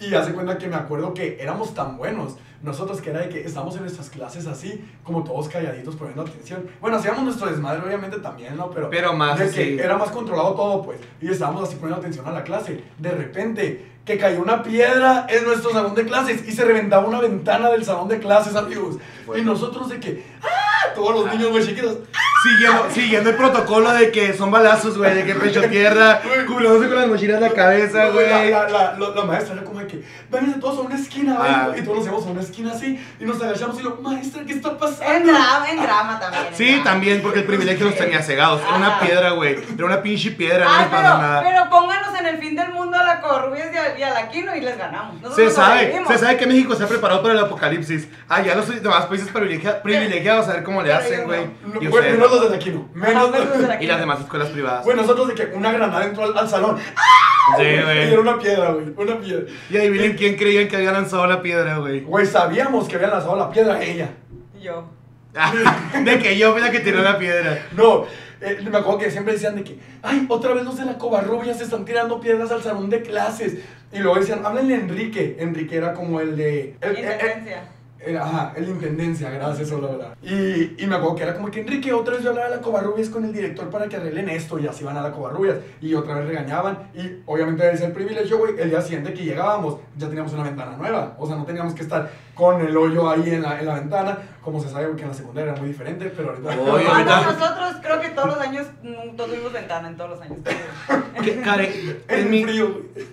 Y 0.00 0.14
hace 0.14 0.32
cuenta 0.32 0.58
que 0.58 0.68
me 0.68 0.76
acuerdo 0.76 1.14
que 1.14 1.38
éramos 1.40 1.74
tan 1.74 1.96
buenos. 1.96 2.36
Nosotros 2.62 3.00
que 3.00 3.10
era 3.10 3.20
de 3.20 3.28
que 3.28 3.44
estábamos 3.44 3.76
en 3.76 3.82
nuestras 3.82 4.10
clases 4.10 4.46
así, 4.46 4.84
como 5.04 5.22
todos 5.22 5.48
calladitos 5.48 5.94
poniendo 5.94 6.22
atención. 6.22 6.66
Bueno, 6.80 6.96
hacíamos 6.96 7.22
nuestro 7.22 7.48
desmadre 7.48 7.82
obviamente 7.86 8.18
también, 8.18 8.56
¿no? 8.56 8.70
Pero, 8.70 8.90
Pero 8.90 9.12
más 9.12 9.38
de 9.38 9.50
que 9.50 9.82
era 9.82 9.96
más 9.96 10.10
controlado 10.10 10.54
todo, 10.54 10.82
pues. 10.82 10.98
Y 11.20 11.28
estábamos 11.28 11.68
así 11.68 11.76
poniendo 11.76 12.00
atención 12.00 12.26
a 12.26 12.32
la 12.32 12.42
clase. 12.42 12.82
De 12.98 13.10
repente, 13.10 13.86
que 14.04 14.18
cayó 14.18 14.40
una 14.40 14.62
piedra 14.62 15.26
en 15.28 15.44
nuestro 15.44 15.70
salón 15.70 15.94
de 15.94 16.06
clases 16.06 16.46
y 16.46 16.52
se 16.52 16.64
reventaba 16.64 17.06
una 17.06 17.20
ventana 17.20 17.70
del 17.70 17.84
salón 17.84 18.08
de 18.08 18.18
clases, 18.18 18.54
amigos. 18.54 18.96
Bueno. 19.26 19.42
Y 19.42 19.44
nosotros 19.44 19.88
de 19.88 20.00
que, 20.00 20.24
¡ah! 20.42 20.94
Todos 20.94 21.14
los 21.14 21.34
niños, 21.34 21.50
güey, 21.50 21.66
chiquitos. 21.66 21.98
Siguiendo, 22.46 22.86
siguiendo 22.92 23.30
el 23.30 23.36
protocolo 23.36 23.92
de 23.92 24.10
que 24.10 24.32
son 24.32 24.50
balazos, 24.50 24.96
güey, 24.96 25.14
de 25.14 25.24
que 25.24 25.34
pecho 25.34 25.62
tierra, 25.68 26.20
cubriéndose 26.46 26.88
con 26.88 26.96
las 26.98 27.08
mochilas 27.08 27.36
en 27.42 27.48
la 27.48 27.52
cabeza, 27.54 28.06
güey. 28.08 28.28
La, 28.30 28.44
la, 28.44 28.68
la, 28.68 28.98
la- 28.98 29.08
la 29.14 29.24
maestra 29.24 29.54
era 29.54 29.64
como 29.64 29.80
de 29.80 29.86
que, 29.86 30.02
váyanse 30.30 30.60
todos 30.60 30.78
a 30.78 30.80
una 30.82 30.94
esquina, 30.94 31.36
Ah. 31.40 31.68
ven", 31.72 31.82
Y 31.82 31.84
todos 31.84 31.98
nos 31.98 32.06
íbamos 32.06 32.26
a 32.26 32.30
una 32.30 32.40
esquina 32.40 32.72
así, 32.72 33.04
y 33.20 33.24
nos 33.24 33.42
agachamos 33.42 33.78
y 33.80 33.82
lo, 33.82 33.96
maestra, 33.96 34.42
¿qué 34.46 34.52
está 34.52 34.70
En 34.70 34.76
pasando? 34.78 35.32
drama, 35.32 35.66
en 35.70 35.82
drama 35.82 36.20
también. 36.20 36.46
en 36.46 36.54
Sí, 36.54 36.66
drama. 36.70 36.84
también, 36.84 37.22
porque 37.22 37.40
el 37.40 37.44
privilegio 37.46 37.86
nos 37.86 37.96
tenía 37.96 38.22
cegados. 38.22 38.60
Era 38.62 38.76
una 38.76 38.86
Ajá. 38.96 39.00
piedra, 39.06 39.30
güey. 39.30 39.56
Era 39.76 39.84
una 39.86 40.02
pinche 40.02 40.30
piedra, 40.30 40.64
no 40.64 40.78
les 40.78 40.86
pasa 40.88 41.02
pero, 41.02 41.18
nada. 41.18 41.42
pero 41.42 41.70
pónganos 41.70 42.20
en 42.20 42.26
el 42.26 42.38
fin 42.38 42.56
del 42.56 42.72
mundo 42.72 42.96
a 42.96 43.02
la 43.04 43.20
Corrubias 43.20 43.68
y 43.72 43.76
a, 43.76 43.98
y 43.98 44.02
a 44.02 44.10
la 44.14 44.28
Quino 44.28 44.54
y 44.54 44.60
les 44.60 44.76
ganamos. 44.78 45.20
Nosotros 45.20 45.48
Se 45.50 45.54
sabe, 45.54 46.00
se 46.06 46.18
sabe 46.18 46.36
que 46.36 46.46
México 46.46 46.74
se 46.74 46.84
ha 46.84 46.86
preparado 46.86 47.22
para 47.22 47.34
el 47.34 47.40
apocalipsis. 47.40 48.08
Ah, 48.28 48.40
ya 48.42 48.54
los 48.54 48.68
demás 48.82 49.06
países 49.06 49.28
privilegia- 49.32 49.82
privilegiados 49.82 50.48
a 50.48 50.54
ver 50.54 50.62
cómo 50.62 50.82
le 50.82 50.92
hacen, 50.92 51.24
güey. 51.24 51.46
No, 51.64 51.80
Los 52.42 52.50
de 52.50 52.56
aquí 52.56 52.70
no. 52.70 52.88
Menos 52.94 53.14
Ajá, 53.28 53.30
menos 53.30 53.48
los 53.58 53.68
de 53.68 53.84
Y 53.84 53.86
las 53.86 53.98
demás 54.00 54.20
escuelas 54.20 54.48
privadas. 54.50 54.84
Bueno, 54.84 55.02
nosotros 55.02 55.28
de 55.28 55.34
que 55.34 55.46
una 55.54 55.72
granada 55.72 56.04
entró 56.04 56.24
al, 56.24 56.36
al 56.38 56.48
salón. 56.48 56.76
Sí, 57.56 57.62
Y 57.62 57.66
era 57.66 57.84
güey. 57.84 58.16
una 58.16 58.38
piedra, 58.38 58.70
güey, 58.72 58.86
una 58.96 59.18
piedra. 59.20 59.44
Y 59.70 59.76
adivinen 59.76 60.16
quién 60.16 60.36
creían 60.36 60.66
que 60.68 60.76
había 60.76 60.92
lanzado 60.92 61.26
la 61.26 61.42
piedra, 61.42 61.78
güey. 61.78 62.00
Güey, 62.00 62.26
sabíamos 62.26 62.88
que 62.88 62.96
había 62.96 63.08
lanzado 63.08 63.36
la 63.36 63.50
piedra 63.50 63.82
ella. 63.82 64.10
Yo. 64.60 64.88
De 66.04 66.18
que 66.18 66.36
yo 66.38 66.52
fui 66.52 66.60
la 66.60 66.70
que 66.70 66.80
tiró 66.80 67.02
la 67.02 67.18
piedra. 67.18 67.66
No, 67.76 68.04
eh, 68.40 68.58
me 68.70 68.78
acuerdo 68.78 68.98
que 68.98 69.10
siempre 69.10 69.34
decían 69.34 69.54
de 69.56 69.64
que, 69.64 69.78
ay, 70.02 70.26
otra 70.28 70.52
vez 70.54 70.64
los 70.64 70.76
de 70.76 70.84
la 70.84 70.98
Covarrubia 70.98 71.54
se 71.54 71.64
están 71.64 71.84
tirando 71.84 72.20
piedras 72.20 72.50
al 72.50 72.62
salón 72.62 72.90
de 72.90 73.02
clases. 73.02 73.58
Y 73.92 73.98
luego 73.98 74.18
decían, 74.18 74.44
háblenle 74.44 74.74
a 74.74 74.78
Enrique. 74.78 75.36
Enrique 75.38 75.76
era 75.76 75.94
como 75.94 76.20
el 76.20 76.36
de... 76.36 76.76
el- 76.80 76.96
el- 76.96 76.98
Intendencia. 76.98 77.68
Era, 78.06 78.24
ajá, 78.24 78.52
el 78.56 78.68
intendencia, 78.68 79.28
gracias, 79.30 79.72
Aurora. 79.72 80.14
Y, 80.22 80.80
y 80.82 80.86
me 80.86 80.94
acuerdo 80.94 81.16
que 81.16 81.22
era 81.24 81.34
como 81.34 81.50
que 81.50 81.60
Enrique, 81.60 81.92
otra 81.92 82.14
vez 82.14 82.22
yo 82.22 82.30
hablaba 82.30 82.46
a 82.46 82.50
la 82.50 82.60
Covarrubias 82.60 83.08
con 83.10 83.24
el 83.24 83.32
director 83.32 83.68
para 83.68 83.88
que 83.88 83.96
arreglen 83.96 84.28
esto, 84.28 84.58
y 84.58 84.66
así 84.66 84.84
van 84.84 84.96
a 84.96 85.02
la 85.02 85.10
Covarrubias. 85.10 85.56
Y 85.80 85.92
otra 85.94 86.14
vez 86.14 86.28
regañaban, 86.28 86.90
y 86.94 87.20
obviamente 87.26 87.68
ese 87.72 87.86
el 87.86 87.92
privilegio, 87.92 88.38
güey. 88.38 88.58
El 88.58 88.70
día 88.70 88.80
siguiente 88.80 89.12
que 89.12 89.24
llegábamos, 89.24 89.78
ya 89.96 90.06
teníamos 90.06 90.32
una 90.32 90.44
ventana 90.44 90.76
nueva. 90.76 91.16
O 91.18 91.26
sea, 91.26 91.36
no 91.36 91.44
teníamos 91.44 91.74
que 91.74 91.82
estar 91.82 92.10
con 92.34 92.60
el 92.60 92.76
hoyo 92.76 93.10
ahí 93.10 93.28
en 93.30 93.42
la, 93.42 93.58
en 93.58 93.66
la 93.66 93.74
ventana, 93.74 94.18
como 94.40 94.60
se 94.62 94.68
sabe 94.68 94.94
que 94.94 95.02
en 95.02 95.08
la 95.08 95.14
secundaria 95.14 95.50
era 95.52 95.60
muy 95.60 95.70
diferente, 95.70 96.12
pero 96.16 96.30
ahorita. 96.30 96.50
Oye, 96.50 96.84
No, 96.84 96.90
ahorita- 96.92 97.20
no, 97.22 97.32
nosotros 97.32 97.76
creo 97.82 98.00
que 98.00 98.08
todos 98.10 98.28
los 98.28 98.38
años 98.38 98.66
mm, 98.82 99.16
todos 99.16 99.30
tuvimos 99.30 99.52
ventana 99.52 99.88
en 99.88 99.96
todos 99.96 100.10
los 100.10 100.20
años. 100.20 100.38
Es 101.16 101.28
en 102.08 102.30
mi, 102.30 102.44
frío, 102.44 102.72
güey. 102.94 103.06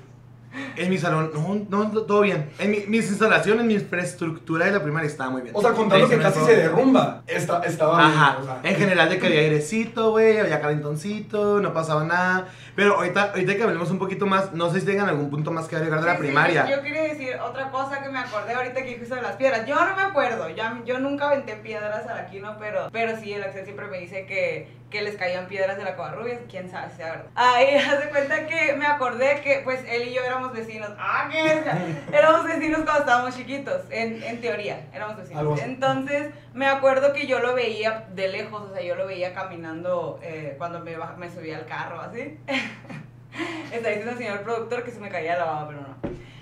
En 0.75 0.89
mi 0.89 0.97
salón, 0.97 1.31
no, 1.69 1.85
no, 1.85 2.01
todo 2.03 2.21
bien. 2.21 2.49
En 2.59 2.71
mi- 2.71 2.83
mis 2.87 3.09
instalaciones, 3.09 3.65
mi 3.65 3.73
infraestructura 3.75 4.65
de 4.65 4.71
la 4.71 4.83
primaria 4.83 5.07
estaba 5.07 5.29
muy 5.29 5.41
bien. 5.41 5.55
O 5.55 5.61
sea, 5.61 5.71
contando 5.71 6.07
que 6.09 6.17
casi 6.17 6.39
se 6.41 6.55
derrumba, 6.55 7.23
esta, 7.27 7.61
estaba 7.63 7.97
bien, 7.99 8.09
Ajá, 8.11 8.37
o 8.39 8.43
sea. 8.43 8.59
en 8.63 8.75
general 8.75 9.09
de 9.09 9.19
que 9.19 9.27
había 9.27 9.39
airecito, 9.39 10.11
güey, 10.11 10.37
había 10.39 10.59
calentoncito, 10.61 11.59
no 11.61 11.73
pasaba 11.73 12.03
nada. 12.03 12.47
Pero 12.75 12.95
ahorita, 12.95 13.31
ahorita 13.31 13.55
que 13.55 13.63
hablemos 13.63 13.91
un 13.91 13.99
poquito 13.99 14.25
más, 14.25 14.53
no 14.53 14.71
sé 14.71 14.79
si 14.79 14.85
tengan 14.87 15.07
algún 15.07 15.29
punto 15.29 15.51
más 15.51 15.67
que 15.67 15.75
agregar 15.75 15.99
de 16.01 16.05
la 16.07 16.13
Sí, 16.13 16.17
sí, 16.21 16.23
primaria. 16.25 16.67
yo 16.69 16.81
quería 16.81 17.03
decir 17.03 17.35
otra 17.45 17.69
cosa 17.69 18.01
que 18.01 18.09
me 18.09 18.17
acordé 18.19 18.53
ahorita 18.53 18.81
que 18.81 18.89
dijiste 18.89 19.13
de 19.15 19.21
las 19.21 19.35
piedras. 19.35 19.67
Yo 19.67 19.75
no 19.75 19.95
me 19.95 20.01
acuerdo, 20.01 20.49
yo, 20.49 20.63
yo 20.85 20.99
nunca 20.99 21.27
aventé 21.27 21.55
piedras 21.57 22.07
a 22.07 22.15
la 22.15 22.25
Quino, 22.27 22.55
pero, 22.59 22.89
pero 22.91 23.19
sí, 23.19 23.31
el 23.33 23.43
Axel 23.43 23.63
siempre 23.65 23.87
me 23.87 23.99
dice 23.99 24.25
que, 24.25 24.67
que 24.93 25.01
les 25.01 25.15
caían 25.15 25.47
piedras 25.47 25.75
de 25.75 25.83
la 25.83 25.95
Covarrubias, 25.95 26.39
quién 26.47 26.69
sabe 26.69 26.91
si 26.91 26.97
sea 26.97 27.13
verdad. 27.13 27.25
Ahí, 27.33 27.75
hace 27.77 28.09
cuenta 28.09 28.45
que 28.45 28.73
me 28.73 28.85
acordé 28.85 29.41
que 29.41 29.61
pues 29.63 29.83
él 29.89 30.07
y 30.07 30.13
yo 30.13 30.23
éramos 30.23 30.53
vecinos. 30.53 30.91
Ah, 30.99 31.27
¿qué 31.31 31.45
es? 31.45 31.65
Éramos 32.13 32.45
vecinos 32.45 32.81
cuando 32.83 32.99
estábamos 32.99 33.35
chiquitos, 33.35 33.81
en, 33.89 34.21
en 34.21 34.39
teoría, 34.39 34.85
éramos 34.93 35.17
vecinos. 35.17 35.59
Entonces, 35.61 36.31
me 36.53 36.67
acuerdo 36.67 37.11
que 37.11 37.25
yo 37.25 37.39
lo 37.39 37.55
veía 37.55 38.05
de 38.13 38.27
lejos, 38.27 38.61
o 38.61 38.73
sea, 38.73 38.83
yo 38.83 38.95
lo 38.95 39.07
veía 39.07 39.33
caminando 39.33 40.19
eh, 40.21 40.53
cuando 40.59 40.79
me, 40.79 40.95
me 41.17 41.29
subía 41.31 41.57
al 41.57 41.65
carro, 41.65 41.99
así. 41.99 42.39
Está 43.73 43.89
diciendo 43.89 44.11
el 44.11 44.17
señor 44.19 44.41
productor 44.43 44.83
que 44.83 44.91
se 44.91 44.99
me 44.99 45.09
caía 45.09 45.37
la 45.37 45.45
baba, 45.45 45.67
pero 45.67 45.81
no. 45.81 45.97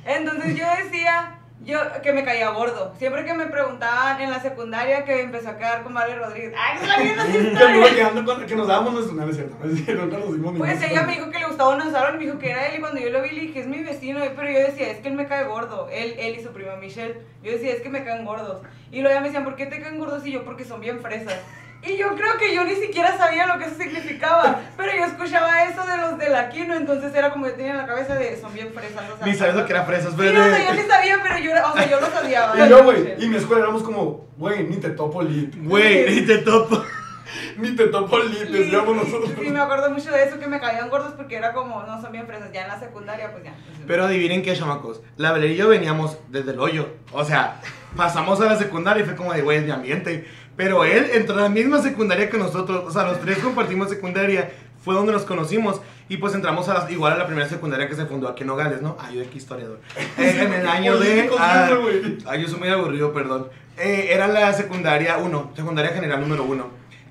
Entonces 0.05 0.57
yo 0.57 0.65
decía 0.83 1.40
yo, 1.63 1.79
que 2.01 2.11
me 2.13 2.23
caía 2.23 2.49
gordo. 2.49 2.93
Siempre 2.97 3.23
que 3.23 3.33
me 3.33 3.45
preguntaban 3.45 4.19
en 4.19 4.31
la 4.31 4.39
secundaria 4.41 5.05
que 5.05 5.21
empezó 5.21 5.49
a 5.49 5.57
quedar 5.57 5.83
con 5.83 5.93
Vale 5.93 6.15
Rodríguez. 6.15 6.53
¡Ay, 6.57 6.79
es 6.81 6.87
la 6.87 6.97
misma 6.97 7.25
Que 7.25 7.37
anduve 7.37 7.53
historia! 7.53 7.95
quedando 7.95 8.25
con- 8.25 8.45
que 8.45 8.55
nos 8.55 8.67
dábamos. 8.67 9.13
No, 9.13 9.25
no 9.25 9.29
es 9.29 9.35
cierto, 9.35 9.55
no 9.63 9.71
es 9.71 9.85
cierto, 9.85 10.05
nunca 10.05 10.17
nos 10.17 10.33
dimos 10.33 10.57
Pues 10.57 10.81
ella 10.81 11.03
me 11.03 11.13
dijo 11.13 11.29
que 11.29 11.39
le 11.39 11.45
gustaba 11.45 11.75
un 11.75 11.91
salón, 11.91 12.17
me 12.17 12.25
dijo 12.25 12.39
que 12.39 12.49
era 12.51 12.67
él 12.67 12.77
y 12.77 12.79
cuando 12.79 12.99
yo 12.99 13.09
lo 13.09 13.21
vi 13.21 13.29
le 13.31 13.41
dije, 13.41 13.59
es 13.59 13.67
mi 13.67 13.83
vecino, 13.83 14.19
pero 14.35 14.49
yo 14.51 14.59
decía, 14.59 14.89
es 14.89 14.97
que 14.99 15.07
él 15.09 15.13
me 15.15 15.27
cae 15.27 15.43
gordo, 15.45 15.87
él, 15.91 16.15
él 16.17 16.35
y 16.39 16.43
su 16.43 16.49
prima 16.51 16.75
Michelle, 16.77 17.21
yo 17.43 17.51
decía, 17.51 17.73
es 17.73 17.81
que 17.81 17.89
me 17.89 18.03
caen 18.03 18.25
gordos. 18.25 18.61
Y 18.91 19.01
luego 19.01 19.13
ya 19.15 19.21
me 19.21 19.27
decían, 19.27 19.43
¿por 19.45 19.55
qué 19.55 19.67
te 19.67 19.79
caen 19.81 19.99
gordos? 19.99 20.25
Y 20.25 20.31
yo, 20.31 20.43
porque 20.43 20.65
son 20.65 20.81
bien 20.81 20.99
fresas. 20.99 21.37
Y 21.83 21.97
yo 21.97 22.15
creo 22.15 22.37
que 22.37 22.53
yo 22.53 22.63
ni 22.63 22.75
siquiera 22.75 23.17
sabía 23.17 23.47
lo 23.47 23.57
que 23.57 23.65
eso 23.65 23.75
significaba, 23.75 24.59
pero 24.77 24.91
yo 24.95 25.03
escuchaba 25.05 25.63
eso 25.63 25.83
de 26.41 26.57
los 26.57 26.61
de 26.61 26.65
la 26.65 26.67
Quino, 26.67 26.75
entonces 26.75 27.15
era 27.15 27.31
como 27.31 27.47
yo 27.47 27.53
tenía 27.53 27.71
en 27.71 27.77
la 27.77 27.85
cabeza 27.85 28.15
de, 28.15 28.39
son 28.39 28.53
bien 28.53 28.71
fresas. 28.73 29.03
O 29.13 29.17
sea, 29.17 29.27
Ni 29.27 29.35
sabes 29.35 29.55
lo 29.55 29.65
que 29.65 29.73
era 29.73 29.83
fresas, 29.83 30.11
Sí, 30.11 30.17
pero... 30.17 30.41
o 30.41 30.43
sea, 30.43 30.67
yo 30.67 30.81
ni 30.81 30.87
sabía, 30.87 31.19
pero 31.21 31.37
yo, 31.39 31.51
o 31.51 31.73
sea, 31.73 31.89
yo 31.89 31.99
los 31.99 32.09
odiaba. 32.09 32.55
Y 32.65 32.69
yo, 32.69 32.83
güey, 32.83 33.15
y 33.19 33.23
en 33.25 33.31
mi 33.31 33.37
escuela 33.37 33.63
éramos 33.63 33.83
como, 33.83 34.27
güey, 34.37 34.63
ni 34.63 34.77
te 34.77 34.89
topo 34.91 35.21
lit. 35.21 35.55
Güey, 35.57 36.09
ni 36.15 36.21
te 36.25 36.39
topo. 36.39 36.83
Ni 37.57 37.75
te 37.75 37.87
topo 37.87 38.19
lit, 38.19 38.49
decíamos 38.49 38.95
nosotros. 38.95 39.31
sí, 39.39 39.49
me 39.49 39.59
acuerdo 39.59 39.89
mucho 39.89 40.11
de 40.11 40.23
eso, 40.23 40.39
que 40.39 40.47
me 40.47 40.59
caían 40.59 40.89
gordos 40.89 41.13
porque 41.13 41.35
era 41.35 41.53
como, 41.53 41.83
no, 41.83 42.01
son 42.01 42.11
bien 42.11 42.27
fresas. 42.27 42.51
Ya 42.51 42.63
en 42.63 42.67
la 42.69 42.79
secundaria, 42.79 43.31
pues 43.31 43.43
ya. 43.43 43.53
Pero 43.87 44.05
adivinen 44.05 44.41
qué, 44.41 44.55
chamacos. 44.55 45.01
La 45.17 45.31
Valeria 45.31 45.55
y 45.55 45.57
yo 45.57 45.69
veníamos 45.69 46.17
desde 46.29 46.51
el 46.51 46.59
hoyo. 46.59 46.89
O 47.13 47.23
sea, 47.23 47.61
pasamos 47.95 48.41
a 48.41 48.45
la 48.45 48.57
secundaria 48.57 49.03
y 49.03 49.05
fue 49.05 49.15
como 49.15 49.33
de, 49.33 49.41
güey, 49.41 49.59
es 49.59 49.65
mi 49.65 49.71
ambiente. 49.71 50.27
Pero 50.55 50.83
él 50.83 51.09
entró 51.13 51.37
a 51.37 51.41
la 51.41 51.49
misma 51.49 51.81
secundaria 51.81 52.29
que 52.29 52.37
nosotros. 52.37 52.83
O 52.85 52.91
sea, 52.91 53.03
los 53.03 53.19
tres 53.21 53.39
compartimos 53.39 53.89
secundaria. 53.89 54.51
Fue 54.83 54.95
donde 54.95 55.13
nos 55.13 55.23
conocimos. 55.23 55.81
Y 56.11 56.17
pues 56.17 56.35
entramos 56.35 56.67
a 56.67 56.73
la, 56.73 56.91
igual 56.91 57.13
a 57.13 57.17
la 57.17 57.25
primera 57.25 57.47
secundaria 57.47 57.87
que 57.87 57.95
se 57.95 58.05
fundó 58.05 58.27
aquí 58.27 58.41
en 58.41 58.47
Nogales, 58.47 58.81
¿no? 58.81 58.97
Ah, 58.99 59.09
yo 59.11 59.21
aquí 59.21 59.37
historiador. 59.37 59.79
Eh, 60.17 60.41
en 60.41 60.53
el 60.53 60.67
año 60.67 60.99
de... 60.99 61.29
Ah. 61.39 61.69
Ay, 62.25 62.41
yo 62.41 62.49
soy 62.49 62.59
muy 62.59 62.67
aburrido, 62.67 63.13
perdón. 63.13 63.47
Eh, 63.77 64.09
era 64.09 64.27
la 64.27 64.51
secundaria 64.51 65.17
1, 65.17 65.53
secundaria 65.55 65.91
general 65.91 66.19
número 66.19 66.43
1. 66.43 66.67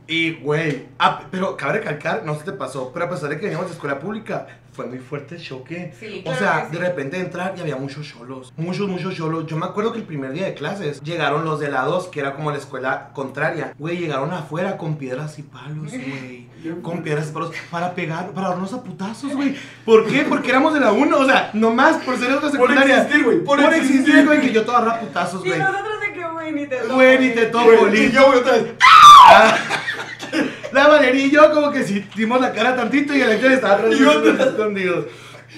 Y, 0.06 0.34
güey, 0.42 0.88
ah, 0.98 1.22
pero 1.30 1.56
cabe 1.56 1.78
recalcar, 1.78 2.24
no 2.26 2.34
se 2.34 2.44
te 2.44 2.52
pasó, 2.52 2.92
pero 2.92 3.06
a 3.06 3.08
pesar 3.08 3.30
de 3.30 3.36
que 3.36 3.44
veníamos 3.44 3.68
de 3.68 3.72
escuela 3.72 3.98
pública, 3.98 4.46
fue 4.72 4.86
muy 4.86 4.98
fuerte 4.98 5.36
el 5.36 5.42
choque. 5.42 5.92
Sí, 5.98 6.20
o 6.20 6.22
claro 6.24 6.38
sea, 6.38 6.66
sí. 6.70 6.76
de 6.76 6.82
repente 6.84 7.18
entrar 7.18 7.54
y 7.56 7.60
había 7.60 7.76
muchos 7.76 8.06
cholos, 8.06 8.52
muchos, 8.56 8.88
muchos 8.88 9.14
cholos. 9.14 9.46
Yo 9.46 9.56
me 9.56 9.66
acuerdo 9.66 9.92
que 9.92 9.98
el 9.98 10.04
primer 10.04 10.32
día 10.32 10.46
de 10.46 10.54
clases 10.54 11.00
llegaron 11.02 11.44
los 11.44 11.60
de 11.60 11.68
la 11.70 11.82
2, 11.82 12.08
que 12.08 12.20
era 12.20 12.34
como 12.34 12.50
la 12.50 12.58
escuela 12.58 13.10
contraria. 13.12 13.74
Güey, 13.78 13.98
llegaron 13.98 14.32
afuera 14.32 14.76
con 14.76 14.96
piedras 14.96 15.38
y 15.38 15.42
palos, 15.42 15.90
güey. 15.90 16.48
Con 16.82 17.02
piedras 17.02 17.30
y 17.30 17.32
palos 17.32 17.52
para 17.70 17.94
pegar, 17.94 18.32
para 18.32 18.48
darnos 18.50 18.74
a 18.74 18.82
putazos, 18.82 19.32
güey. 19.34 19.56
¿Por 19.86 20.06
qué? 20.06 20.26
Porque 20.28 20.50
éramos 20.50 20.74
de 20.74 20.80
la 20.80 20.92
1, 20.92 21.18
o 21.18 21.24
sea, 21.24 21.48
nomás 21.54 21.96
por 22.04 22.18
ser 22.18 22.32
otra 22.32 22.50
Por 22.50 22.68
secundaria. 22.68 22.98
existir, 22.98 23.24
güey, 23.24 23.38
por, 23.42 23.62
Por 23.62 23.72
existir, 23.72 24.26
güey, 24.26 24.42
que 24.42 24.52
yo 24.52 24.62
te 24.62 24.70
agarraba 24.70 24.96
a 24.96 25.00
putazos, 25.00 25.42
Y 25.46 25.48
güey. 25.48 25.58
nosotros 25.58 26.00
de 26.02 26.12
que, 26.12 26.28
güey, 26.28 26.52
ni 26.52 26.66
te 26.66 26.76
topo. 26.76 26.94
Güey, 26.96 27.18
ni 27.18 27.30
te 27.30 27.46
topo. 27.46 27.88
Y 27.94 28.10
yo, 28.12 28.26
güey, 28.26 28.38
otra 28.40 28.52
vez. 28.52 28.64
La 30.72 30.86
Valeria 30.88 31.26
y 31.26 31.30
yo 31.30 31.52
como 31.52 31.70
que 31.72 31.82
sí 31.84 32.04
dimos 32.16 32.40
la 32.40 32.52
cara 32.52 32.76
tantito 32.76 33.14
y 33.14 33.20
el 33.20 33.30
Ángel 33.32 33.52
estaba 33.52 33.74
atrás 33.74 33.90
de 33.90 34.00
nosotros 34.00 34.40
escondidos. 34.40 35.06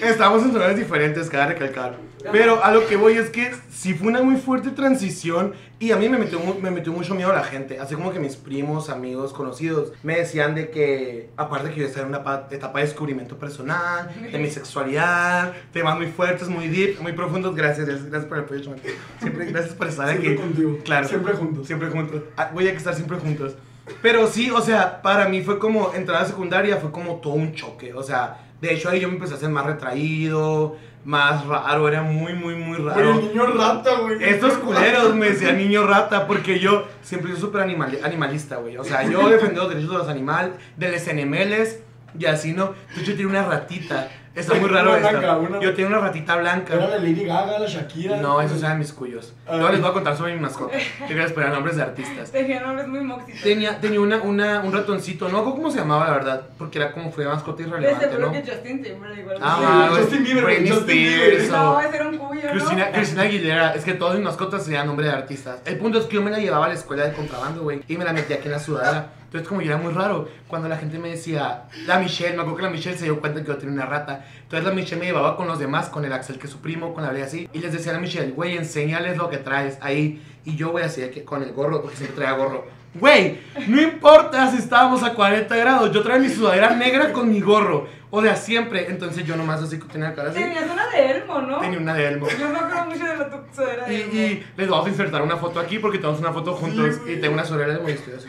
Estábamos 0.01 0.41
en 0.43 0.53
lugares 0.53 0.75
diferentes, 0.77 1.29
cada 1.29 1.45
recalcar. 1.47 1.95
Pero 2.31 2.63
a 2.63 2.71
lo 2.71 2.87
que 2.87 2.95
voy 2.95 3.13
es 3.13 3.29
que 3.29 3.51
sí 3.69 3.93
fue 3.93 4.07
una 4.07 4.23
muy 4.23 4.37
fuerte 4.37 4.69
transición 4.71 5.53
y 5.77 5.91
a 5.91 5.97
mí 5.97 6.07
me 6.09 6.17
metió, 6.17 6.39
me 6.61 6.71
metió 6.71 6.91
mucho 6.93 7.13
miedo 7.13 7.31
la 7.33 7.43
gente. 7.43 7.79
Así 7.79 7.93
como 7.95 8.11
que 8.11 8.19
mis 8.19 8.35
primos, 8.37 8.89
amigos, 8.89 9.33
conocidos 9.33 9.91
me 10.01 10.15
decían 10.17 10.55
de 10.55 10.69
que, 10.71 11.29
aparte 11.37 11.69
que 11.71 11.81
yo 11.81 11.85
estaba 11.85 12.03
en 12.07 12.09
una 12.09 12.23
pa- 12.23 12.47
etapa 12.49 12.79
de 12.79 12.85
descubrimiento 12.85 13.37
personal, 13.37 14.09
de 14.31 14.39
mi 14.39 14.49
sexualidad, 14.49 15.53
temas 15.73 15.97
muy 15.97 16.07
fuertes, 16.07 16.47
muy 16.47 16.69
deep, 16.69 16.99
muy 17.01 17.11
profundos. 17.11 17.53
Gracias, 17.55 17.85
gracias, 17.85 18.09
gracias 18.09 18.27
por 18.29 18.37
el 18.39 18.43
apoyo. 18.45 18.61
chamaco. 18.63 18.81
Siempre, 19.19 19.45
gracias 19.45 19.73
por 19.75 19.87
estar 19.87 20.07
Siempre 20.09 20.29
aquí. 20.31 20.41
contigo. 20.41 20.77
Claro. 20.85 21.07
Siempre 21.07 21.33
juntos. 21.33 21.67
Siempre 21.67 21.89
juntos. 21.89 22.21
Ah, 22.37 22.49
Voy 22.53 22.67
a 22.67 22.71
estar 22.71 22.95
siempre 22.95 23.17
juntos. 23.17 23.55
Pero 24.01 24.27
sí, 24.27 24.49
o 24.49 24.61
sea, 24.61 25.01
para 25.01 25.27
mí 25.27 25.41
fue 25.41 25.59
como 25.59 25.93
entrar 25.93 26.21
a 26.23 26.25
secundaria, 26.25 26.77
fue 26.77 26.91
como 26.91 27.15
todo 27.15 27.33
un 27.33 27.53
choque. 27.53 27.93
O 27.93 28.03
sea, 28.03 28.37
de 28.61 28.73
hecho 28.73 28.89
ahí 28.89 28.99
yo 28.99 29.07
me 29.09 29.15
empecé 29.15 29.33
a 29.33 29.37
hacer 29.37 29.49
más 29.49 29.65
retraído, 29.65 30.77
más 31.05 31.45
raro, 31.45 31.87
era 31.89 32.01
muy, 32.01 32.33
muy, 32.33 32.55
muy 32.55 32.77
Güey, 32.77 32.89
raro. 32.95 33.13
el 33.19 33.27
niño 33.27 33.45
rata, 33.47 33.95
güey. 33.99 34.23
Estos 34.23 34.53
culeros 34.53 35.13
me 35.15 35.29
decían 35.31 35.57
niño 35.57 35.85
rata 35.85 36.27
porque 36.27 36.59
yo 36.59 36.87
siempre 37.01 37.31
soy 37.33 37.41
súper 37.41 37.61
animali- 37.67 37.99
animalista, 38.03 38.55
güey. 38.57 38.77
O 38.77 38.83
sea, 38.85 39.03
yo 39.03 39.27
defendí 39.29 39.55
los 39.57 39.67
derechos 39.69 39.91
de 39.91 39.97
los 39.97 40.07
animales, 40.07 40.53
de 40.77 40.89
los 40.91 41.07
animales 41.09 41.81
y 42.17 42.25
así, 42.25 42.53
¿no? 42.53 42.73
De 42.95 43.01
hecho, 43.01 43.15
tiene 43.15 43.31
una 43.31 43.43
ratita 43.45 44.09
Está 44.35 44.55
muy 44.55 44.67
raro 44.67 44.89
Una 44.89 44.97
esto. 44.97 45.09
blanca, 45.19 45.37
una- 45.37 45.59
Yo 45.59 45.73
tenía 45.75 45.87
una 45.89 45.99
ratita 45.99 46.35
blanca. 46.37 46.73
Era 46.73 46.87
la 46.87 46.97
Lady 46.97 47.23
Gaga, 47.23 47.59
la 47.59 47.67
Shakira. 47.67 48.17
No, 48.17 48.41
esos 48.41 48.57
eran 48.63 48.79
mis 48.79 48.91
cuyos. 48.91 49.31
Yo 49.47 49.69
les 49.69 49.79
voy 49.79 49.89
a 49.91 49.93
contar 49.93 50.17
sobre 50.17 50.33
mi 50.33 50.39
mascota. 50.39 50.75
Que 50.75 51.05
quería 51.07 51.25
esperar 51.25 51.51
nombres 51.53 51.75
de 51.75 51.83
artistas. 51.83 52.31
Tenía 52.31 52.61
nombres 52.61 52.87
muy 52.87 53.01
moxitos. 53.01 53.41
Tenía, 53.43 53.79
tenía 53.79 54.01
una, 54.01 54.17
una, 54.23 54.61
un 54.61 54.73
ratoncito, 54.73 55.29
no 55.29 55.43
cómo 55.43 55.69
se 55.69 55.77
llamaba, 55.77 56.05
la 56.07 56.13
verdad, 56.13 56.41
porque 56.57 56.79
era 56.79 56.91
como 56.91 57.11
fue 57.11 57.25
mascota 57.25 57.61
irrelevante, 57.61 58.09
¿no? 58.17 58.31
que 58.31 58.39
Justin 58.41 58.81
Timberlake 58.81 59.21
igual. 59.21 59.37
Ah, 59.39 59.89
Sí. 59.93 59.99
Justin 60.01 60.23
Bieber, 60.23 60.43
Britney 60.45 60.69
Justin 60.71 60.97
Spears 60.97 61.31
Bieber. 61.43 61.51
No, 61.51 61.79
ese 61.81 61.95
era 61.95 62.07
un 62.07 62.17
cuyo, 62.17 62.41
Cristina, 62.49 62.85
¿no? 62.87 62.91
Cristina 62.91 63.21
Aguilera. 63.21 63.73
Es 63.75 63.83
que 63.85 63.93
todos 63.93 64.15
mis 64.15 64.23
mascotas 64.23 64.65
sean 64.65 64.87
nombre 64.87 65.05
de 65.05 65.11
artistas. 65.11 65.59
El 65.65 65.77
punto 65.77 65.99
es 65.99 66.05
que 66.05 66.15
yo 66.15 66.21
me 66.23 66.31
la 66.31 66.39
llevaba 66.39 66.65
a 66.65 66.69
la 66.69 66.73
escuela 66.73 67.05
de 67.05 67.13
contrabando, 67.13 67.61
güey, 67.61 67.81
y 67.87 67.97
me 67.97 68.03
la 68.03 68.13
metía 68.13 68.37
aquí 68.37 68.45
en 68.47 68.53
la 68.53 68.59
sudadera. 68.59 69.09
Entonces, 69.33 69.49
como 69.49 69.61
yo 69.63 69.71
era 69.71 69.81
muy 69.81 69.91
raro, 69.91 70.29
cuando 70.47 70.69
la 70.69 70.77
gente 70.77 70.99
me 70.99 71.09
decía, 71.09 71.63
la 71.87 71.97
Michelle, 71.97 72.35
me 72.35 72.41
acuerdo 72.41 72.57
que 72.57 72.63
la 72.65 72.69
Michelle 72.69 72.95
se 72.95 73.05
dio 73.05 73.19
cuenta 73.19 73.41
que 73.41 73.47
yo 73.47 73.57
tenía 73.57 73.73
una 73.73 73.87
rata. 73.87 74.23
Entonces, 74.43 74.63
la 74.63 74.75
Michelle 74.75 74.99
me 74.99 75.07
llevaba 75.07 75.35
con 75.35 75.47
los 75.47 75.57
demás, 75.57 75.89
con 75.89 76.05
el 76.05 76.13
Axel, 76.13 76.37
que 76.37 76.45
es 76.45 76.53
su 76.53 76.59
primo, 76.59 76.93
con 76.93 77.01
la 77.03 77.09
Brea 77.09 77.25
así. 77.25 77.49
Y 77.51 77.57
les 77.57 77.73
decía 77.73 77.93
a 77.93 77.95
la 77.95 77.99
Michelle, 77.99 78.29
güey, 78.31 78.55
enséñales 78.55 79.17
lo 79.17 79.31
que 79.31 79.37
traes 79.37 79.79
ahí. 79.81 80.21
Y 80.45 80.55
yo, 80.55 80.69
güey, 80.69 80.85
así 80.85 81.01
que 81.09 81.23
con 81.23 81.41
el 81.41 81.51
gorro, 81.51 81.81
porque 81.81 81.97
siempre 81.97 82.17
traía 82.17 82.37
gorro. 82.37 82.63
Güey, 82.93 83.39
no 83.69 83.81
importa 83.81 84.51
si 84.51 84.57
estábamos 84.57 85.01
a 85.01 85.15
40 85.15 85.55
grados, 85.55 85.91
yo 85.91 86.03
traía 86.03 86.19
mi 86.19 86.29
sudadera 86.29 86.75
negra 86.75 87.11
con 87.11 87.27
mi 87.27 87.41
gorro. 87.41 87.87
O 88.11 88.21
sea, 88.21 88.35
siempre. 88.35 88.85
Entonces, 88.87 89.25
yo 89.25 89.35
nomás 89.35 89.63
así 89.63 89.79
que 89.79 89.87
tenía 89.87 90.09
la 90.09 90.13
cara 90.13 90.29
así. 90.29 90.39
Tenías 90.39 90.69
una 90.69 90.87
de 90.89 91.09
Elmo, 91.09 91.41
¿no? 91.41 91.59
Tenía 91.59 91.79
una 91.79 91.95
de 91.95 92.07
Elmo. 92.07 92.27
Yo 92.39 92.49
me 92.49 92.55
acuerdo 92.59 92.85
mucho 92.85 93.03
de 93.03 93.17
la 93.17 93.29
tu 93.31 93.37
sudadera 93.55 93.91
Y, 93.91 93.95
Elmo. 93.95 94.13
y 94.13 94.45
les 94.57 94.69
vamos 94.69 94.85
a 94.85 94.89
insertar 94.89 95.23
una 95.23 95.37
foto 95.37 95.59
aquí 95.59 95.79
porque 95.79 95.97
tenemos 95.97 96.19
una 96.19 96.31
foto 96.31 96.53
juntos. 96.53 96.99
güey. 96.99 97.17
y 97.17 97.19
tengo 97.19 97.33
una 97.33 97.43
sudadera 97.45 97.73
de 97.73 97.79
muy 97.79 97.93
estoy 97.93 98.13
así. 98.13 98.27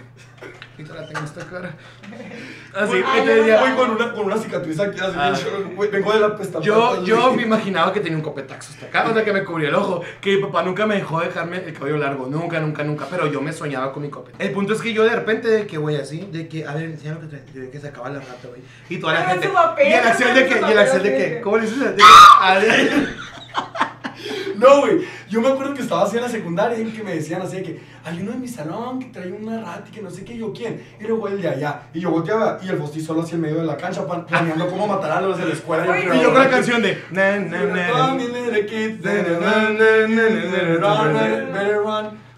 Ahorita 0.76 0.94
la 0.94 1.06
tengo 1.06 1.24
esta 1.24 1.44
cara. 1.46 1.70
Así, 2.74 2.94
Ay, 3.06 3.20
entonces 3.28 3.60
Voy 3.60 3.70
con 3.72 3.90
una, 3.92 4.12
con 4.12 4.24
una 4.26 4.36
cicatriz 4.36 4.80
aquí, 4.80 4.98
así, 4.98 5.14
Ah. 5.16 5.32
güey, 5.76 5.88
vengo 5.88 6.12
de 6.12 6.18
la 6.20 6.36
pesta. 6.36 6.60
yo, 6.60 7.04
yo 7.04 7.32
me 7.32 7.42
imaginaba 7.44 7.92
que 7.92 8.00
tenía 8.00 8.16
un 8.18 8.24
copetaxo 8.24 8.72
hasta 8.72 8.86
acá, 8.86 9.08
o 9.08 9.14
sea 9.14 9.24
que 9.24 9.32
me 9.32 9.44
cubría 9.44 9.68
el 9.68 9.74
ojo. 9.76 10.02
Que 10.20 10.34
mi 10.36 10.42
papá 10.42 10.64
nunca 10.64 10.84
me 10.86 10.96
dejó 10.96 11.20
dejarme 11.20 11.58
el 11.58 11.72
cabello 11.72 11.98
largo, 11.98 12.26
nunca, 12.26 12.58
nunca, 12.58 12.82
nunca. 12.82 13.06
Pero 13.08 13.28
yo 13.28 13.40
me 13.40 13.52
soñaba 13.52 13.92
con 13.92 14.02
mi 14.02 14.10
copeta. 14.10 14.36
El 14.42 14.50
punto 14.50 14.72
es 14.72 14.80
que 14.82 14.92
yo 14.92 15.04
de 15.04 15.14
repente, 15.14 15.46
de 15.48 15.66
que, 15.66 15.78
güey, 15.78 15.96
así, 15.96 16.28
de 16.32 16.48
que, 16.48 16.66
a 16.66 16.74
ver, 16.74 16.84
enséñame 16.86 17.20
lo 17.22 17.28
que 17.30 17.36
trae, 17.36 17.60
de 17.66 17.70
que 17.70 17.78
se 17.80 17.88
acaba 17.88 18.08
la 18.10 18.18
rata, 18.18 18.48
güey. 18.48 18.60
Y 18.88 18.98
toda 18.98 19.12
la 19.14 19.20
Pero 19.20 19.32
en 19.34 19.40
gente. 19.42 19.54
papel, 19.54 19.88
y 19.88 19.92
el 19.92 20.04
Axel 20.08 20.34
de 20.34 20.46
que, 20.46 20.60
y 20.60 20.72
el 20.72 20.78
Axel 20.78 21.02
de 21.04 21.16
que. 21.16 21.40
¿cómo 21.40 21.56
le 21.58 21.62
dices? 21.62 21.78
De 21.80 21.94
que, 21.96 22.02
ah, 22.40 22.58
de- 22.58 23.24
No, 24.56 24.80
güey. 24.80 25.00
Yo 25.28 25.40
me 25.40 25.48
acuerdo 25.48 25.74
que 25.74 25.82
estaba 25.82 26.04
así 26.04 26.16
en 26.16 26.22
la 26.22 26.28
secundaria 26.28 26.78
y 26.78 26.84
que 26.92 27.02
me 27.02 27.14
decían 27.14 27.42
así 27.42 27.56
de 27.56 27.62
que 27.64 27.80
hay 28.04 28.20
uno 28.20 28.32
en 28.32 28.40
mi 28.40 28.48
salón 28.48 28.98
que 28.98 29.06
trae 29.06 29.32
una 29.32 29.60
rata 29.60 29.84
y 29.88 29.90
que 29.90 30.02
no 30.02 30.10
sé 30.10 30.24
qué, 30.24 30.34
y 30.34 30.38
yo 30.38 30.52
quién. 30.52 30.84
Y 31.00 31.04
luego 31.04 31.28
el 31.28 31.40
de 31.40 31.48
allá. 31.48 31.82
Y 31.94 32.00
yo 32.00 32.10
volteaba 32.10 32.58
y 32.62 32.68
el 32.68 32.76
Fosti 32.76 33.00
solo 33.00 33.22
así 33.22 33.34
en 33.34 33.40
medio 33.40 33.56
de 33.56 33.64
la 33.64 33.76
cancha 33.76 34.06
planeando 34.06 34.68
cómo 34.68 34.86
matar 34.86 35.12
a 35.12 35.20
los 35.22 35.38
de 35.38 35.46
la 35.46 35.54
escuela. 35.54 35.98
Y 35.98 36.22
yo 36.22 36.32
con 36.32 36.42
la 36.42 36.50
canción 36.50 36.82
de. 36.82 37.02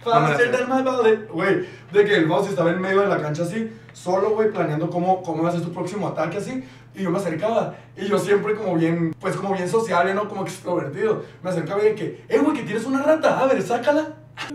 faster 0.05 0.53
than 0.53 0.69
my 0.69 0.83
bullet. 0.83 1.27
Güey, 1.29 1.67
de 1.93 2.05
que 2.05 2.15
el 2.15 2.27
boss 2.27 2.49
estaba 2.49 2.71
en 2.71 2.81
medio 2.81 3.01
de 3.01 3.09
la 3.09 3.21
cancha 3.21 3.43
así, 3.43 3.73
solo, 3.93 4.31
güey, 4.31 4.53
planeando 4.53 4.89
cómo, 4.89 5.23
cómo 5.23 5.41
iba 5.41 5.49
a 5.49 5.53
ser 5.53 5.63
su 5.63 5.73
próximo 5.73 6.07
ataque 6.07 6.39
así. 6.39 6.65
Y 6.95 7.03
yo 7.03 7.11
me 7.11 7.19
acercaba, 7.19 7.75
y 7.97 8.07
yo 8.07 8.19
siempre 8.19 8.55
como 8.55 8.77
bien, 8.77 9.15
pues 9.21 9.37
como 9.37 9.53
bien 9.53 9.69
sociable, 9.69 10.15
¿no? 10.15 10.29
Como 10.29 10.43
extrovertido. 10.45 11.25
Me 11.43 11.51
acercaba 11.51 11.83
y 11.83 11.87
de 11.87 11.95
que, 11.95 12.25
eh, 12.29 12.39
güey, 12.39 12.57
que 12.57 12.63
tienes 12.63 12.85
una 12.85 13.03
rata, 13.03 13.41
a 13.41 13.47
ver, 13.47 13.61
sácala. 13.61 14.15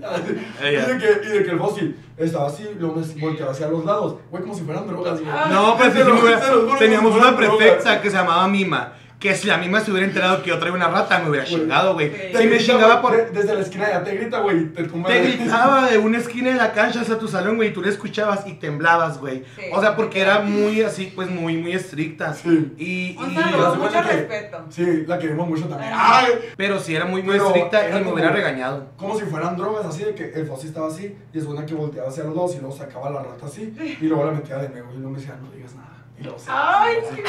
y, 0.61 0.75
de 0.75 0.97
que, 0.97 1.27
y 1.27 1.29
de 1.29 1.43
que 1.43 1.51
el 1.51 1.57
sí, 1.57 1.95
estaba 2.17 2.47
así, 2.47 2.67
me 2.79 2.85
volteaba 3.19 3.51
hacia 3.51 3.67
los 3.67 3.83
lados, 3.83 4.17
güey, 4.29 4.43
como 4.43 4.53
si 4.55 4.61
fueran 4.61 4.87
drogas. 4.87 5.19
güey. 5.19 5.31
No, 5.49 5.75
pues 5.77 5.93
sí, 5.93 5.99
lo- 5.99 6.61
lo 6.63 6.77
teníamos 6.77 7.15
una 7.15 7.35
prefecta 7.35 8.01
que 8.01 8.09
se 8.09 8.15
llamaba 8.17 8.47
Mima. 8.47 8.93
Que 9.21 9.35
si 9.35 9.47
la 9.47 9.57
Mima 9.57 9.79
se 9.79 9.91
hubiera 9.91 10.07
enterado 10.07 10.41
que 10.41 10.49
yo 10.49 10.57
traía 10.57 10.73
una 10.73 10.87
rata, 10.87 11.19
me 11.19 11.29
hubiera 11.29 11.45
chingado, 11.45 11.93
güey. 11.93 12.09
Sí. 12.09 12.33
Me 12.33 12.45
grita, 12.47 12.63
chingaba 12.73 13.01
por. 13.03 13.15
de- 13.15 13.29
Desde 13.29 13.53
la 13.53 13.61
esquina 13.61 13.87
ya 13.87 14.03
te 14.03 14.15
grita, 14.15 14.39
güey, 14.39 14.65
te 14.73 14.81
gritaba 14.81 15.85
de 15.91 15.97
una 15.99 16.17
esquina 16.17 16.49
de 16.49 16.55
la 16.55 16.73
cancha 16.73 17.01
hacia 17.01 17.19
tu 17.19 17.27
salón, 17.27 17.55
güey, 17.57 17.69
y 17.69 17.71
tú 17.71 17.83
le 17.83 17.89
escuchabas 17.89 18.47
y 18.47 18.53
temblabas, 18.53 19.19
güey. 19.19 19.43
Sí. 19.55 19.61
O 19.73 19.79
sea, 19.79 19.95
porque 19.95 20.21
era 20.21 20.39
muy 20.39 20.81
así, 20.81 21.11
pues 21.15 21.29
muy, 21.29 21.55
muy 21.57 21.71
estricta. 21.73 22.33
Sí. 22.33 22.73
Y, 22.79 23.15
mucho 23.19 23.91
que- 23.91 24.01
respeto. 24.01 24.65
Sí, 24.69 25.03
la 25.05 25.19
queremos 25.19 25.47
mucho 25.47 25.65
también. 25.67 25.91
Ay. 25.95 26.33
Pero 26.57 26.79
sí 26.79 26.95
era 26.95 27.05
muy, 27.05 27.21
muy 27.21 27.33
Pero 27.33 27.47
estricta 27.47 27.87
y 27.89 27.93
me 27.93 27.99
como- 27.99 28.13
hubiera 28.15 28.31
regañado. 28.31 28.87
como 28.97 29.17
si 29.19 29.25
fueran 29.25 29.55
drogas, 29.55 29.85
así 29.85 30.03
de 30.03 30.15
que 30.15 30.31
el 30.33 30.47
Fossi 30.47 30.65
estaba 30.67 30.87
así, 30.87 31.15
y 31.31 31.37
es 31.37 31.45
una 31.45 31.63
que 31.63 31.75
volteaba 31.75 32.09
hacia 32.09 32.23
los 32.23 32.33
dos 32.33 32.55
y 32.55 32.59
luego 32.59 32.75
sacaba 32.75 33.11
la 33.11 33.21
rata 33.21 33.45
así, 33.45 33.71
y 34.01 34.05
luego 34.07 34.25
la 34.25 34.31
metía 34.31 34.57
de 34.57 34.69
nuevo 34.69 34.89
y 34.93 34.97
luego 34.97 35.11
me 35.11 35.19
decía, 35.19 35.35
no 35.39 35.51
digas 35.51 35.75
nada. 35.75 35.89
Se- 36.23 36.49
Ay, 36.49 36.97
qué. 37.15 37.23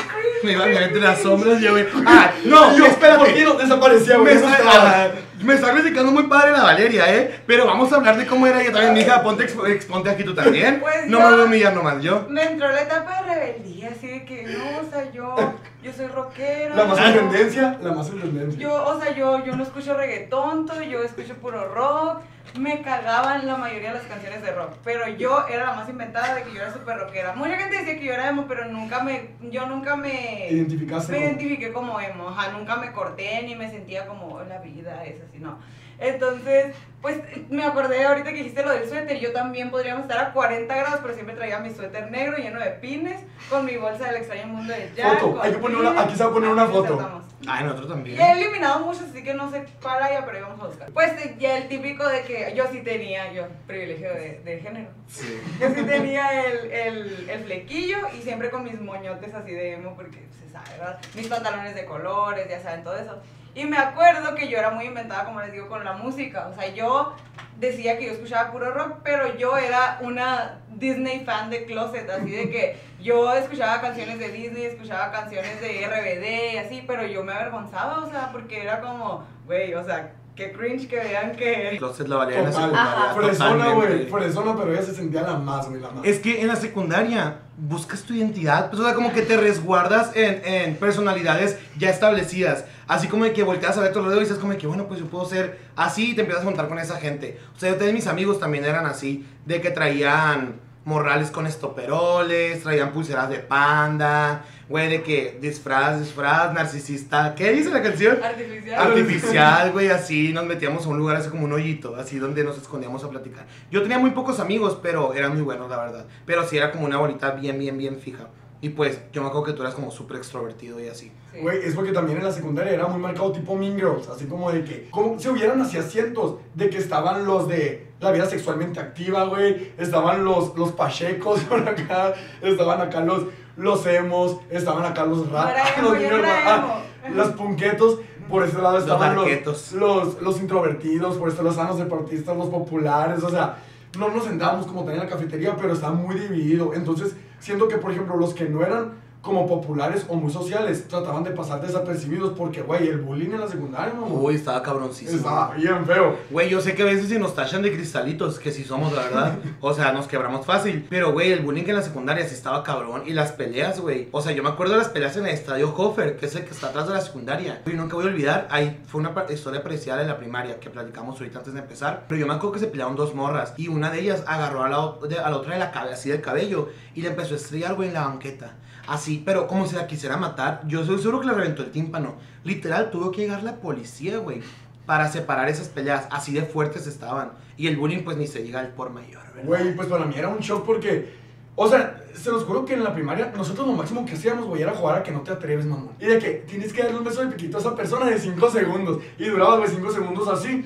Me 0.47 0.53
iba 0.53 0.65
a 0.65 0.67
mirar 0.69 0.83
entre 0.85 1.01
las 1.01 1.21
sombras 1.21 1.61
y 1.61 1.65
yo, 1.65 1.71
güey. 1.73 1.87
¡Ah! 2.07 2.31
¡No! 2.45 2.77
Yo, 2.77 2.87
espérate! 2.87 3.19
¿Por 3.25 3.35
qué 3.35 3.45
no 3.45 3.55
desaparecía, 3.55 4.17
güey? 4.17 4.35
Me 4.35 4.41
Eso 4.41 4.49
está, 4.49 4.59
estaba- 4.59 5.11
me 5.43 5.55
está 5.55 5.73
criticando 5.73 6.13
muy 6.13 6.25
padre 6.25 6.53
la 6.53 6.63
Valeria, 6.63 7.13
¿eh? 7.15 7.41
Pero 7.47 7.67
vamos 7.67 7.93
a 7.93 7.97
hablar 7.97 8.17
de 8.17 8.27
cómo 8.27 8.47
era 8.47 8.61
ella 8.63 8.73
también. 8.73 8.95
Mija, 8.95 9.23
ponte, 9.23 9.45
expo- 9.47 9.67
exponte 9.69 10.09
aquí 10.11 10.23
tú 10.25 10.35
también. 10.35 10.79
Pues 10.81 11.07
no 11.09 11.19
yo- 11.19 11.25
me 11.25 11.31
voy 11.33 11.41
a 11.41 11.45
humillar 11.47 11.75
nomás 11.75 12.01
yo. 12.03 12.27
Me 12.29 12.43
entró 12.45 12.69
la 12.71 12.83
etapa 12.83 13.23
de 13.23 13.35
rebeldía, 13.35 13.91
así 13.91 14.07
de 14.07 14.25
que 14.25 14.43
no, 14.45 14.87
o 14.87 14.91
sea, 14.91 15.11
yo, 15.13 15.35
yo 15.83 15.93
soy 15.93 16.07
rockera. 16.07 16.77
La 16.77 16.85
más 16.85 16.99
yo- 16.99 17.05
en 17.07 17.15
tendencia, 17.15 17.77
la 17.83 17.93
más 17.93 18.09
en 18.11 18.21
tendencia. 18.21 18.61
Yo, 18.61 18.85
o 18.85 19.01
sea, 19.01 19.15
yo, 19.17 19.45
yo 19.45 19.57
no 19.57 19.63
escucho 19.65 19.95
reggaetón, 19.95 20.67
todo, 20.67 20.81
yo 20.83 21.03
escucho 21.03 21.35
puro 21.35 21.73
rock. 21.75 22.21
Me 22.59 22.83
cagaban 22.83 23.47
la 23.47 23.57
mayoría 23.57 23.93
de 23.93 23.99
las 23.99 24.07
canciones 24.07 24.43
de 24.43 24.53
rock, 24.53 24.75
pero 24.85 25.09
yo 25.09 25.47
era 25.49 25.67
la 25.67 25.73
más 25.75 25.89
inventada 25.89 26.35
de 26.35 26.43
que 26.43 26.53
yo 26.53 26.61
era 26.61 26.73
súper 26.73 26.99
rockera. 26.99 27.35
Mucha 27.35 27.57
gente 27.57 27.79
decía 27.79 27.99
que 27.99 28.05
yo 28.05 28.13
era 28.13 28.29
emo, 28.29 28.47
pero 28.47 28.67
nunca 28.67 29.03
me, 29.03 29.31
yo 29.51 29.67
nunca 29.67 29.97
me, 29.97 30.49
Identificaste 30.51 31.13
me 31.13 31.19
identifiqué 31.21 31.73
como 31.73 31.99
emo, 31.99 32.29
ajá, 32.29 32.53
nunca 32.53 32.77
me 32.77 32.93
corté 32.93 33.43
ni 33.45 33.57
me 33.57 33.71
sentía 33.71 34.07
como 34.07 34.27
"Oh, 34.35 34.45
la 34.45 34.59
vida 34.59 35.03
es 35.05 35.23
así, 35.23 35.39
no. 35.39 35.59
Entonces, 36.03 36.75
pues 37.01 37.19
me 37.51 37.65
acordé 37.65 38.05
ahorita 38.05 38.31
que 38.31 38.37
dijiste 38.39 38.63
lo 38.63 38.71
del 38.73 38.89
suéter, 38.89 39.19
yo 39.19 39.33
también 39.33 39.71
podríamos 39.71 40.03
estar 40.03 40.19
a 40.19 40.33
40 40.33 40.75
grados, 40.75 41.01
pero 41.03 41.15
siempre 41.15 41.35
traía 41.35 41.59
mi 41.59 41.71
suéter 41.73 42.11
negro 42.11 42.37
lleno 42.39 42.61
de 42.61 42.71
pines, 42.71 43.21
con 43.51 43.65
mi 43.65 43.77
bolsa 43.77 44.07
del 44.07 44.17
extraño 44.17 44.47
mundo 44.47 44.73
de 44.73 44.91
Jack. 44.97 45.19
Foto, 45.21 45.43
hay 45.43 45.53
que 45.53 45.59
poner 45.59 45.79
una- 45.79 46.01
aquí 46.03 46.15
se 46.17 46.23
va 46.25 46.31
a 46.31 46.33
poner 46.33 46.51
una 46.51 46.67
foto. 46.67 46.93
insertamos. 46.93 47.25
Ay, 47.49 47.65
nosotros 47.65 47.89
también. 47.89 48.17
Ya 48.17 48.29
he 48.35 48.41
eliminado 48.41 48.87
muchos, 48.87 49.03
así 49.03 49.25
que 49.25 49.35
no 49.35 49.51
sé 49.51 49.65
cuál 49.83 50.01
haya, 50.01 50.25
pero 50.25 50.39
íbamos 50.39 50.61
a 50.61 50.67
buscar. 50.69 50.93
Pues 50.93 51.13
ya 51.41 51.57
el 51.57 51.67
típico 51.67 52.07
de 52.07 52.23
que 52.23 52.53
yo 52.57 52.65
sí 52.71 52.83
tenía, 52.83 53.33
yo, 53.33 53.47
privilegio 53.67 54.11
de, 54.15 54.41
de 54.45 54.61
género. 54.61 54.91
Sí. 55.09 55.41
Yo 55.61 55.69
sí 55.75 55.83
tenía 55.83 56.47
el, 56.47 56.71
el, 56.71 57.31
el 57.31 57.45
flequillo 57.45 57.97
y 58.17 58.23
siempre 58.23 58.49
con 58.51 58.63
mis 58.63 58.81
moñotes 58.81 59.35
así 59.35 59.51
de 59.51 59.73
emo, 59.73 59.97
porque 59.97 60.19
se 60.41 60.53
sabe, 60.53 60.71
¿verdad? 60.79 61.01
Mis 61.17 61.27
pantalones 61.27 61.75
de 61.75 61.85
colores, 61.85 62.47
ya 62.49 62.61
saben, 62.61 62.85
todo 62.85 62.97
eso. 62.97 63.21
Y 63.55 63.65
me 63.67 63.77
acuerdo 63.77 64.35
que 64.35 64.49
yo 64.49 64.59
era 64.59 64.71
muy 64.71 64.87
inventada, 64.87 65.25
como 65.25 65.41
les 65.41 65.53
digo, 65.53 65.69
con 65.69 65.85
la 65.85 65.93
música. 65.93 66.49
O 66.49 66.55
sea, 66.55 66.69
yo 66.69 67.15
decía 67.59 67.99
que 67.99 68.07
yo 68.07 68.13
escuchaba 68.13 68.51
puro 68.51 68.73
rock, 68.73 68.99
pero 69.05 69.37
yo 69.37 69.57
era 69.57 69.99
una 70.01 70.59
Disney 70.71 71.25
fan 71.25 71.51
de 71.51 71.65
closet, 71.67 72.09
así 72.09 72.31
de 72.31 72.51
que 72.51 72.77
yo 73.03 73.33
escuchaba 73.35 73.81
canciones 73.81 74.19
de 74.19 74.31
Disney, 74.31 74.65
escuchaba 74.65 75.13
canciones 75.13 75.61
de 75.61 75.87
RBD 75.87 76.55
y 76.55 76.57
así, 76.59 76.85
pero 76.87 77.07
yo 77.07 77.23
me 77.25 77.33
avergonzaba, 77.33 77.99
o 77.99 78.11
sea, 78.11 78.31
porque 78.33 78.63
era 78.63 78.81
como, 78.81 79.25
güey, 79.45 79.75
o 79.75 79.85
sea, 79.85 80.13
qué 80.35 80.53
cringe 80.53 80.89
que 80.89 80.97
vean 80.97 81.33
que... 81.33 81.71
Entonces 81.71 82.09
la 82.09 82.17
Valeria 82.17 82.41
en 82.41 82.45
la 82.47 82.51
Total. 82.51 82.71
secundaria. 82.71 83.15
Fresona, 83.15 83.73
güey, 83.73 84.07
fresona, 84.07 84.57
pero 84.57 84.73
ella 84.73 84.83
se 84.83 84.95
sentía 84.95 85.23
la 85.23 85.37
más, 85.37 85.69
güey, 85.69 85.81
la 85.81 85.91
más. 85.91 86.05
Es 86.05 86.19
que 86.19 86.41
en 86.41 86.49
la 86.49 86.57
secundaria 86.57 87.41
buscas 87.57 88.03
tu 88.03 88.15
identidad, 88.15 88.71
pues 88.71 88.81
o 88.81 88.85
sea, 88.85 88.95
como 88.95 89.13
que 89.13 89.23
te 89.23 89.37
resguardas 89.37 90.17
en, 90.17 90.43
en 90.45 90.77
personalidades 90.77 91.59
ya 91.79 91.91
establecidas. 91.91 92.65
Así 92.89 93.09
como 93.09 93.25
de 93.25 93.33
que 93.33 93.43
volteas 93.43 93.77
a 93.79 93.81
ver 93.81 93.93
tu 93.93 93.99
alrededor 94.01 94.23
y 94.23 94.25
dices 94.27 94.41
como 94.41 94.53
de 94.53 94.59
que, 94.59 94.67
bueno, 94.67 94.87
pues 94.87 95.01
yo 95.01 95.07
puedo 95.07 95.25
ser 95.25 95.61
así 95.77 96.11
y 96.11 96.15
te 96.15 96.23
empiezas 96.23 96.43
a 96.43 96.47
juntar 96.47 96.69
con 96.69 96.79
esa 96.79 96.97
gente. 96.99 97.39
O 97.57 97.59
sea, 97.59 97.71
yo 97.71 97.77
tenía 97.77 97.93
mis 97.93 98.07
amigos 98.07 98.41
también 98.41 98.65
eran 98.65 98.87
así, 98.87 99.27
de 99.47 99.61
que 99.61 99.71
traían 99.71 100.61
morrales 100.85 101.31
con 101.31 101.47
estoperoles, 101.47 102.63
traían 102.63 102.93
pulseras 102.93 103.29
de 103.29 103.39
panda, 103.39 104.45
güey, 104.69 104.89
de 104.89 105.03
que 105.03 105.39
disfraz, 105.41 106.01
disfraz, 106.01 106.53
narcisista. 106.53 107.35
¿Qué 107.35 107.53
dice 107.53 107.71
la 107.71 107.83
canción? 107.83 108.19
Artificial. 108.23 108.81
artificial, 108.81 109.73
güey, 109.73 109.89
así 109.91 110.33
nos 110.33 110.45
metíamos 110.47 110.87
a 110.87 110.89
un 110.89 110.99
lugar 110.99 111.17
así 111.17 111.29
como 111.31 111.45
un 111.45 111.53
hoyito, 111.53 111.97
así 111.97 112.19
donde 112.19 112.45
nos 112.45 112.59
escondíamos 112.59 113.05
a 113.05 113.11
platicar. 113.11 113.47
Yo 113.71 113.83
tenía 113.83 113.99
muy 113.99 114.11
pocos 114.11 114.41
amigos, 114.41 114.79
pero 114.83 115.15
eran 115.15 115.35
muy 115.35 115.43
buenos, 115.43 115.71
la 115.71 115.77
verdad. 115.77 116.07
Pero 116.27 116.47
sí 116.47 116.57
era 116.57 116.73
como 116.73 116.85
una 116.85 116.99
bolita 116.99 117.31
bien, 117.33 117.59
bien, 117.59 117.79
bien 117.79 118.01
fija. 118.01 118.29
Y 118.63 118.69
pues, 118.69 119.01
yo 119.13 119.23
me 119.23 119.27
acuerdo 119.27 119.47
que 119.47 119.53
tú 119.55 119.63
eras 119.63 119.75
como 119.75 119.91
súper 119.91 120.19
extrovertido 120.19 120.81
y 120.81 120.87
así. 120.87 121.11
Sí. 121.33 121.41
Güey, 121.41 121.65
es 121.65 121.75
porque 121.75 121.91
también 121.91 122.19
en 122.19 122.25
la 122.25 122.31
secundaria 122.31 122.73
era 122.73 122.87
muy 122.87 123.01
marcado 123.01 123.33
tipo 123.33 123.57
Mean 123.57 123.75
Girls, 123.75 124.09
así 124.09 124.27
como 124.27 124.53
de 124.53 124.63
que, 124.63 124.89
como 124.89 125.19
si 125.19 125.29
hubieran 125.29 125.61
así 125.61 125.79
asientos, 125.79 126.37
de 126.55 126.71
que 126.71 126.79
estaban 126.79 127.27
los 127.27 127.49
de 127.49 127.89
la 127.99 128.13
vida 128.13 128.25
sexualmente 128.27 128.79
activa, 128.79 129.25
güey, 129.25 129.73
estaban 129.79 130.25
los, 130.25 130.57
los 130.57 130.71
pachecos 130.71 131.41
por 131.49 131.69
acá, 131.69 132.15
estaban 132.41 132.81
acá 132.81 133.01
los, 133.01 133.25
los 133.57 133.85
emos, 133.85 134.39
estaban 134.49 134.85
acá 134.85 135.07
los 135.07 135.29
ratos, 135.29 135.61
los 135.83 135.99
niños 135.99 136.21
ah, 136.25 136.83
los 137.13 137.29
punquetos, 137.31 137.99
por 138.31 138.45
ese 138.45 138.63
lado 138.63 138.75
Los 138.75 138.85
estaban 138.85 139.17
los, 139.17 139.25
darketos. 139.25 139.73
los, 139.73 140.23
los 140.23 140.41
introvertidos, 140.41 141.17
por 141.17 141.29
este 141.29 141.43
lado 141.43 141.51
estaban 141.51 141.71
los 141.71 141.81
deportistas, 141.81 142.37
los 142.37 142.49
populares, 142.49 143.25
o 143.25 143.29
sea, 143.29 143.59
no 143.99 144.09
nos 144.09 144.25
sentábamos 144.25 144.67
como 144.69 144.85
tenía 144.85 145.03
en 145.03 145.09
la 145.09 145.13
cafetería, 145.13 145.57
pero 145.57 145.73
estaba 145.73 145.95
muy 145.95 146.15
dividido, 146.15 146.75
entonces 146.75 147.17
siento 147.43 147.69
que, 147.69 147.77
por 147.77 147.91
ejemplo, 147.91 148.17
los 148.17 148.35
que 148.35 148.49
no 148.49 148.63
eran 148.63 148.93
como 149.23 149.47
populares 149.47 150.05
o 150.09 150.17
muy 150.17 150.33
sociales, 150.33 150.89
trataban 150.89 151.23
de 151.23 151.31
pasar 151.31 151.63
desapercibidos 151.63 152.37
porque, 152.37 152.61
güey, 152.61 152.89
el 152.89 152.99
bullying 152.99 153.31
en 153.31 153.41
la 153.41 153.47
secundaria, 153.49 153.95
mamá. 153.95 154.09
Uy, 154.09 154.35
estaba 154.35 154.61
cabroncísimo. 154.63 155.19
Estaba 155.19 155.55
bien 155.55 155.87
feo. 155.87 156.19
Güey, 156.29 156.51
yo 156.51 156.61
sé 156.61 156.75
que 156.75 156.83
a 156.83 156.87
veces 156.87 157.09
si 157.09 157.19
nos 157.21 157.35
tachan 157.35 157.63
de 157.63 157.73
cristalitos, 157.73 158.41
que 158.41 158.51
si 158.51 158.65
somos, 158.65 158.93
la 158.93 159.03
verdad. 159.05 159.39
O 159.61 159.73
sea, 159.73 159.93
nos 159.93 160.09
quebramos 160.09 160.45
fácil. 160.45 160.87
Pero, 160.91 161.13
güey, 161.13 161.31
el 161.31 161.41
bullying 161.41 161.65
en 161.67 161.77
la 161.77 161.83
secundaria 161.83 162.27
sí 162.27 162.35
estaba 162.35 162.65
cabrón. 162.65 163.05
Y 163.07 163.13
las 163.13 163.31
peleas, 163.31 163.81
güey. 163.81 164.09
O 164.11 164.21
sea, 164.21 164.33
yo 164.33 164.43
me 164.43 164.49
acuerdo 164.49 164.73
de 164.73 164.81
las 164.81 164.89
peleas 164.89 165.17
en 165.17 165.27
el 165.27 165.33
estadio 165.33 165.73
Hofer, 165.73 166.17
que 166.17 166.27
es 166.27 166.35
el 166.35 166.45
que 166.45 166.51
está 166.51 166.69
atrás 166.69 166.89
de 166.89 166.95
la 166.95 167.01
secundaria. 167.01 167.63
Y 167.65 167.71
nunca 167.71 167.95
voy 167.95 168.07
a 168.07 168.09
olvidar, 168.09 168.49
ahí 168.51 168.83
fue 168.89 169.01
una 169.01 169.15
historia 169.31 169.63
parecida 169.63 169.97
de 169.97 170.05
la 170.05 170.19
primaria 170.19 170.59
que 170.59 170.69
platicamos 170.69 171.21
ahorita 171.21 171.39
antes 171.39 171.55
de 171.55 171.61
empezar. 171.61 172.07
Pero 172.09 172.21
yo 172.21 172.27
me 172.27 172.35
acuerdo 172.35 172.55
que 172.55 172.61
se 172.61 172.67
pelearon 172.67 172.97
dos 172.97 173.15
morras. 173.15 173.55
Y 173.57 173.69
una 173.69 173.91
de 173.91 174.01
ellas 174.01 174.25
agarró 174.27 174.65
a 174.65 174.69
la, 174.69 174.77
a 175.25 175.31
la 175.31 175.37
otra 175.37 175.55
de 175.55 175.61
la 175.61 175.71
cabeza, 175.71 175.95
así 175.95 176.11
del 176.11 176.21
cabello. 176.21 176.71
Y 176.95 177.03
le 177.03 177.09
empezó 177.09 177.35
a 177.35 177.37
estrellar, 177.37 177.75
güey, 177.75 177.89
en 177.89 177.95
la 177.95 178.07
banqueta. 178.07 178.57
Así, 178.87 179.12
pero 179.19 179.47
como 179.47 179.67
si 179.67 179.77
la 179.77 179.87
quisiera 179.87 180.17
matar. 180.17 180.63
Yo 180.67 180.85
soy 180.85 180.99
seguro 180.99 181.21
que 181.21 181.27
le 181.27 181.35
reventó 181.35 181.63
el 181.63 181.71
tímpano. 181.71 182.17
Literal, 182.45 182.91
tuvo 182.91 183.11
que 183.11 183.23
llegar 183.23 183.43
la 183.43 183.57
policía, 183.57 184.19
güey 184.19 184.43
para 184.87 185.11
separar 185.11 185.49
esas 185.49 185.69
peleas. 185.69 186.07
Así 186.11 186.33
de 186.33 186.43
fuertes 186.43 186.87
estaban. 186.87 187.33
Y 187.57 187.67
el 187.67 187.77
bullying, 187.77 188.03
pues 188.03 188.17
ni 188.17 188.27
se 188.27 188.43
diga 188.43 188.61
al 188.61 188.69
por 188.69 188.91
mayor, 188.91 189.23
¿verdad? 189.35 189.45
Güey, 189.45 189.77
pues 189.77 189.89
para 189.89 190.05
mí 190.05 190.15
era 190.17 190.29
un 190.29 190.39
shock 190.39 190.65
porque, 190.65 191.15
o 191.55 191.69
sea, 191.69 192.03
se 192.15 192.31
los 192.31 192.45
juro 192.45 192.65
que 192.65 192.75
en 192.75 192.85
la 192.85 192.95
primaria 192.95 193.33
nosotros 193.37 193.67
lo 193.67 193.75
máximo 193.75 194.05
que 194.05 194.15
hacíamos, 194.15 194.47
güey, 194.47 194.63
era 194.63 194.73
jugar 194.73 194.99
a 194.99 195.03
que 195.03 195.13
no 195.13 195.21
te 195.21 195.33
atreves, 195.33 195.67
mamón. 195.67 195.93
Y 196.01 196.07
de 196.07 196.19
que 196.19 196.31
tienes 196.47 196.73
que 196.73 196.83
darle 196.83 196.99
un 196.99 197.05
beso 197.05 197.25
de 197.25 197.35
piquito 197.35 197.59
a 197.59 197.61
esa 197.61 197.77
persona 197.77 198.07
de 198.07 198.19
5 198.19 198.51
segundos. 198.51 199.03
Y 199.19 199.29
duraba, 199.29 199.59
güey, 199.59 199.71
5 199.71 199.93
segundos 199.93 200.29
así, 200.29 200.65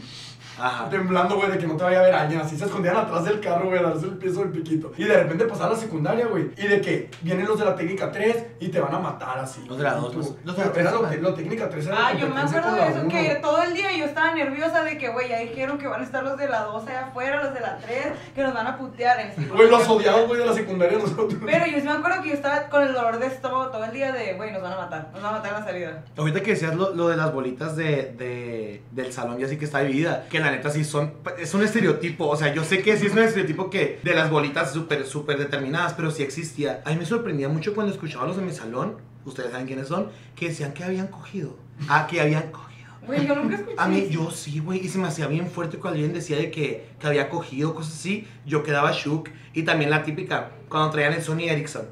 Ajá. 0.59 0.89
temblando, 0.89 1.37
güey, 1.37 1.51
de 1.51 1.59
que 1.59 1.67
no 1.67 1.77
te 1.77 1.85
vaya 1.85 2.01
a 2.01 2.03
ver 2.03 2.15
alguien. 2.15 2.41
Así 2.41 2.57
se 2.57 2.65
escondían 2.65 2.97
atrás 2.97 3.25
del 3.25 3.41
carro, 3.41 3.67
güey, 3.67 3.79
a 3.79 3.83
darse 3.83 4.07
el 4.07 4.13
beso 4.17 4.41
del 4.41 4.51
piquito. 4.51 4.93
Y 4.97 5.05
de 5.05 5.17
repente 5.23 5.45
pasaba 5.47 5.71
la 5.75 5.77
secundaria, 5.79 6.27
güey. 6.27 6.51
Y 6.57 6.67
de 6.67 6.81
que 6.81 7.11
vienen 7.23 7.47
los 7.47 7.59
de 7.59 7.65
la 7.65 7.75
técnica 7.75 8.11
3 8.11 8.47
y 8.61 8.69
te 8.69 8.81
van 8.81 8.95
a 8.95 8.99
matar 8.99 9.39
así. 9.39 9.65
Los 9.67 9.77
de 9.79 9.85
la 9.85 9.91
Y 9.97 10.01
dos, 10.01 10.13
tú- 10.13 10.19
los- 10.19 10.35
los 10.45 10.57
de 10.57 10.63
la 10.63 10.65
Era 10.65 10.73
tres, 10.73 10.93
lo, 10.93 10.99
güey. 11.07 11.21
la 11.21 11.35
técnica 11.35 11.69
3 11.69 11.87
era 11.87 11.97
Ah, 12.09 12.13
yo 12.15 12.29
me 12.29 12.41
acuerdo 12.41 12.73
de 12.75 12.89
eso, 12.89 13.01
uno. 13.01 13.09
que 13.09 13.35
todo 13.43 13.63
el 13.63 13.75
día 13.75 13.97
yo 13.97 14.05
estaba 14.05 14.35
nerviosa 14.35 14.83
de 14.85 14.99
que, 14.99 15.09
güey, 15.09 15.29
ya 15.29 15.39
dijeron 15.39 15.79
que 15.79 15.87
van 15.87 16.01
a 16.01 16.05
estar 16.05 16.23
los 16.25 16.37
de 16.39 16.49
la 16.49 16.63
2 16.63 16.87
allá 16.87 17.07
afuera, 17.07 17.43
los 17.43 17.55
de 17.55 17.61
la 17.61 17.79
3, 17.79 18.07
que 18.35 18.43
nos 18.43 18.55
van 18.55 18.67
a 18.67 18.79
putear. 18.79 19.17
Güey, 19.55 19.71
los 19.71 19.89
odiados, 19.89 20.27
güey, 20.27 20.41
de 20.41 20.47
la 20.47 20.53
secundaria 20.55 20.99
nosotros. 20.99 21.35
Pero 21.45 21.67
yo 21.67 21.79
sí 21.81 21.85
me 21.87 21.93
acuerdo 21.93 22.23
que 22.23 22.29
yo 22.31 22.35
estaba 22.35 22.63
con 22.69 22.83
el 22.83 22.93
dolor 22.93 23.19
de 23.19 23.27
estómago 23.27 23.67
todo 23.69 23.85
el 23.85 23.93
día 23.93 24.13
de, 24.13 24.35
güey, 24.35 24.53
nos 24.53 24.63
van 24.63 24.73
a 24.73 24.77
matar, 24.77 25.09
nos 25.13 25.23
van 25.23 25.35
a 25.35 25.39
matar 25.39 25.53
en 25.55 25.61
la 25.61 25.65
salida. 25.67 26.05
Ahorita 26.17 26.41
que 26.43 26.51
decías 26.53 26.75
lo, 26.75 26.95
lo 26.95 27.09
de 27.09 27.17
las 27.17 27.33
bolitas 27.33 27.77
de, 27.77 28.15
de- 28.17 28.83
del 28.93 29.13
salón, 29.13 29.39
ya 29.39 29.49
sí 29.49 29.57
que 29.59 29.65
está 29.65 29.81
dividida, 29.81 30.27
que 30.31 30.41
la 30.41 30.46
neta 30.51 30.71
sí 30.71 30.85
son, 30.85 31.15
es 31.39 31.53
un 31.55 31.63
estereotipo, 31.63 32.27
o 32.27 32.37
sea, 32.37 32.53
yo 32.55 32.65
sé 32.65 32.83
que 32.83 32.97
sí 32.97 33.07
es 33.07 33.13
un 33.13 33.21
estereotipo 33.21 33.71
que 33.71 34.01
de 34.03 34.15
las 34.15 34.31
bolitas 34.31 34.73
súper, 34.73 35.07
súper 35.07 35.39
determinadas, 35.39 35.95
pero 35.95 36.11
sí 36.11 36.23
existía. 36.23 36.83
A 36.85 36.91
mí 36.91 36.97
me 36.97 37.07
sorprendía 37.07 37.49
mucho 37.49 37.75
cuando 37.75 37.93
escuchaba 37.93 38.25
a 38.25 38.29
los 38.29 38.37
de 38.37 38.43
mi 38.43 38.53
salón, 38.53 38.97
ustedes 39.25 39.51
saben 39.51 39.67
quiénes 39.67 39.89
son, 39.89 40.11
que 40.35 40.49
decían 40.49 40.73
que 40.73 40.85
habían 40.85 41.09
cogido. 41.09 41.57
Ah, 41.89 42.07
que 42.09 42.21
habían 42.21 42.51
cogido. 42.51 42.67
Güey, 43.07 43.27
yo 43.27 43.37
nunca 43.37 43.55
escuché 43.55 43.77
A 43.79 43.87
mí, 43.87 44.09
yo 44.11 44.31
sí, 44.31 44.59
güey, 44.59 44.85
y 44.85 44.89
se 44.89 44.99
me 44.99 45.07
hacía 45.07 45.29
bien 45.29 45.49
fuerte 45.49 45.79
cuando 45.79 45.97
alguien 45.97 46.13
decía 46.13 46.37
de 46.37 46.51
que, 46.51 46.89
que 46.99 47.07
había 47.07 47.29
cogido 47.29 47.75
cosas 47.75 47.95
así, 47.95 48.27
yo 48.45 48.63
quedaba 48.63 48.93
shook. 48.93 49.29
Y 49.53 49.63
también 49.63 49.91
la 49.91 50.03
típica, 50.03 50.51
cuando 50.69 50.91
traían 50.91 51.13
el 51.13 51.23
Sony 51.23 51.49
Ericsson, 51.49 51.87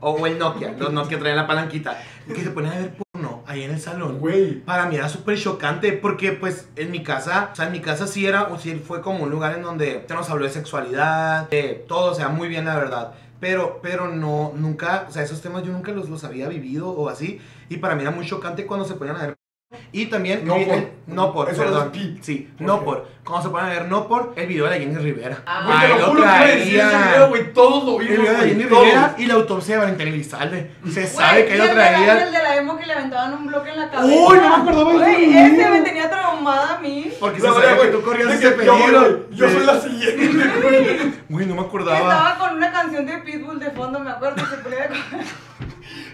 o, 0.00 0.10
o 0.10 0.26
el 0.26 0.38
Nokia, 0.38 0.72
los 0.78 0.92
Nokia 0.92 1.18
traían 1.18 1.38
la 1.38 1.46
palanquita, 1.46 2.00
que 2.26 2.42
se 2.42 2.50
ponían 2.50 2.74
a 2.74 2.78
ver 2.80 3.07
ahí 3.48 3.62
en 3.64 3.72
el 3.72 3.80
salón. 3.80 4.18
Güey. 4.20 4.60
Para 4.64 4.86
mí 4.86 4.96
era 4.96 5.08
súper 5.08 5.38
chocante 5.38 5.92
porque 5.92 6.32
pues 6.32 6.68
en 6.76 6.90
mi 6.90 7.02
casa, 7.02 7.50
o 7.52 7.56
sea, 7.56 7.66
en 7.66 7.72
mi 7.72 7.80
casa 7.80 8.06
sí 8.06 8.26
era, 8.26 8.44
o 8.44 8.58
sí 8.58 8.74
fue 8.76 9.00
como 9.02 9.24
un 9.24 9.30
lugar 9.30 9.56
en 9.56 9.62
donde 9.62 10.04
se 10.06 10.14
nos 10.14 10.30
habló 10.30 10.44
de 10.44 10.52
sexualidad, 10.52 11.48
de 11.48 11.84
todo, 11.88 12.12
o 12.12 12.14
sea, 12.14 12.28
muy 12.28 12.48
bien 12.48 12.66
la 12.66 12.76
verdad. 12.76 13.14
Pero, 13.40 13.80
pero 13.82 14.08
no, 14.08 14.52
nunca, 14.54 15.06
o 15.08 15.12
sea, 15.12 15.22
esos 15.22 15.40
temas 15.40 15.62
yo 15.64 15.72
nunca 15.72 15.92
los, 15.92 16.08
los 16.08 16.24
había 16.24 16.48
vivido 16.48 16.90
o 16.90 17.08
así. 17.08 17.40
Y 17.68 17.78
para 17.78 17.94
mí 17.94 18.02
era 18.02 18.10
muy 18.10 18.26
chocante 18.26 18.66
cuando 18.66 18.86
se 18.86 18.94
ponían 18.94 19.16
a 19.16 19.26
ver. 19.26 19.37
Y 19.92 20.06
también, 20.06 20.44
No 20.46 20.56
el- 20.56 20.66
por. 20.66 20.74
el- 20.76 20.88
no 21.06 21.32
por, 21.32 21.48
Eso 21.50 21.62
perdón. 21.62 21.90
es. 21.94 22.24
Sí, 22.26 22.50
¿Por 22.58 22.66
no 22.66 22.78
qué? 22.80 22.84
por. 22.84 23.08
Cuando 23.24 23.42
se 23.48 23.50
ponen 23.52 23.66
a 23.66 23.70
ver 23.74 23.88
no 23.88 24.06
por 24.08 24.32
el 24.36 24.46
video 24.46 24.64
de 24.64 24.70
la 24.70 24.76
Jenny 24.78 24.94
Rivera. 24.96 25.38
Ah. 25.46 25.62
Güey, 25.66 25.80
te 25.80 25.88
lo 25.88 26.06
juro 26.06 26.20
que 26.22 26.26
iba 26.28 26.40
a 26.40 26.44
decir 26.46 26.80
ese 26.80 26.96
video, 27.08 27.28
güey. 27.28 27.52
Todos 27.52 27.84
lo 27.84 28.00
El 28.00 28.08
vimos, 28.08 28.18
video 28.22 28.32
de 28.32 28.38
la. 28.38 28.44
Jenny. 28.48 28.62
Rivera 28.64 29.14
y 29.18 29.26
la 29.26 29.34
autopsia 29.34 29.74
de 29.74 29.80
Valentín 29.82 30.08
Elizalde. 30.08 30.70
Se 30.92 31.06
sabe 31.06 31.46
que 31.46 31.52
el 31.54 31.58
la- 31.58 31.72
traía. 31.72 32.22
El 32.26 32.32
de 32.32 32.38
la 32.42 32.56
emo 32.56 32.78
que 32.78 32.86
le 32.86 32.92
aventaban 32.92 33.34
un 33.34 33.46
bloque 33.46 33.70
en 33.70 33.76
la 33.80 33.90
cabeza. 33.90 34.14
Uy, 34.14 34.38
no 34.38 34.48
me 34.48 34.70
acordaba 34.70 34.92
de 34.92 34.96
Güey, 35.14 35.36
ese 35.38 35.70
me 35.70 35.80
tenía 35.82 36.10
traumada 36.10 36.76
a 36.76 36.78
mí. 36.80 37.10
Porque 37.20 37.40
se 37.40 37.46
sabía 37.46 37.78
que 37.80 37.88
tú 37.88 38.02
corrías 38.02 38.32
ese 38.32 38.50
peligro. 38.52 39.30
Yo 39.30 39.48
soy 39.50 39.64
la 39.66 39.80
siguiente, 39.80 40.50
güey. 40.62 41.12
Güey, 41.28 41.46
no 41.46 41.54
me 41.54 41.60
acordaba. 41.62 41.98
estaba 41.98 42.38
con 42.38 42.56
una 42.56 42.70
canción 42.72 43.06
de 43.06 43.18
Pitbull 43.18 43.58
de 43.58 43.70
fondo, 43.72 44.00
me 44.00 44.10
acuerdo, 44.10 44.44
se 44.46 44.56
ponía 44.58 44.78
de 44.88 44.88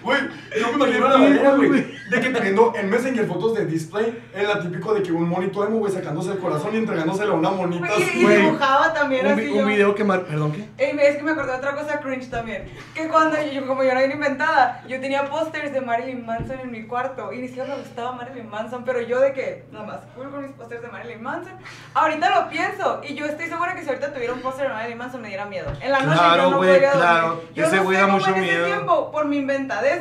Güey, 0.05 0.21
yo 0.61 0.69
me 0.69 0.75
imagino 0.85 1.07
a 1.07 1.11
la 1.11 1.19
manera, 1.19 1.51
güey. 1.55 1.71
De 2.11 2.21
que 2.21 2.29
teniendo 2.31 2.73
en 2.77 2.91
Messenger 2.91 3.27
fotos 3.27 3.55
de 3.55 3.65
display, 3.65 4.23
en 4.35 4.47
la 4.47 4.61
típico 4.61 4.93
de 4.95 5.03
que 5.03 5.11
un 5.11 5.27
monito 5.29 5.65
emo, 5.67 5.79
güey, 5.79 5.91
sacándose 5.93 6.33
el 6.33 6.39
corazón 6.39 6.75
y 6.75 6.77
entregándoselo 6.77 7.33
a 7.33 7.37
una 7.37 7.51
monita 7.51 7.89
Güey, 7.89 8.03
así. 8.03 8.21
y, 8.23 8.27
dibujaba 8.27 8.93
también 8.93 9.27
Un, 9.27 9.33
así 9.33 9.49
un 9.49 9.59
yo. 9.61 9.67
video 9.67 9.95
que 9.95 10.05
mar... 10.05 10.25
Perdón, 10.25 10.53
¿qué? 10.53 10.69
Ey, 10.77 10.97
es 11.01 11.17
que 11.17 11.23
me 11.23 11.31
acordé 11.33 11.53
de 11.53 11.59
otra 11.59 11.75
cosa 11.75 12.01
cringe 12.01 12.29
también. 12.29 12.71
Que 12.95 13.09
cuando 13.09 13.37
yo, 13.43 13.67
como 13.67 13.83
yo 13.83 13.91
era 13.91 14.01
bien 14.01 14.13
inventada, 14.13 14.85
yo 14.87 15.01
tenía 15.01 15.31
pósters 15.31 15.73
de 15.73 15.81
Marilyn 15.81 16.27
Manson 16.27 16.61
en 16.61 16.71
mi 16.71 16.87
cuarto. 16.87 17.33
Y 17.33 17.39
ni 17.39 17.49
siquiera 17.49 17.71
me 17.75 17.81
gustaba 17.81 18.13
Marilyn 18.13 18.51
Manson, 18.51 18.85
pero 18.85 19.01
yo 19.01 19.21
de 19.21 19.33
que, 19.33 19.65
nada 19.73 19.87
más, 19.87 20.01
cool 20.15 20.31
con 20.31 20.43
mis 20.43 20.53
pósters 20.53 20.83
de 20.83 20.89
Marilyn 20.89 21.23
Manson. 21.23 21.55
Ahorita 21.95 22.39
lo 22.43 22.51
pienso. 22.51 23.01
Y 23.09 23.15
yo 23.15 23.25
estoy 23.25 23.47
segura 23.49 23.75
que 23.75 23.83
si 23.83 23.89
ahorita 23.89 24.13
tuviera 24.13 24.35
un 24.35 24.41
póster 24.41 24.69
de 24.69 24.75
Marilyn 24.75 24.99
Manson 24.99 25.23
me 25.23 25.29
diera 25.29 25.47
miedo. 25.47 25.73
En 25.81 25.91
la 25.91 26.01
noche 26.01 26.19
Claro, 26.19 26.43
yo 26.45 26.51
no 26.51 26.57
güey, 26.59 26.71
podría 26.71 26.89
dormir. 26.91 27.07
claro. 27.09 27.43
Yo 27.55 27.65
Ese 27.65 27.77
no 27.77 27.85
güey 27.85 27.97
sé 27.97 28.03
da 28.03 28.09
mucho 28.09 28.31
ese 28.35 28.65
tiempo, 28.67 29.11
por 29.11 29.25
mi 29.27 29.41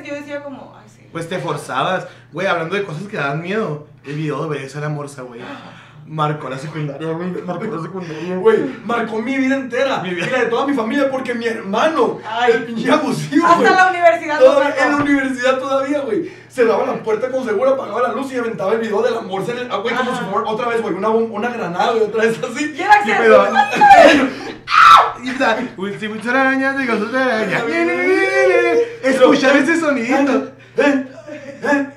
yo 0.03 0.15
decía 0.15 0.41
como, 0.43 0.73
ay, 0.75 0.87
sí. 0.93 1.07
Pues 1.11 1.29
te 1.29 1.37
forzabas. 1.39 2.07
Güey, 2.31 2.47
hablando 2.47 2.75
de 2.75 2.83
cosas 2.83 3.03
que 3.03 3.17
dan 3.17 3.41
miedo. 3.41 3.87
El 4.05 4.15
video 4.15 4.43
de 4.43 4.49
Belleza 4.49 4.79
la 4.79 4.89
Morsa, 4.89 5.21
güey. 5.21 5.41
Marcó 6.05 6.49
la 6.49 6.57
secundaria, 6.57 7.11
güey. 7.11 7.29
Marcó 7.45 7.63
la 7.63 7.81
secundaria, 7.81 8.35
Güey, 8.35 8.57
marcó 8.83 9.21
mi 9.21 9.37
vida 9.37 9.55
entera. 9.55 9.99
Mi 9.99 10.09
vida. 10.13 10.27
Y 10.27 10.29
la 10.31 10.39
de 10.39 10.45
toda 10.47 10.67
mi 10.67 10.73
familia, 10.73 11.09
porque 11.09 11.33
mi 11.33 11.45
hermano, 11.45 12.19
Ay. 12.29 12.51
el 12.51 12.63
pinche 12.65 12.91
abusivo, 12.91 13.45
Hasta 13.47 13.59
güey. 13.61 13.73
la 13.73 13.89
universidad 13.89 14.39
Todavía, 14.39 14.75
en 14.85 14.91
la 14.91 14.97
universidad 14.97 15.59
todavía, 15.59 15.99
güey. 16.01 16.29
Cerraba 16.49 16.85
la 16.85 17.01
puerta 17.01 17.31
con 17.31 17.45
seguro, 17.45 17.75
apagaba 17.75 18.01
la 18.01 18.13
luz 18.13 18.31
y 18.33 18.37
aventaba 18.37 18.73
el 18.73 18.79
video 18.79 19.01
de 19.01 19.11
la 19.11 19.21
morsa 19.21 19.53
en 19.53 19.59
el. 19.59 19.71
Ah, 19.71 19.77
güey, 19.77 19.95
como 19.95 20.11
si 20.15 20.23
fuera 20.25 20.49
otra 20.49 20.67
vez, 20.67 20.81
güey, 20.81 20.93
una, 20.93 21.07
una 21.09 21.49
granada, 21.49 21.91
güey, 21.91 22.03
otra 22.03 22.23
vez 22.25 22.37
así. 22.43 22.75
Y 22.77 22.81
era 22.81 22.95
Y. 24.13 24.29
Y 25.23 25.29
está. 25.29 25.57
Uy, 25.77 25.95
si 25.97 26.09
muchas 26.09 26.27
arañas, 26.35 26.77
digo, 26.77 26.97
sus 26.97 27.13
arañas. 27.13 27.63
Escuchar 29.13 29.57
ese 29.57 29.79
sonidito. 29.79 30.51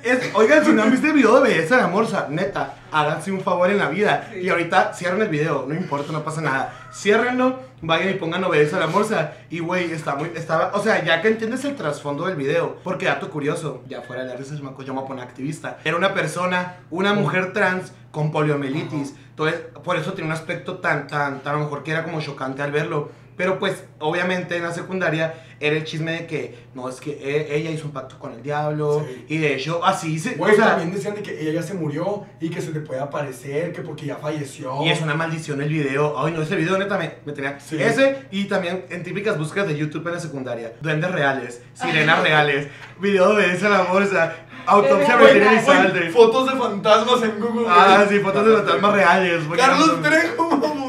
Es- 0.03 0.31
oigan, 0.33 0.63
si 0.63 0.71
no 0.71 0.83
han 0.83 0.91
visto 0.91 1.07
el 1.07 1.13
video 1.13 1.41
de 1.41 1.49
Belleza 1.49 1.75
la 1.77 1.87
Morsa, 1.87 2.27
neta, 2.29 2.75
háganse 2.91 3.31
un 3.33 3.41
favor 3.41 3.69
en 3.69 3.77
la 3.77 3.89
vida. 3.89 4.29
Sí. 4.31 4.39
Y 4.39 4.49
ahorita 4.49 4.93
cierren 4.93 5.21
el 5.21 5.27
video, 5.27 5.65
no 5.67 5.75
importa, 5.75 6.13
no 6.13 6.23
pasa 6.23 6.39
nada. 6.41 6.73
Ciérrenlo, 6.93 7.59
vayan 7.81 8.11
y 8.11 8.13
pongan 8.13 8.43
Obedece 8.45 8.77
a 8.77 8.79
la 8.79 8.87
Morsa. 8.87 9.33
Y 9.49 9.59
güey, 9.59 9.91
está 9.91 10.15
muy, 10.15 10.31
estaba, 10.35 10.71
o 10.73 10.81
sea, 10.81 11.03
ya 11.03 11.21
que 11.21 11.27
entiendes 11.27 11.65
el 11.65 11.75
trasfondo 11.75 12.25
del 12.27 12.37
video, 12.37 12.77
porque 12.83 13.07
dato 13.07 13.29
curioso, 13.29 13.83
ya 13.89 14.01
fuera 14.01 14.23
de 14.23 14.29
la 14.29 14.35
risa, 14.35 14.55
yo 14.55 14.63
me 14.63 14.71
yo 14.85 14.93
me 14.93 14.99
voy 14.99 15.03
a 15.03 15.07
poner 15.07 15.23
activista. 15.25 15.77
Era 15.83 15.97
una 15.97 16.13
persona, 16.13 16.77
una 16.89 17.13
mujer 17.13 17.51
trans 17.51 17.91
con 18.11 18.31
poliomielitis. 18.31 19.15
Entonces, 19.31 19.59
por 19.83 19.97
eso 19.97 20.13
tiene 20.13 20.29
un 20.29 20.33
aspecto 20.33 20.77
tan, 20.77 21.07
tan, 21.07 21.41
tan 21.41 21.55
a 21.55 21.57
lo 21.57 21.65
mejor 21.65 21.83
que 21.83 21.91
era 21.91 22.03
como 22.05 22.21
chocante 22.21 22.61
al 22.61 22.71
verlo. 22.71 23.09
Pero 23.35 23.59
pues, 23.59 23.83
obviamente 23.99 24.57
en 24.57 24.63
la 24.63 24.71
secundaria 24.71 25.35
era 25.59 25.75
el 25.75 25.83
chisme 25.83 26.11
de 26.11 26.27
que, 26.27 26.57
no, 26.73 26.87
es 26.89 26.99
que 27.01 27.11
e- 27.11 27.55
ella 27.55 27.69
hizo 27.71 27.85
un 27.85 27.91
pacto 27.91 28.17
con 28.19 28.33
el 28.33 28.41
diablo. 28.43 29.05
Sí. 29.07 29.25
Y 29.29 29.37
de 29.37 29.55
hecho, 29.55 29.83
así 29.83 30.19
se... 30.19 30.35
Güey, 30.35 30.53
o 30.53 30.55
sea, 30.55 30.67
también 30.71 30.91
decían 30.93 31.15
de 31.15 31.21
que 31.23 31.39
ella 31.41 31.53
ya 31.53 31.63
se 31.63 31.73
murió 31.73 32.25
y 32.39 32.49
que 32.49 32.61
se 32.61 32.71
te 32.71 32.79
puede 32.81 32.99
aparecer, 33.01 33.71
que 33.73 33.81
porque 33.81 34.05
ya 34.05 34.15
falleció. 34.17 34.83
Y 34.83 34.89
es 34.89 35.01
una 35.01 35.13
maldición 35.15 35.61
el 35.61 35.69
video. 35.69 36.17
Ay, 36.17 36.33
no, 36.33 36.41
ese 36.41 36.55
video 36.55 36.77
neta 36.77 36.97
me, 36.97 37.13
me 37.25 37.33
tenía. 37.33 37.59
Sí. 37.59 37.81
Ese 37.81 38.25
y 38.31 38.45
también 38.45 38.85
en 38.89 39.03
típicas 39.03 39.37
búsquedas 39.37 39.67
de 39.67 39.77
YouTube 39.77 40.05
en 40.07 40.13
la 40.13 40.19
secundaria. 40.19 40.73
Duendes 40.81 41.11
reales, 41.11 41.61
sirenas 41.73 42.21
reales, 42.23 42.67
video 42.99 43.33
de 43.35 43.53
esa 43.53 43.69
la 43.69 43.81
bolsa, 43.83 44.35
autopsia 44.65 45.17
Elizalde. 45.29 46.09
Fotos 46.11 46.51
de 46.51 46.57
fantasmas 46.59 47.21
en 47.23 47.39
Google. 47.39 47.65
Ah, 47.69 48.05
sí, 48.09 48.19
fotos 48.19 48.45
de 48.45 48.55
fantasmas 48.57 48.93
reales. 48.93 49.41
Carlos 49.55 50.01
Trejo, 50.01 50.47
Trejo. 50.47 50.86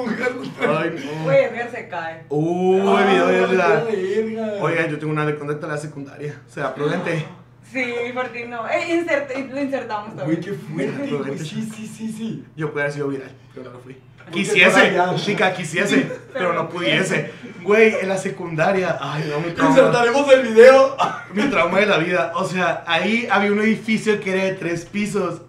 Ay, 0.60 1.04
no. 1.04 1.24
Güey, 1.24 1.44
Edgar 1.44 1.70
se 1.70 1.88
cae. 1.88 2.24
Uy, 2.28 3.02
video 3.04 3.26
de. 3.48 4.58
Oigan, 4.60 4.88
yo 4.90 4.98
tengo 4.98 5.12
una 5.12 5.26
de 5.26 5.36
contacto 5.36 5.66
a 5.66 5.70
la 5.70 5.78
secundaria. 5.78 6.40
O 6.46 6.50
sea, 6.52 6.74
prudente. 6.74 7.24
Sí, 7.72 7.84
Martín, 8.14 8.50
no. 8.50 8.66
Eh, 8.68 8.96
inserte- 9.04 9.48
lo 9.50 9.60
insertamos 9.60 10.14
Güey, 10.14 10.18
también. 10.18 10.40
qué 10.40 10.52
fuerte, 10.54 11.10
güey. 11.16 11.38
Sí, 11.38 11.68
sí, 11.74 11.86
sí, 11.86 12.12
sí. 12.12 12.44
Yo 12.56 12.68
pudiera 12.70 12.84
haber 12.84 12.92
sido 12.94 13.08
viral, 13.08 13.30
pero 13.54 13.66
no 13.66 13.72
lo 13.76 13.80
fui. 13.80 13.96
Quisiese, 14.32 14.94
chica, 15.16 15.54
quisiese, 15.54 16.06
pero 16.34 16.52
no 16.52 16.68
pudiese. 16.70 17.30
Güey, 17.62 17.94
en 18.00 18.08
la 18.08 18.16
secundaria, 18.18 18.98
ay, 19.00 19.24
no, 19.30 19.40
mi 19.40 19.52
trauma. 19.54 19.70
Insertaremos 19.76 20.32
el 20.32 20.42
video. 20.48 20.96
Mi 21.34 21.42
trauma 21.50 21.78
de 21.80 21.86
la 21.86 21.98
vida. 21.98 22.32
O 22.36 22.44
sea, 22.46 22.84
ahí 22.86 23.28
había 23.30 23.52
un 23.52 23.60
edificio 23.60 24.18
que 24.18 24.32
era 24.32 24.44
de 24.44 24.52
tres 24.54 24.86
pisos. 24.86 25.42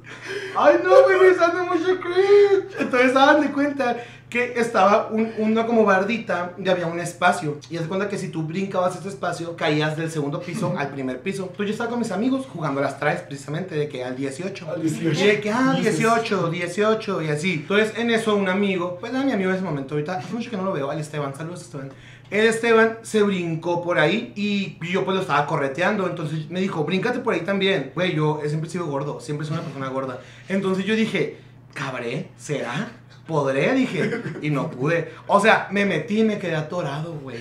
Ay, 0.57 0.75
no, 0.83 1.03
güey, 1.03 1.19
me 1.21 1.27
está 1.29 1.47
dando 1.47 1.73
mucho 1.73 1.99
cringe. 2.01 2.75
Entonces, 2.79 3.15
hagan 3.15 3.41
de 3.41 3.51
cuenta 3.51 3.95
que 4.29 4.53
estaba 4.59 5.07
un- 5.11 5.31
una 5.39 5.65
como 5.65 5.83
bardita 5.85 6.53
y 6.63 6.69
había 6.69 6.85
un 6.87 6.99
espacio. 6.99 7.57
Y 7.71 7.77
haz 7.77 7.87
cuenta 7.87 8.07
que 8.07 8.17
si 8.17 8.29
tú 8.29 8.43
brincabas 8.43 8.95
ese 8.95 9.09
espacio, 9.09 9.55
caías 9.55 9.97
del 9.97 10.11
segundo 10.11 10.39
piso 10.39 10.75
al 10.77 10.89
primer 10.89 11.19
piso. 11.21 11.43
Entonces 11.43 11.65
yo 11.67 11.71
estaba 11.71 11.89
con 11.89 11.99
mis 11.99 12.11
amigos 12.11 12.45
jugando 12.51 12.79
a 12.79 12.83
las 12.83 12.99
traes 12.99 13.21
precisamente 13.21 13.73
de 13.75 13.89
que 13.89 14.03
al 14.03 14.15
18. 14.15 14.69
Al 14.69 14.81
18. 14.81 15.19
Y 15.19 15.27
de 15.27 15.41
que, 15.41 15.49
ah, 15.51 15.73
Jesus. 15.75 15.97
18, 15.97 16.49
18 16.51 17.21
y 17.23 17.27
así. 17.29 17.53
Entonces 17.53 17.93
en 17.97 18.11
eso 18.11 18.35
un 18.35 18.47
amigo, 18.49 18.97
pues 18.99 19.11
era 19.13 19.23
mi 19.23 19.31
amigo 19.31 19.49
en 19.49 19.55
ese 19.55 19.65
momento, 19.65 19.95
ahorita 19.95 20.17
hace 20.19 20.31
mucho 20.33 20.51
que 20.51 20.57
no 20.57 20.63
lo 20.63 20.73
veo, 20.73 20.91
al 20.91 20.99
Esteban, 20.99 21.35
saludos 21.35 21.61
Esteban. 21.63 21.89
El 22.29 22.45
Esteban 22.45 22.99
se 23.01 23.23
brincó 23.23 23.81
por 23.83 23.97
ahí 23.97 24.31
y 24.35 24.77
yo 24.91 25.03
pues 25.03 25.15
lo 25.15 25.21
estaba 25.21 25.47
correteando. 25.47 26.05
Entonces 26.07 26.47
me 26.51 26.61
dijo, 26.61 26.83
bríncate 26.83 27.17
por 27.17 27.33
ahí 27.33 27.41
también. 27.41 27.91
Güey, 27.95 28.15
yo 28.15 28.39
siempre 28.45 28.69
he 28.69 28.71
sido 28.71 28.85
gordo, 28.85 29.19
siempre 29.19 29.47
soy 29.47 29.55
una 29.55 29.63
persona 29.63 29.87
gorda. 29.89 30.19
Entonces 30.47 30.85
yo 30.85 30.95
dije, 30.95 31.37
cabré, 31.73 32.29
¿será? 32.37 32.91
¿Podré? 33.29 33.73
Dije, 33.73 34.09
y 34.41 34.49
no 34.49 34.71
pude. 34.71 35.13
O 35.27 35.39
sea, 35.39 35.67
me 35.69 35.85
metí 35.85 36.21
y 36.21 36.23
me 36.23 36.39
quedé 36.39 36.55
atorado, 36.55 37.13
güey. 37.13 37.37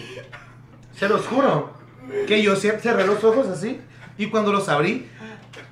Se 0.95 1.09
los 1.09 1.27
juro. 1.27 1.73
Que 2.27 2.43
yo 2.43 2.55
cer- 2.57 2.79
cerré 2.81 3.07
los 3.07 3.25
ojos 3.25 3.49
así 3.49 3.81
y 4.19 4.27
cuando 4.27 4.53
los 4.53 4.69
abrí, 4.69 5.09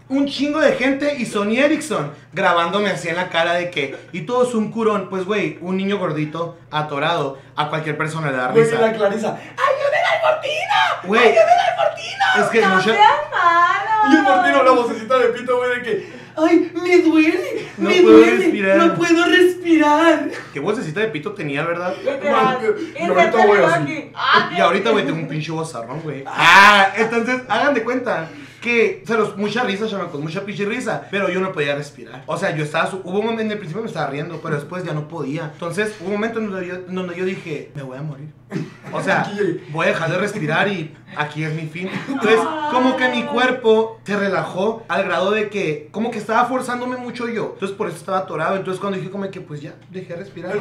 un 0.09 0.27
chingo 0.27 0.59
de 0.61 0.73
gente 0.73 1.17
y 1.19 1.27
Sony 1.27 1.57
Erickson 1.59 2.13
grabándome 2.33 2.89
así 2.91 3.09
en 3.09 3.17
la 3.17 3.29
cara 3.29 3.53
de 3.55 3.71
que, 3.71 3.95
y 4.13 4.23
todo 4.23 4.49
es 4.49 4.55
un 4.55 4.71
curón. 4.73 5.09
Pues, 5.11 5.25
güey, 5.27 5.59
un 5.61 5.77
niño 5.77 5.99
gordito 5.99 6.57
atorado 6.71 7.39
a 7.57 7.69
cualquier 7.69 7.99
persona 7.99 8.31
le 8.31 8.37
da 8.39 8.49
Güey, 8.53 8.67
y 8.67 8.71
la 8.71 8.77
risa. 8.79 8.93
Clarisa. 8.97 9.29
¡Ayuden 9.29 10.05
al 10.13 10.21
Fortino! 10.23 11.09
Güey, 11.09 11.23
¡Ayuden 11.29 11.59
al 11.61 11.77
Fortino! 11.87 12.45
es 12.45 12.51
que 12.51 12.61
¡No 12.63 12.75
mucha... 12.77 12.95
Y 14.13 14.17
el 14.17 14.25
Fortino, 14.25 14.63
la 14.63 14.71
vocecita 14.71 15.19
de 15.19 15.27
pito, 15.29 15.57
güey, 15.59 15.75
de 15.77 15.83
que. 15.83 16.26
¡Ay, 16.37 16.71
me 16.75 16.99
duele! 16.99 17.67
No 17.79 17.89
¡Me 17.89 18.03
puedo 18.03 18.19
duele! 18.19 18.37
respirar". 18.37 18.77
¡No 18.79 18.95
puedo 18.95 19.25
respirar! 19.27 20.31
¿Qué 20.53 20.61
vocecita 20.61 21.01
de 21.01 21.09
pito 21.09 21.33
tenía, 21.33 21.65
verdad? 21.65 21.95
Literal. 21.99 22.59
No, 23.01 23.09
no, 23.09 23.15
pegó 23.15 23.67
así. 23.67 24.11
Ah, 24.15 24.51
Y 24.57 24.61
ahorita, 24.61 24.91
güey, 24.91 25.05
tengo 25.07 25.19
un 25.19 25.29
pinche 25.29 25.51
bozarrón, 25.53 26.01
güey. 26.03 26.25
Ah, 26.27 26.93
entonces, 26.97 27.43
hagan 27.49 27.75
de 27.75 27.83
cuenta 27.85 28.29
que, 28.61 29.01
o 29.05 29.07
sea, 29.07 29.17
los- 29.17 29.37
mucha 29.37 29.63
risa, 29.65 29.87
chamacos, 29.87 30.21
mucha 30.21 30.45
pinche 30.45 30.65
risa, 30.65 31.07
pero 31.11 31.29
yo 31.29 31.41
no 31.41 31.53
podía 31.53 31.75
respirar. 31.77 32.23
O 32.27 32.37
sea, 32.37 32.55
yo 32.57 32.65
estaba, 32.65 32.91
su- 32.91 33.01
hubo 33.05 33.21
un 33.21 33.27
momento, 33.27 33.43
en 33.43 33.53
el 33.53 33.59
principio 33.59 33.83
me 33.83 33.89
estaba 33.89 34.11
riendo, 34.11 34.41
pero 34.43 34.57
después 34.57 34.85
ya 34.85 34.93
no 34.93 35.07
podía. 35.09 35.51
Entonces, 35.53 35.95
hubo 36.01 36.07
un 36.09 36.13
momento 36.15 36.41
en 36.41 36.51
donde 36.51 36.67
yo, 36.67 36.75
en 36.75 36.95
donde 36.95 37.15
yo 37.17 37.25
dije, 37.25 37.71
me 37.75 37.83
voy 37.83 37.97
a 37.99 38.03
morir. 38.03 38.29
O 38.93 39.03
sea, 39.03 39.31
voy 39.71 39.87
a 39.87 39.89
dejar 39.91 40.11
de 40.11 40.19
respirar 40.19 40.69
y 40.69 40.95
aquí 41.17 41.43
es 41.43 41.53
mi 41.53 41.67
fin. 41.67 41.91
Entonces, 42.09 42.39
como 42.71 42.97
que 42.97 43.09
mi 43.09 43.25
cuerpo 43.25 44.01
se 44.05 44.17
relajó 44.17 44.85
al 44.89 45.05
grado 45.05 45.33
de 45.33 45.49
que, 45.49 45.89
como 45.91 46.11
que 46.11 46.19
estaba 46.19 46.45
forzándome 46.47 46.97
mucho 46.97 47.29
yo. 47.29 47.53
Entonces, 47.55 47.77
por 47.77 47.89
eso 47.89 47.97
estaba 47.97 48.19
atorado. 48.19 48.57
Entonces, 48.57 48.81
cuando 48.81 48.99
dije 48.99 49.11
como 49.11 49.29
que, 49.31 49.41
pues 49.41 49.61
ya, 49.61 49.75
dejé 49.91 50.15
de 50.15 50.21
respirar. 50.21 50.53
El. 50.53 50.61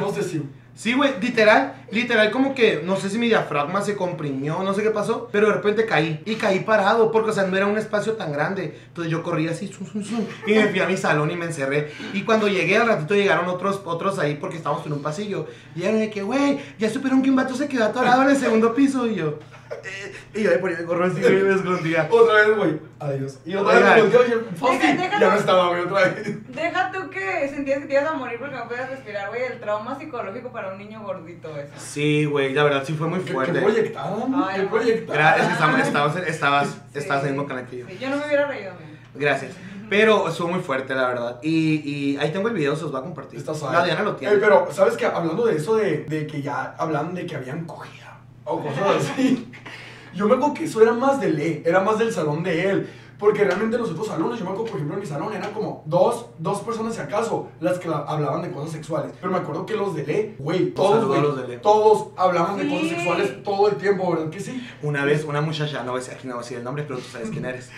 Sí, 0.76 0.92
güey, 0.92 1.14
literal, 1.22 1.86
literal 1.90 2.30
como 2.30 2.54
que, 2.54 2.82
no 2.84 2.96
sé 2.96 3.08
si 3.08 3.16
mi 3.16 3.28
diafragma 3.28 3.80
se 3.80 3.96
comprimió, 3.96 4.62
no 4.62 4.74
sé 4.74 4.82
qué 4.82 4.90
pasó, 4.90 5.26
pero 5.32 5.46
de 5.46 5.54
repente 5.54 5.86
caí, 5.86 6.20
y 6.26 6.34
caí 6.34 6.60
parado, 6.60 7.10
porque, 7.10 7.30
o 7.30 7.32
sea, 7.32 7.44
no 7.44 7.56
era 7.56 7.66
un 7.66 7.78
espacio 7.78 8.12
tan 8.12 8.30
grande, 8.30 8.78
entonces 8.88 9.10
yo 9.10 9.22
corrí 9.22 9.48
así, 9.48 9.68
zum, 9.68 9.86
zum, 9.86 10.04
zum, 10.04 10.26
y 10.46 10.52
me 10.52 10.66
fui 10.68 10.80
a 10.80 10.86
mi 10.86 10.98
salón 10.98 11.30
y 11.30 11.36
me 11.36 11.46
encerré, 11.46 11.92
y 12.12 12.24
cuando 12.24 12.46
llegué 12.46 12.76
al 12.76 12.88
ratito 12.88 13.14
llegaron 13.14 13.48
otros, 13.48 13.80
otros 13.86 14.18
ahí, 14.18 14.34
porque 14.34 14.58
estábamos 14.58 14.84
en 14.84 14.92
un 14.92 15.00
pasillo, 15.00 15.46
y 15.74 15.78
llegaron 15.78 16.00
de 16.00 16.10
que, 16.10 16.22
güey, 16.22 16.58
ya 16.78 16.90
supieron 16.90 17.22
que 17.22 17.30
un 17.30 17.36
vato 17.36 17.54
se 17.54 17.68
quedó 17.68 17.75
atorado 17.84 18.22
en 18.22 18.30
el 18.30 18.36
segundo 18.36 18.74
piso, 18.74 19.06
y 19.06 19.16
yo, 19.16 19.38
eh, 19.84 20.14
y 20.34 20.42
yo 20.42 20.50
ahí 20.52 20.58
por 20.58 20.70
ahí 20.70 20.76
me 20.78 20.84
corro 20.84 21.04
así, 21.06 21.20
güey, 21.20 21.42
me 21.42 21.54
escondía. 21.54 22.08
Otra 22.10 22.34
vez, 22.34 22.56
güey. 22.56 22.80
Adiós. 22.98 23.38
Y 23.44 23.54
otra 23.54 23.76
Oigan. 23.76 23.94
vez 23.94 23.94
me 23.96 24.00
volteó 24.18 24.26
y 24.28 24.32
el 24.38 24.56
Fausti 24.56 24.86
Deja- 24.86 25.02
deja- 25.02 25.20
ya 25.20 25.28
no 25.30 25.36
estaba, 25.36 25.68
güey, 25.68 25.80
otra 25.82 26.00
vez. 26.08 26.54
Deja 26.54 26.92
tú 26.92 27.10
que 27.10 27.48
sentías 27.48 27.80
que 27.80 27.86
te 27.86 27.92
ibas 27.94 28.06
a 28.06 28.12
morir 28.14 28.38
porque 28.38 28.56
no 28.56 28.68
podías 28.68 28.88
respirar, 28.90 29.28
güey. 29.28 29.42
El 29.42 29.60
trauma 29.60 29.98
psicológico 29.98 30.50
para 30.52 30.72
un 30.72 30.78
niño 30.78 31.02
gordito 31.02 31.56
eso. 31.56 31.72
Sí, 31.78 32.24
güey, 32.24 32.54
la 32.54 32.64
verdad 32.64 32.84
sí 32.86 32.94
fue 32.94 33.06
muy 33.08 33.18
¿Qué, 33.20 33.26
qué 33.26 33.32
fuerte. 33.32 33.60
proyectaban? 33.60 34.34
Ay, 34.48 34.56
¿Qué 34.56 34.62
no. 34.62 34.70
proyectaban? 34.70 35.20
Era- 35.20 35.36
es 35.36 35.46
que 35.46 35.52
estabas, 35.52 35.86
estabas, 35.86 36.16
estabas, 36.28 36.68
Sí. 36.68 36.98
estabas 36.98 37.22
en 37.24 37.28
el 37.28 37.34
mismo 37.34 37.48
canal 37.48 37.66
que 37.66 37.78
yo. 37.78 37.86
Sí, 37.88 37.98
yo 38.00 38.08
no 38.10 38.16
me 38.16 38.26
hubiera 38.26 38.46
reído, 38.46 38.70
amigo. 38.72 38.86
Gracias. 39.14 39.52
Pero 39.88 40.28
estuvo 40.28 40.48
muy 40.48 40.60
fuerte, 40.60 40.94
la 40.94 41.06
verdad. 41.06 41.38
Y, 41.42 41.88
y 41.88 42.16
ahí 42.18 42.30
tengo 42.32 42.48
el 42.48 42.54
video, 42.54 42.74
se 42.76 42.82
los 42.82 42.92
voy 42.92 43.00
a 43.00 43.04
compartir. 43.04 43.38
Está. 43.38 43.52
La 43.72 43.84
Diana 43.84 44.02
lo 44.02 44.16
tiene. 44.16 44.34
Eh, 44.34 44.38
pero, 44.40 44.68
¿sabes 44.72 44.96
qué? 44.96 45.06
Hablando 45.06 45.46
de 45.46 45.56
eso, 45.56 45.76
de, 45.76 46.04
de 46.04 46.26
que 46.26 46.42
ya 46.42 46.74
hablan 46.78 47.14
de 47.14 47.26
que 47.26 47.36
habían 47.36 47.64
cogida 47.64 48.18
o 48.44 48.60
cosas 48.60 49.10
así. 49.10 49.50
Yo 50.14 50.26
me 50.26 50.34
acuerdo 50.34 50.54
que 50.54 50.64
eso 50.64 50.80
era 50.82 50.92
más 50.92 51.20
de 51.20 51.26
él, 51.26 51.62
era 51.64 51.80
más 51.80 51.98
del 51.98 52.12
salón 52.12 52.42
de 52.42 52.70
él. 52.70 52.90
Porque 53.18 53.44
realmente 53.44 53.78
los 53.78 53.90
otros 53.90 54.08
salones, 54.08 54.38
yo 54.38 54.44
me 54.44 54.50
acuerdo, 54.50 54.66
por 54.70 54.76
ejemplo, 54.76 54.94
en 54.94 55.00
mi 55.00 55.06
salón 55.06 55.32
eran 55.32 55.52
como 55.52 55.82
dos, 55.86 56.26
dos 56.38 56.60
personas, 56.60 56.94
si 56.94 57.00
acaso, 57.00 57.48
las 57.60 57.78
que 57.78 57.88
la- 57.88 57.98
hablaban 58.06 58.42
de 58.42 58.50
cosas 58.50 58.72
sexuales. 58.72 59.12
Pero 59.20 59.32
me 59.32 59.38
acuerdo 59.38 59.64
que 59.64 59.74
los 59.74 59.94
de 59.94 60.06
Le, 60.06 60.34
güey, 60.38 60.70
todos, 60.72 61.02
los 61.22 61.36
de 61.40 61.48
Le. 61.48 61.56
todos 61.58 62.08
hablaban 62.16 62.56
de 62.58 62.68
cosas 62.68 62.88
sexuales 62.90 63.42
todo 63.42 63.68
el 63.68 63.76
tiempo, 63.76 64.10
¿verdad 64.12 64.28
que 64.30 64.40
sí? 64.40 64.66
Una 64.82 65.04
vez 65.04 65.24
una 65.24 65.40
muchacha, 65.40 65.82
no 65.82 65.92
voy 65.92 66.00
a 66.00 66.02
decir, 66.02 66.14
aquí 66.18 66.26
no 66.28 66.34
voy 66.34 66.40
a 66.40 66.44
decir 66.44 66.58
el 66.58 66.64
nombre, 66.64 66.84
pero 66.86 66.98
tú 66.98 67.04
sabes 67.10 67.30
quién 67.30 67.44
eres. 67.46 67.70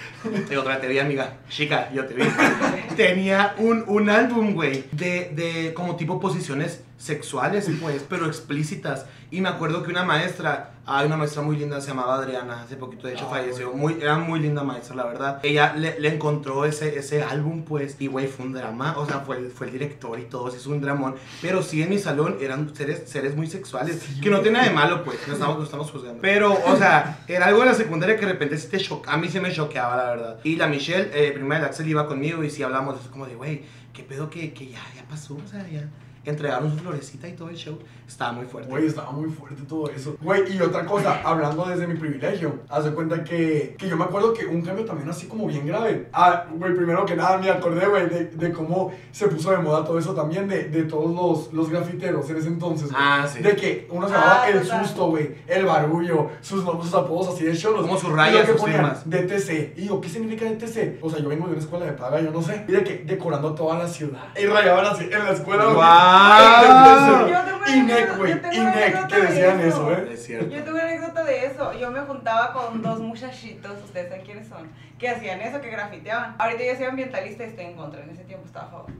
Y 0.50 0.54
otra 0.56 0.72
vez 0.72 0.80
te 0.80 0.88
vi, 0.88 0.98
amiga. 0.98 1.36
Chica, 1.48 1.90
yo 1.92 2.04
te 2.06 2.14
vi. 2.14 2.22
Tenía 2.96 3.54
un, 3.58 3.84
un 3.86 4.10
álbum, 4.10 4.54
güey, 4.54 4.84
de, 4.92 5.30
de 5.34 5.72
como 5.74 5.96
tipo 5.96 6.18
posiciones 6.20 6.82
sexuales, 6.98 7.70
pues, 7.80 8.04
pero 8.08 8.26
explícitas. 8.26 9.06
Y 9.30 9.40
me 9.40 9.48
acuerdo 9.48 9.82
que 9.82 9.90
una 9.90 10.04
maestra, 10.04 10.72
hay 10.86 11.06
una 11.06 11.16
maestra 11.16 11.42
muy 11.42 11.56
linda, 11.56 11.80
se 11.80 11.88
llamaba 11.88 12.16
Adriana, 12.16 12.62
hace 12.62 12.76
poquito 12.76 13.06
de 13.06 13.12
hecho 13.14 13.26
Ah, 13.26 13.36
falleció. 13.36 13.72
Muy, 13.72 13.98
era 14.00 14.18
muy 14.18 14.40
linda 14.40 14.64
maestra, 14.64 14.96
la 14.96 15.04
verdad. 15.04 15.40
Ella 15.42 15.74
le, 15.76 16.00
le 16.00 16.14
encontró 16.14 16.64
ese, 16.64 16.98
ese 16.98 17.22
álbum, 17.22 17.62
pues, 17.62 17.96
y 18.00 18.08
güey, 18.08 18.26
fue 18.26 18.46
un 18.46 18.52
drama. 18.54 18.94
O 18.98 19.06
sea, 19.06 19.20
fue, 19.20 19.48
fue 19.50 19.66
el 19.66 19.74
director 19.74 20.18
y 20.18 20.24
todo, 20.24 20.48
es 20.48 20.66
un 20.66 20.80
dramón. 20.80 21.14
Pero 21.40 21.62
sí, 21.62 21.82
en 21.82 21.90
mi 21.90 21.98
salón 21.98 22.36
eran 22.40 22.74
seres, 22.74 23.08
seres 23.08 23.36
muy 23.36 23.46
sexuales, 23.46 24.02
Sí, 24.02 24.20
que 24.20 24.30
no 24.30 24.40
tiene 24.40 24.58
nada 24.58 24.70
de 24.70 24.74
malo, 24.74 25.04
pues, 25.04 25.18
no 25.28 25.34
estamos, 25.34 25.58
no 25.58 25.64
estamos 25.64 25.90
juzgando. 25.90 26.20
Pero, 26.20 26.52
o 26.52 26.76
sea, 26.76 27.20
era 27.28 27.46
algo 27.46 27.60
de 27.60 27.66
la 27.66 27.74
secundaria 27.74 28.16
que 28.16 28.26
de 28.26 28.32
repente 28.32 28.58
sí 28.58 28.68
te 28.68 28.78
choca. 28.78 29.12
A 29.12 29.18
mí 29.18 29.28
se 29.28 29.40
me 29.40 29.52
choqueaba, 29.52 29.96
la 29.96 30.04
verdad. 30.10 30.40
Y 30.42 30.56
la 30.56 30.66
Michelle, 30.66 31.10
eh, 31.12 31.32
primera 31.32 31.60
del 31.60 31.68
Axel, 31.68 31.86
iba 31.86 32.06
conmigo 32.08 32.42
y 32.42 32.50
sí 32.50 32.62
hablamos 32.62 32.94
de 32.96 33.02
eso, 33.02 33.10
como 33.10 33.26
de, 33.26 33.36
güey, 33.36 33.62
qué 33.92 34.02
pedo 34.02 34.30
que, 34.30 34.52
que 34.52 34.68
ya, 34.68 34.80
ya 34.96 35.04
pasó, 35.08 35.36
o 35.36 35.46
sea, 35.46 35.68
ya. 35.68 35.88
Entregaron 36.28 36.70
su 36.70 36.78
florecita 36.78 37.26
y 37.28 37.32
todo 37.32 37.48
el 37.48 37.56
show. 37.56 37.78
Estaba 38.06 38.32
muy 38.32 38.46
fuerte. 38.46 38.70
Güey, 38.70 38.86
estaba 38.86 39.10
muy 39.12 39.28
fuerte 39.30 39.62
todo 39.68 39.88
eso. 39.90 40.16
Güey, 40.22 40.54
y 40.56 40.60
otra 40.60 40.84
cosa, 40.86 41.20
hablando 41.24 41.64
desde 41.66 41.86
mi 41.86 41.94
privilegio, 41.94 42.60
haz 42.68 42.84
de 42.84 42.90
cuenta 42.92 43.22
que, 43.24 43.74
que 43.78 43.88
yo 43.88 43.96
me 43.96 44.04
acuerdo 44.04 44.32
que 44.32 44.46
un 44.46 44.62
cambio 44.62 44.84
también 44.84 45.08
así 45.10 45.26
como 45.26 45.46
bien 45.46 45.66
grave. 45.66 46.08
Ah, 46.12 46.44
güey, 46.52 46.74
primero 46.74 47.04
que 47.06 47.16
nada 47.16 47.38
me 47.38 47.50
acordé, 47.50 47.86
güey, 47.86 48.08
de, 48.08 48.24
de 48.26 48.52
cómo 48.52 48.92
se 49.12 49.28
puso 49.28 49.50
de 49.50 49.58
moda 49.58 49.84
todo 49.84 49.98
eso 49.98 50.14
también, 50.14 50.48
de, 50.48 50.64
de 50.64 50.84
todos 50.84 51.14
los, 51.14 51.52
los 51.52 51.70
grafiteros 51.70 52.28
en 52.30 52.36
ese 52.36 52.48
entonces. 52.48 52.90
güey. 52.90 52.96
Ah, 53.02 53.26
sí. 53.30 53.40
De 53.42 53.54
que 53.56 53.86
uno 53.90 54.06
se 54.08 54.14
llamaba 54.14 54.42
Ah, 54.44 54.50
el 54.50 54.62
total. 54.62 54.84
susto, 54.86 55.06
güey, 55.08 55.34
el 55.46 55.64
barullo, 55.66 56.30
sus, 56.40 56.62
sus 56.64 56.94
apodos 56.94 57.34
así 57.34 57.44
de 57.44 57.56
cholos. 57.56 57.82
Como 57.82 57.98
sus 57.98 58.10
Y 58.10 58.12
rayas, 58.12 58.46
que 58.46 58.52
sus 58.52 58.60
ponían. 58.60 58.92
DTC. 59.04 59.74
Y 59.78 59.86
yo, 59.88 60.00
¿qué 60.00 60.08
significa 60.08 60.44
DTC? 60.46 60.98
O 61.02 61.10
sea, 61.10 61.18
yo 61.20 61.28
vengo 61.28 61.46
de 61.46 61.52
una 61.52 61.60
escuela 61.60 61.86
de 61.86 61.92
paga, 61.92 62.20
yo 62.20 62.30
no 62.30 62.42
sé. 62.42 62.64
Y 62.68 62.72
de 62.72 62.84
que 62.84 63.04
decorando 63.04 63.54
toda 63.54 63.78
la 63.78 63.88
ciudad. 63.88 64.28
Y 64.40 64.46
rayaban 64.46 64.86
así 64.86 65.04
en 65.04 65.10
la 65.24 65.30
escuela. 65.32 65.64
güey. 65.64 65.76
¡Guau! 66.18 67.28
Yo 67.28 67.40
tengo 67.44 67.56
una 67.58 67.76
INEC, 67.76 67.96
anécdota- 67.98 68.16
güey, 68.18 68.32
yo 68.32 68.40
tengo 68.40 68.54
una 68.60 68.62
INEC, 68.62 68.76
anécdota 68.84 69.08
que 69.08 69.16
de 69.22 69.26
decían 69.28 69.60
eso. 69.60 69.68
eso, 69.68 69.92
¿eh? 69.92 70.10
Es 70.12 70.24
cierto. 70.26 70.50
Yo 70.54 70.60
tuve 70.64 70.74
una 70.74 70.82
anécdota 70.84 71.24
de 71.24 71.46
eso. 71.46 71.72
Yo 71.78 71.90
me 71.90 72.00
juntaba 72.00 72.52
con 72.52 72.82
dos 72.82 73.00
muchachitos, 73.00 73.82
ustedes 73.84 74.08
saben 74.08 74.24
quiénes 74.24 74.48
son, 74.48 74.70
que 74.98 75.08
hacían 75.08 75.40
eso, 75.40 75.60
que 75.60 75.70
grafiteaban. 75.70 76.34
Ahorita 76.38 76.64
yo 76.64 76.74
soy 76.76 76.84
ambientalista 76.86 77.44
y 77.44 77.48
estoy 77.48 77.64
en 77.66 77.76
contra, 77.76 78.02
en 78.02 78.10
ese 78.10 78.24
tiempo 78.24 78.46
estaba 78.46 78.66
a 78.66 78.70
favor. 78.70 78.90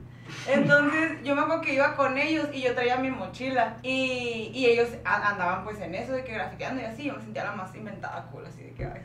Entonces 0.47 1.23
yo 1.23 1.35
me 1.35 1.41
acuerdo 1.41 1.61
que 1.61 1.73
iba 1.73 1.95
con 1.95 2.15
ellos 2.17 2.47
y 2.53 2.61
yo 2.61 2.75
traía 2.75 2.97
mi 2.97 3.09
mochila 3.09 3.77
y, 3.81 4.51
y 4.53 4.65
ellos 4.67 4.89
andaban 5.03 5.63
pues 5.63 5.79
en 5.81 5.95
eso 5.95 6.11
de 6.13 6.23
que 6.23 6.33
grafiteando 6.33 6.81
y 6.81 6.85
así, 6.85 7.03
yo 7.05 7.15
me 7.15 7.21
sentía 7.21 7.45
la 7.45 7.53
más 7.53 7.73
inventada 7.73 8.27
cool, 8.31 8.45
así 8.45 8.61
de 8.61 8.73
que 8.73 8.85
ay, 8.85 9.01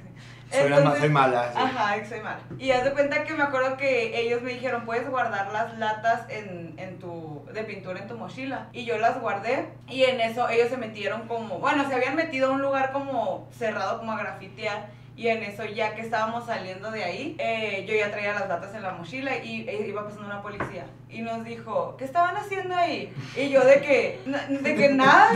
Soy, 0.54 0.84
más, 0.84 0.98
soy 0.98 1.08
mala. 1.08 1.50
sí. 1.52 1.58
Ajá, 1.60 2.04
soy 2.08 2.20
mala. 2.20 2.38
Y 2.58 2.70
haz 2.70 2.84
de 2.84 2.92
cuenta 2.92 3.24
que 3.24 3.34
me 3.34 3.42
acuerdo 3.42 3.76
que 3.76 4.20
ellos 4.20 4.42
me 4.42 4.52
dijeron, 4.52 4.84
puedes 4.84 5.08
guardar 5.08 5.52
las 5.52 5.78
latas 5.78 6.28
en, 6.28 6.74
en 6.78 6.98
tu, 6.98 7.44
de 7.52 7.64
pintura 7.64 8.00
en 8.00 8.08
tu 8.08 8.16
mochila. 8.16 8.68
Y 8.72 8.84
yo 8.84 8.98
las 8.98 9.20
guardé 9.20 9.68
y 9.88 10.04
en 10.04 10.20
eso 10.20 10.48
ellos 10.48 10.68
se 10.68 10.76
metieron 10.76 11.26
como, 11.28 11.58
bueno, 11.58 11.88
se 11.88 11.94
habían 11.94 12.16
metido 12.16 12.50
a 12.50 12.52
un 12.52 12.62
lugar 12.62 12.92
como 12.92 13.48
cerrado, 13.56 13.98
como 13.98 14.12
a 14.12 14.18
grafitear. 14.18 14.86
Y 15.16 15.28
en 15.28 15.44
eso, 15.44 15.64
ya 15.64 15.94
que 15.94 16.00
estábamos 16.02 16.44
saliendo 16.44 16.90
de 16.90 17.04
ahí, 17.04 17.36
eh, 17.38 17.84
yo 17.88 17.94
ya 17.94 18.10
traía 18.10 18.32
las 18.34 18.48
latas 18.48 18.74
en 18.74 18.82
la 18.82 18.94
mochila 18.94 19.36
y 19.36 19.60
eh, 19.68 19.86
iba 19.88 20.02
pasando 20.04 20.26
una 20.26 20.42
policía. 20.42 20.86
Y 21.08 21.22
nos 21.22 21.44
dijo, 21.44 21.94
¿qué 21.96 22.04
estaban 22.04 22.36
haciendo 22.36 22.74
ahí? 22.74 23.14
Y 23.36 23.48
yo 23.48 23.64
de 23.64 23.80
que, 23.80 24.20
"Na- 24.26 24.44
de 24.48 24.74
que 24.74 24.88
nada. 24.88 25.30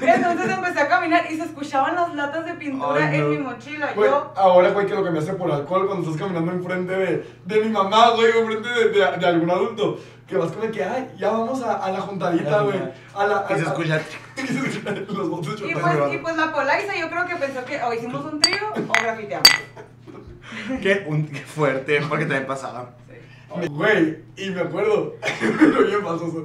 Entonces 0.00 0.48
empecé 0.50 0.80
a 0.80 0.88
caminar 0.88 1.24
y 1.28 1.34
se 1.36 1.42
escuchaban 1.44 1.96
las 1.96 2.14
latas 2.14 2.44
de 2.46 2.52
pintura 2.54 3.08
Ay, 3.08 3.18
no. 3.18 3.24
en 3.24 3.30
mi 3.30 3.38
mochila. 3.38 3.92
Güey, 3.94 4.08
Yo, 4.10 4.32
ahora, 4.36 4.70
güey, 4.70 4.86
que 4.86 4.94
lo 4.94 5.02
que 5.02 5.10
me 5.10 5.18
hace 5.18 5.32
por 5.34 5.50
alcohol 5.50 5.88
cuando 5.88 6.08
estás 6.08 6.20
caminando 6.22 6.52
enfrente 6.52 6.92
de, 6.96 7.26
de 7.44 7.60
mi 7.64 7.68
mamá, 7.70 8.10
güey, 8.10 8.30
o 8.30 8.40
enfrente 8.42 8.68
de, 8.68 8.88
de, 8.90 9.16
de 9.16 9.26
algún 9.26 9.50
adulto. 9.50 9.98
Que 10.28 10.36
vas 10.36 10.52
con 10.52 10.64
el 10.64 10.70
que, 10.72 10.84
ay, 10.84 11.10
ya 11.18 11.30
vamos 11.30 11.62
a, 11.62 11.84
a 11.84 11.90
la 11.92 12.00
juntadita, 12.00 12.62
güey. 12.62 12.78
A 13.14 13.26
la. 13.26 13.44
Y 13.50 13.54
se 13.54 13.60
a- 13.60 13.62
escucha. 13.64 13.96
y 13.96 14.00
se 14.00 14.06
escuchan 14.10 14.25
los 15.08 15.30
botes 15.30 15.54
Y 15.60 15.72
pues, 15.72 16.14
y 16.14 16.18
pues 16.18 16.36
la 16.36 16.52
Polaiza 16.52 16.96
yo 16.98 17.08
creo 17.08 17.26
que 17.26 17.36
pensó 17.36 17.64
que 17.64 17.82
o 17.82 17.92
hicimos 17.94 18.24
un 18.32 18.40
trío 18.40 18.72
o 18.74 18.92
grafiteamos. 18.92 19.48
Qué, 20.82 21.04
un- 21.08 21.26
qué 21.26 21.40
fuerte, 21.40 22.00
porque 22.08 22.24
también 22.24 22.46
pasaba. 22.46 22.94
Sí. 23.08 23.68
Güey, 23.68 24.18
y 24.36 24.50
me 24.50 24.60
acuerdo, 24.60 25.16
bien 25.86 26.02
pasoso. 26.02 26.44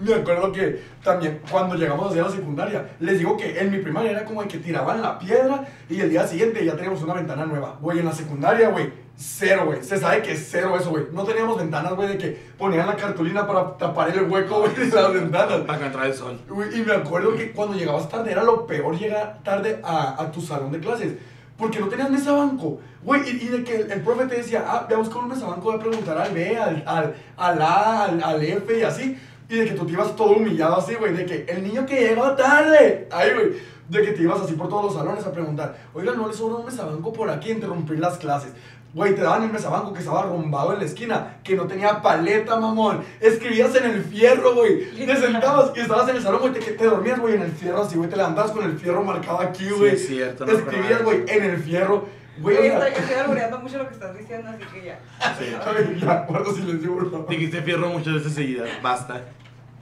Me 0.00 0.14
acuerdo 0.14 0.52
que 0.52 0.80
también 1.02 1.40
cuando 1.50 1.74
llegamos 1.74 2.12
a 2.12 2.16
la 2.16 2.30
secundaria, 2.30 2.90
les 3.00 3.18
digo 3.18 3.36
que 3.36 3.58
en 3.58 3.70
mi 3.70 3.78
primaria 3.78 4.12
era 4.12 4.24
como 4.24 4.42
de 4.42 4.48
que 4.48 4.58
tiraban 4.58 5.02
la 5.02 5.18
piedra 5.18 5.66
y 5.88 6.00
el 6.00 6.08
día 6.10 6.26
siguiente 6.26 6.64
ya 6.64 6.74
teníamos 6.74 7.02
una 7.02 7.14
ventana 7.14 7.44
nueva. 7.44 7.76
Güey, 7.80 7.98
en 7.98 8.06
la 8.06 8.12
secundaria, 8.12 8.68
güey, 8.70 8.90
cero, 9.20 9.64
güey. 9.66 9.84
Se 9.84 9.98
sabe 9.98 10.22
que 10.22 10.32
es 10.32 10.48
cero 10.50 10.74
eso, 10.78 10.90
güey. 10.90 11.04
No 11.12 11.24
teníamos 11.24 11.58
ventanas, 11.58 11.94
güey, 11.94 12.08
de 12.08 12.18
que 12.18 12.50
ponían 12.56 12.86
la 12.86 12.96
cartulina 12.96 13.46
para 13.46 13.76
tapar 13.76 14.08
el 14.08 14.30
hueco, 14.30 14.60
güey, 14.60 14.74
de 14.74 14.88
las 14.88 15.12
ventanas. 15.12 15.60
Para 15.60 15.78
que 15.78 15.86
entrara 15.86 16.06
el 16.06 16.14
sol. 16.14 16.40
Güey, 16.48 16.80
y 16.80 16.82
me 16.82 16.94
acuerdo 16.94 17.34
que 17.36 17.52
cuando 17.52 17.76
llegabas 17.76 18.08
tarde 18.08 18.32
era 18.32 18.42
lo 18.42 18.66
peor 18.66 18.98
llegar 18.98 19.40
tarde 19.44 19.80
a, 19.84 20.20
a 20.20 20.32
tu 20.32 20.40
salón 20.40 20.72
de 20.72 20.80
clases. 20.80 21.14
Porque 21.58 21.78
no 21.78 21.88
tenías 21.88 22.10
mesa 22.10 22.32
banco. 22.32 22.80
Güey, 23.02 23.20
y, 23.28 23.44
y 23.44 23.48
de 23.48 23.62
que 23.62 23.76
el, 23.76 23.92
el 23.92 24.00
profe 24.00 24.24
te 24.24 24.36
decía, 24.36 24.64
ah, 24.66 24.86
ve 24.88 24.94
a 24.94 24.98
buscar 24.98 25.18
un 25.18 25.28
mesa 25.28 25.46
banco, 25.46 25.62
voy 25.62 25.76
a 25.76 25.78
preguntar 25.78 26.16
al 26.16 26.32
B, 26.32 26.56
al, 26.56 26.82
al, 26.86 27.14
al 27.36 27.62
A, 27.62 28.04
al, 28.04 28.22
al 28.22 28.42
F 28.42 28.78
y 28.78 28.82
así. 28.82 29.18
Y 29.48 29.56
de 29.56 29.64
que 29.66 29.72
tú 29.72 29.84
te 29.84 29.92
ibas 29.92 30.16
todo 30.16 30.36
humillado 30.36 30.76
así, 30.76 30.94
güey. 30.94 31.12
De 31.12 31.26
que 31.26 31.44
el 31.48 31.62
niño 31.62 31.84
que 31.84 32.00
llegó 32.00 32.34
tarde. 32.36 33.08
Ay, 33.10 33.30
güey. 33.34 33.52
De 33.88 34.02
que 34.02 34.12
te 34.12 34.22
ibas 34.22 34.40
así 34.40 34.52
por 34.54 34.68
todos 34.68 34.84
los 34.84 34.94
salones 34.94 35.26
a 35.26 35.32
preguntar, 35.32 35.76
oiga, 35.92 36.14
¿no 36.14 36.28
le 36.28 36.32
sobra 36.32 36.58
un 36.58 36.64
mesa 36.64 36.84
banco 36.84 37.12
por 37.12 37.28
aquí? 37.28 37.50
Interrumpir 37.50 37.98
las 37.98 38.16
clases. 38.18 38.52
Güey, 38.92 39.14
te 39.14 39.20
daban 39.22 39.44
el 39.44 39.52
mesabanco 39.52 39.92
que 39.92 40.00
estaba 40.00 40.20
arrumbado 40.20 40.72
en 40.72 40.80
la 40.80 40.84
esquina, 40.84 41.36
que 41.44 41.54
no 41.54 41.66
tenía 41.68 42.02
paleta, 42.02 42.56
mamón. 42.58 43.04
Escribías 43.20 43.74
en 43.76 43.84
el 43.84 44.02
fierro, 44.04 44.54
güey. 44.54 44.90
Te 45.06 45.16
sentabas 45.16 45.70
y 45.76 45.80
estabas 45.80 46.08
en 46.08 46.16
el 46.16 46.22
salón, 46.22 46.40
güey, 46.40 46.52
te, 46.52 46.60
te 46.60 46.84
dormías, 46.84 47.20
güey, 47.20 47.34
en 47.34 47.42
el 47.42 47.52
fierro 47.52 47.82
así, 47.82 47.96
güey. 47.96 48.10
Te 48.10 48.16
levantabas 48.16 48.50
con 48.50 48.64
el 48.64 48.76
fierro 48.78 49.04
marcado 49.04 49.38
aquí, 49.40 49.64
Sí, 49.64 49.70
güey. 49.70 49.94
es 49.94 50.06
cierto, 50.08 50.44
no 50.44 50.52
Escribías, 50.52 51.02
güey, 51.04 51.22
en 51.28 51.44
el 51.44 51.58
fierro. 51.62 52.08
Güey, 52.40 52.56
Güey, 52.56 52.70
o 52.70 52.78
sea, 52.78 52.88
estoy, 52.88 53.02
estoy 53.04 53.20
albureando 53.20 53.58
mucho 53.60 53.78
lo 53.78 53.86
que 53.86 53.94
estás 53.94 54.16
diciendo, 54.18 54.48
así 54.50 54.64
que 54.72 54.84
ya. 54.86 54.98
Sí. 55.38 55.44
Ay, 55.66 56.00
ya, 56.00 56.24
guardo 56.28 56.52
silencio, 56.52 56.94
por 56.94 57.10
favor. 57.10 57.28
Dijiste 57.28 57.62
fierro 57.62 57.88
muchas 57.90 58.14
veces 58.14 58.32
seguidas. 58.32 58.68
Basta. 58.82 59.20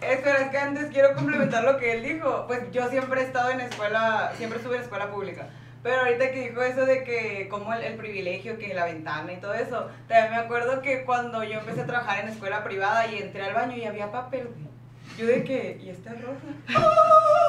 Espera, 0.01 0.39
es 0.43 0.51
que 0.51 0.59
antes 0.59 0.87
quiero 0.93 1.15
complementar 1.15 1.65
lo 1.65 1.77
que 1.77 1.93
él 1.95 2.03
dijo. 2.03 2.45
Pues 2.47 2.61
yo 2.73 2.89
siempre 2.89 3.21
he 3.23 3.25
estado 3.25 3.51
en 3.51 3.61
escuela, 3.61 4.33
siempre 4.37 4.59
estuve 4.59 4.77
en 4.77 4.83
escuela 4.83 5.11
pública. 5.11 5.49
Pero 5.83 6.01
ahorita 6.01 6.33
que 6.33 6.49
dijo 6.49 6.63
eso 6.63 6.87
de 6.87 7.05
que 7.05 7.49
como 7.49 7.73
el, 7.73 7.83
el 7.83 7.95
privilegio, 7.95 8.59
que 8.59 8.75
la 8.75 8.85
ventana 8.85 9.33
y 9.33 9.37
todo 9.37 9.55
eso, 9.55 9.89
también 10.09 10.31
me 10.33 10.37
acuerdo 10.39 10.83
que 10.83 11.05
cuando 11.05 11.45
yo 11.45 11.61
empecé 11.61 11.83
a 11.83 11.87
trabajar 11.87 12.19
en 12.21 12.29
escuela 12.29 12.65
privada 12.65 13.07
y 13.07 13.19
entré 13.19 13.43
al 13.45 13.55
baño 13.55 13.77
y 13.77 13.85
había 13.85 14.11
papel, 14.11 14.49
güey. 14.49 14.69
Yo 15.19 15.27
de 15.27 15.43
que, 15.43 15.81
¿y 15.83 15.91
esta 15.91 16.13
rosa? 16.13 16.47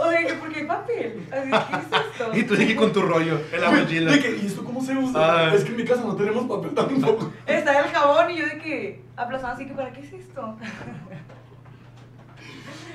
O 0.02 0.10
de 0.10 0.26
que, 0.26 0.34
¿por 0.36 0.52
qué 0.52 0.62
hay 0.62 0.66
papel? 0.66 1.28
Así, 1.30 1.52
¿qué 1.52 1.76
es 1.76 2.06
esto? 2.14 2.32
Y 2.34 2.44
tú 2.44 2.56
dije 2.56 2.76
con 2.76 2.94
tu 2.94 3.02
rollo 3.02 3.42
en 3.52 3.62
la 3.62 3.70
Güey, 3.70 3.82
mochila. 3.82 4.12
de 4.14 4.20
que, 4.20 4.38
¿y 4.38 4.46
esto 4.48 4.64
cómo 4.64 4.82
se 4.82 4.96
usa? 4.96 5.50
Ah. 5.50 5.54
Es 5.54 5.66
que 5.66 5.72
en 5.72 5.76
mi 5.76 5.84
casa 5.84 6.04
no 6.04 6.16
tenemos 6.16 6.46
papel 6.46 6.74
tampoco. 6.74 7.32
Está 7.46 7.80
el 7.82 7.92
jabón 7.92 8.32
y 8.32 8.38
yo 8.38 8.46
de 8.46 8.58
que, 8.60 9.02
aplazando 9.18 9.56
así 9.56 9.68
que, 9.68 9.74
¿para 9.74 9.92
qué 9.92 10.02
es 10.02 10.14
esto? 10.14 10.58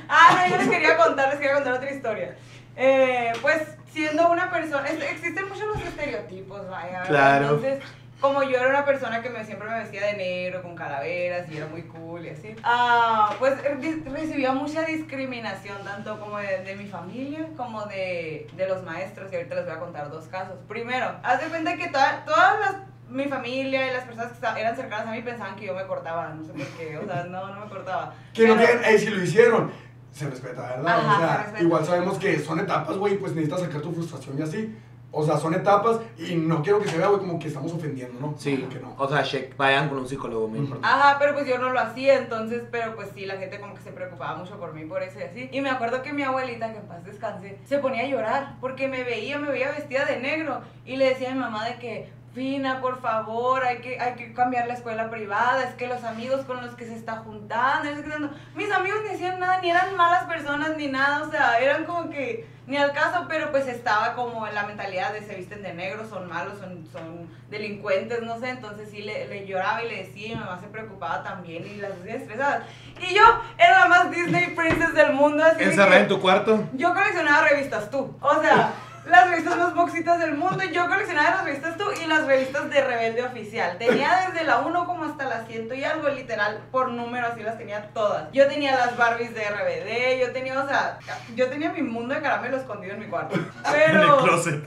ah, 0.09 0.35
no, 0.35 0.51
yo 0.51 0.57
les 0.57 0.69
quería 0.69 0.97
contar, 0.97 1.29
les 1.29 1.39
quería 1.39 1.55
contar 1.55 1.75
otra 1.75 1.93
historia. 1.93 2.37
Eh, 2.77 3.33
pues, 3.43 3.63
siendo 3.95 4.29
una 4.31 4.51
persona, 4.51 4.89
es- 4.89 5.03
existen 5.03 5.49
muchos 5.49 5.67
los 5.69 5.81
estereotipos, 5.83 6.69
vaya. 6.69 6.99
¿verdad? 7.01 7.07
Claro. 7.09 7.45
Entonces, 7.47 7.83
como 8.21 8.43
yo 8.43 8.57
era 8.59 8.69
una 8.69 8.85
persona 8.87 9.21
que 9.23 9.29
me, 9.31 9.45
siempre 9.45 9.69
me 9.69 9.79
vestía 9.81 10.07
de 10.07 10.15
negro, 10.15 10.63
con 10.63 10.75
calaveras, 10.75 11.51
y 11.51 11.57
era 11.59 11.67
muy 11.67 11.83
cool 11.83 12.25
y 12.25 12.31
así, 12.31 12.55
ah, 12.63 13.35
pues 13.39 13.61
re- 13.63 14.03
recibía 14.11 14.53
mucha 14.53 14.83
discriminación, 14.85 15.77
tanto 15.85 16.19
como 16.19 16.39
de, 16.39 16.63
de 16.65 16.75
mi 16.75 16.87
familia, 16.87 17.47
como 17.57 17.85
de, 17.87 18.47
de 18.57 18.69
los 18.69 18.83
maestros, 18.83 19.31
y 19.33 19.37
ahorita 19.37 19.55
les 19.57 19.67
voy 19.67 19.75
a 19.75 19.79
contar 19.79 20.11
dos 20.11 20.25
casos. 20.27 20.57
Primero, 20.69 21.15
haz 21.23 21.41
de 21.43 21.49
cuenta 21.49 21.77
que 21.77 21.89
toda- 21.89 22.25
todas 22.25 22.61
las 22.61 22.75
mi 23.11 23.27
familia 23.27 23.87
y 23.87 23.93
las 23.93 24.05
personas 24.05 24.33
que 24.33 24.61
eran 24.61 24.75
cercanas 24.75 25.07
a 25.07 25.11
mí 25.11 25.21
pensaban 25.21 25.55
que 25.57 25.67
yo 25.67 25.75
me 25.75 25.85
cortaba, 25.87 26.29
no 26.31 26.43
sé 26.43 26.53
por 26.53 26.67
qué, 26.79 26.97
o 26.99 27.05
sea, 27.07 27.25
no, 27.25 27.47
no 27.55 27.61
me 27.65 27.71
cortaba. 27.71 28.15
Que 28.33 28.49
no 28.49 28.59
eh, 28.59 28.99
si 28.99 29.07
lo 29.11 29.23
hicieron, 29.23 29.71
se 30.15 30.31
respeta, 30.31 30.63
¿verdad? 30.77 30.99
Ajá, 30.99 31.15
o 31.15 31.19
sea, 31.19 31.29
se 31.29 31.43
respeta. 31.43 31.63
igual 31.63 31.85
sabemos 31.85 32.19
que 32.19 32.39
son 32.39 32.61
etapas, 32.61 32.97
güey, 32.97 33.19
pues 33.19 33.33
necesitas 33.35 33.61
sacar 33.63 33.81
tu 33.83 33.93
frustración 33.93 34.39
y 34.39 34.43
así. 34.43 34.77
O 35.17 35.25
sea, 35.25 35.37
son 35.37 35.55
etapas 35.55 36.01
y 36.19 36.35
no 36.35 36.61
quiero 36.61 36.81
que 36.81 36.89
se 36.89 36.99
vea, 36.99 37.07
güey, 37.07 37.21
como 37.21 37.39
que 37.39 37.47
estamos 37.47 37.73
ofendiendo, 37.73 38.19
¿no? 38.21 38.35
Sí, 38.37 38.57
Como 38.57 38.69
que 38.69 38.81
no. 38.81 38.95
o 38.99 39.09
sea, 39.09 39.23
check, 39.23 39.57
vayan 39.57 39.89
con 39.89 39.99
un 39.99 40.09
psicólogo, 40.09 40.49
muy 40.49 40.59
Ujú. 40.59 40.67
importante. 40.67 40.97
Ajá, 40.99 41.19
pero 41.21 41.35
pues 41.35 41.47
yo 41.47 41.57
no 41.59 41.71
lo 41.71 41.79
hacía, 41.79 42.19
entonces, 42.19 42.65
pero 42.73 42.97
pues 42.97 43.11
sí, 43.15 43.25
la 43.25 43.37
gente 43.37 43.61
como 43.61 43.75
que 43.75 43.81
se 43.83 43.93
preocupaba 43.93 44.37
mucho 44.39 44.59
por 44.59 44.75
mí, 44.75 44.85
por 44.87 45.03
eso 45.05 45.21
y 45.21 45.23
así. 45.23 45.49
Y 45.53 45.61
me 45.61 45.71
acuerdo 45.71 46.03
que 46.03 46.13
mi 46.13 46.25
abuelita, 46.25 46.73
que 46.73 46.79
en 46.79 46.87
paz 46.87 47.05
descanse, 47.05 47.59
se 47.65 47.79
ponía 47.79 48.03
a 48.03 48.09
llorar 48.09 48.57
porque 48.61 48.89
me 48.89 49.05
veía, 49.05 49.39
me 49.39 49.51
veía 49.53 49.71
vestida 49.71 50.05
de 50.05 50.19
negro 50.19 50.63
y 50.85 50.97
le 50.97 51.05
decía 51.11 51.31
a 51.31 51.35
mi 51.35 51.39
mamá 51.41 51.65
de 51.65 51.77
que, 51.79 52.09
Fina, 52.35 52.81
por 52.81 53.01
favor, 53.01 53.65
hay 53.65 53.79
que, 53.79 54.01
hay 54.01 54.15
que 54.15 54.33
cambiar 54.33 54.67
la 54.67 54.75
escuela 54.75 55.09
privada, 55.09 55.63
es 55.63 55.75
que 55.77 55.87
los 55.87 56.03
amigos 56.03 56.45
con 56.45 56.61
los 56.67 56.75
que 56.75 56.85
se 56.85 56.95
está 56.97 57.19
juntando, 57.19 57.89
es 57.89 58.01
que 58.01 58.09
no- 58.19 58.31
mis 58.57 58.73
amigos 58.73 58.99
ni 59.05 59.15
hacían 59.15 59.39
nada, 59.39 59.61
ni 59.61 59.71
eran 59.71 59.95
malas 59.97 60.25
personas, 60.25 60.77
ni 60.77 60.89
nada, 60.89 61.23
o 61.23 61.31
sea, 61.31 61.61
eran 61.61 61.85
como 61.85 62.11
que 62.11 62.53
ni 62.67 62.77
al 62.79 62.93
caso, 62.93 63.27
pero 63.29 63.51
pues 63.53 63.69
estaba 63.69 64.15
como 64.15 64.47
en 64.49 64.55
la 64.55 64.65
mentalidad 64.65 65.13
de 65.13 65.21
se 65.23 65.35
visten 65.37 65.63
de 65.63 65.75
negro, 65.75 66.09
son 66.09 66.29
malos, 66.29 66.59
son, 66.59 66.89
son 66.91 67.29
delincuentes, 67.51 68.23
no 68.23 68.41
sé, 68.41 68.49
entonces 68.49 68.89
sí 68.91 69.03
le, 69.03 69.29
le 69.29 69.47
lloraba 69.47 69.85
y 69.85 69.89
le 69.91 69.97
decía, 70.05 70.27
y 70.29 70.35
mi 70.35 70.41
mamá 70.41 70.59
se 70.61 70.67
preocupaba 70.69 71.23
también 71.23 71.65
y 71.67 71.77
las 71.77 71.93
hacía 71.93 72.15
estresadas. 72.17 72.65
Y 73.01 73.15
yo 73.15 73.23
era 73.59 73.81
la 73.81 73.87
más 73.87 74.11
Disney 74.11 74.55
Princess 74.57 74.95
del 74.95 75.13
mundo, 75.13 75.45
así 75.45 75.63
Encerrada 75.63 76.01
en 76.01 76.09
tu 76.09 76.21
cuarto. 76.21 76.65
yo 76.73 76.93
coleccionaba 76.95 77.47
revistas 77.49 77.91
tú, 77.91 78.17
o 78.21 78.41
sea, 78.41 78.71
las 79.07 79.29
revistas 79.29 79.57
más 79.59 79.75
boxitas 79.75 80.19
del 80.19 80.35
mundo, 80.35 80.63
yo 80.65 80.89
coleccionaba 80.89 81.31
las 81.31 81.45
revistas 81.45 81.77
tú 81.77 81.85
y 82.03 82.07
las 82.07 82.27
revistas 82.27 82.71
de 82.71 82.81
Rebelde 82.81 83.23
Oficial. 83.23 83.77
Tenía 83.79 84.29
desde 84.29 84.45
la 84.47 84.61
1 84.61 84.87
como 84.87 85.05
hasta 85.05 85.27
la 85.27 85.45
100 85.45 85.75
y 85.75 85.85
algo, 85.85 86.09
literal, 86.09 86.63
por 86.71 86.91
número, 86.91 87.27
así 87.27 87.43
las 87.43 87.59
tenía 87.59 87.91
todas. 87.93 88.31
Yo 88.33 88.47
tenía 88.49 88.77
las 88.77 88.97
Barbies 88.97 89.35
de 89.35 89.43
RBD, 89.45 90.21
yo 90.21 90.33
tenía, 90.33 90.63
o 90.63 90.67
sea, 90.67 90.99
yo 91.35 91.49
tenía 91.49 91.71
mi 91.73 91.83
mundo 91.83 92.15
de 92.15 92.23
caramelo 92.23 92.57
escondido 92.57 92.95
en 92.95 93.01
mi 93.01 93.07
cuarto. 93.07 93.35
Pero, 93.73 94.19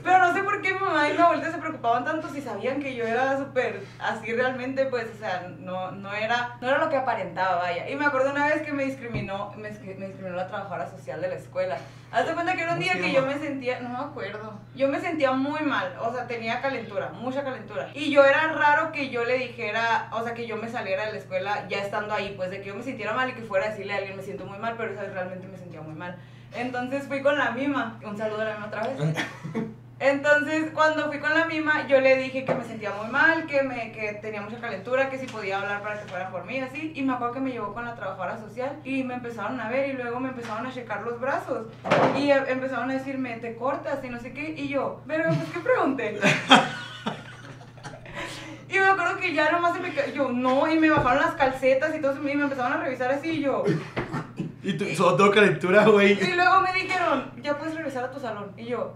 pero 0.02 0.18
no 0.18 0.34
sé 0.34 0.42
por 0.42 0.60
qué 0.60 0.74
mi 0.74 0.80
mamá 0.80 1.08
y 1.08 1.14
mi 1.14 1.18
abuelita 1.18 1.50
se 1.50 1.58
preocupaban 1.58 2.04
tanto 2.04 2.28
si 2.28 2.42
sabían 2.42 2.80
que 2.80 2.94
yo 2.94 3.04
era 3.04 3.38
súper 3.38 3.82
así 3.98 4.32
realmente, 4.32 4.86
pues, 4.86 5.06
o 5.14 5.18
sea, 5.18 5.48
no, 5.58 5.92
no, 5.92 6.12
era, 6.12 6.56
no 6.60 6.68
era 6.68 6.78
lo 6.78 6.88
que 6.88 6.96
aparentaba, 6.96 7.56
vaya. 7.56 7.88
Y 7.88 7.96
me 7.96 8.06
acuerdo 8.06 8.30
una 8.30 8.46
vez 8.46 8.62
que 8.62 8.72
me 8.72 8.84
discriminó, 8.84 9.52
me, 9.56 9.70
me 9.70 10.06
discriminó 10.08 10.36
la 10.36 10.48
trabajadora 10.48 10.90
social 10.90 11.20
de 11.20 11.28
la 11.28 11.34
escuela. 11.36 11.78
Hazte 12.10 12.32
cuenta 12.32 12.54
que 12.54 12.62
era 12.62 12.72
un 12.72 12.78
¿Cómo 12.78 12.90
día 12.90 13.00
que 13.00 13.12
yo 13.12 13.26
me 13.26 13.38
sentía, 13.38 13.80
no 13.80 13.90
me 13.90 13.98
acuerdo, 13.98 14.58
yo 14.74 14.88
me 14.88 14.98
sentía 14.98 15.32
muy 15.32 15.60
mal, 15.60 15.94
o 16.00 16.12
sea, 16.12 16.26
tenía 16.26 16.60
calentura, 16.62 17.10
mucha 17.10 17.44
calentura. 17.44 17.90
Y 17.92 18.10
yo 18.10 18.24
era 18.24 18.52
raro 18.52 18.92
que 18.92 19.10
yo 19.10 19.24
le 19.24 19.36
dijera, 19.36 20.08
o 20.12 20.22
sea, 20.24 20.32
que 20.32 20.46
yo 20.46 20.56
me 20.56 20.68
saliera 20.68 21.04
de 21.04 21.12
la 21.12 21.18
escuela 21.18 21.68
ya 21.68 21.78
estando 21.78 22.14
ahí, 22.14 22.32
pues 22.34 22.50
de 22.50 22.60
que 22.60 22.68
yo 22.68 22.74
me 22.74 22.82
sintiera 22.82 23.12
mal 23.12 23.28
y 23.28 23.34
que 23.34 23.42
fuera 23.42 23.66
a 23.66 23.70
decirle 23.70 23.92
a 23.92 23.96
alguien, 23.98 24.16
me 24.16 24.22
siento 24.22 24.46
muy 24.46 24.58
mal, 24.58 24.74
pero 24.78 24.92
esa 24.92 25.02
realmente 25.02 25.46
me 25.48 25.58
sentía 25.58 25.82
muy 25.82 25.94
mal. 25.94 26.16
Entonces 26.54 27.06
fui 27.06 27.20
con 27.20 27.36
la 27.36 27.50
mima, 27.50 27.98
un 28.02 28.16
saludo 28.16 28.40
a 28.40 28.44
la 28.44 28.54
mima 28.54 28.66
otra 28.66 28.88
vez. 28.88 28.98
Entonces, 30.00 30.70
cuando 30.72 31.08
fui 31.08 31.18
con 31.18 31.34
la 31.34 31.46
mima, 31.46 31.88
yo 31.88 32.00
le 32.00 32.16
dije 32.16 32.44
que 32.44 32.54
me 32.54 32.64
sentía 32.64 32.92
muy 32.92 33.08
mal, 33.08 33.46
que, 33.46 33.62
me, 33.62 33.90
que 33.90 34.12
tenía 34.22 34.40
mucha 34.40 34.60
calentura, 34.60 35.10
que 35.10 35.18
si 35.18 35.26
podía 35.26 35.58
hablar 35.58 35.82
para 35.82 36.00
que 36.00 36.08
fueran 36.08 36.30
por 36.30 36.44
mí, 36.44 36.60
así. 36.60 36.92
Y 36.94 37.02
me 37.02 37.14
acuerdo 37.14 37.34
que 37.34 37.40
me 37.40 37.50
llevó 37.50 37.74
con 37.74 37.84
la 37.84 37.96
trabajadora 37.96 38.38
social 38.38 38.78
y 38.84 39.02
me 39.02 39.14
empezaron 39.14 39.60
a 39.60 39.68
ver 39.68 39.88
y 39.90 39.92
luego 39.94 40.20
me 40.20 40.28
empezaron 40.28 40.66
a 40.66 40.72
checar 40.72 41.02
los 41.02 41.20
brazos. 41.20 41.66
Y 42.16 42.30
eh, 42.30 42.44
empezaron 42.46 42.90
a 42.90 42.94
decirme, 42.94 43.38
te 43.38 43.56
cortas 43.56 44.04
y 44.04 44.08
no 44.08 44.20
sé 44.20 44.32
qué. 44.32 44.54
Y 44.56 44.68
yo, 44.68 45.02
pero 45.08 45.24
pues, 45.24 45.50
¿qué 45.52 45.60
pregunté? 45.60 46.20
Y 48.70 48.78
me 48.78 48.86
acuerdo 48.86 49.18
que 49.18 49.32
ya 49.32 49.50
nomás 49.50 49.74
se 49.74 49.80
me 49.80 49.90
yo 50.14 50.30
no, 50.30 50.70
y 50.70 50.78
me 50.78 50.90
bajaron 50.90 51.22
las 51.22 51.34
calcetas 51.36 51.94
y 51.94 52.00
todo, 52.02 52.14
y 52.16 52.36
me 52.36 52.42
empezaron 52.42 52.74
a 52.74 52.84
revisar 52.84 53.10
así 53.10 53.30
y 53.30 53.40
yo. 53.40 53.64
Y 54.62 54.74
tú, 54.74 54.84
solo 54.94 55.16
tengo 55.16 55.30
calentura, 55.30 55.86
güey. 55.86 56.12
Y 56.12 56.34
luego 56.34 56.60
me 56.60 56.74
dijeron, 56.74 57.32
ya 57.42 57.56
puedes 57.56 57.74
regresar 57.74 58.04
a 58.04 58.10
tu 58.10 58.20
salón. 58.20 58.52
Y 58.58 58.66
yo. 58.66 58.94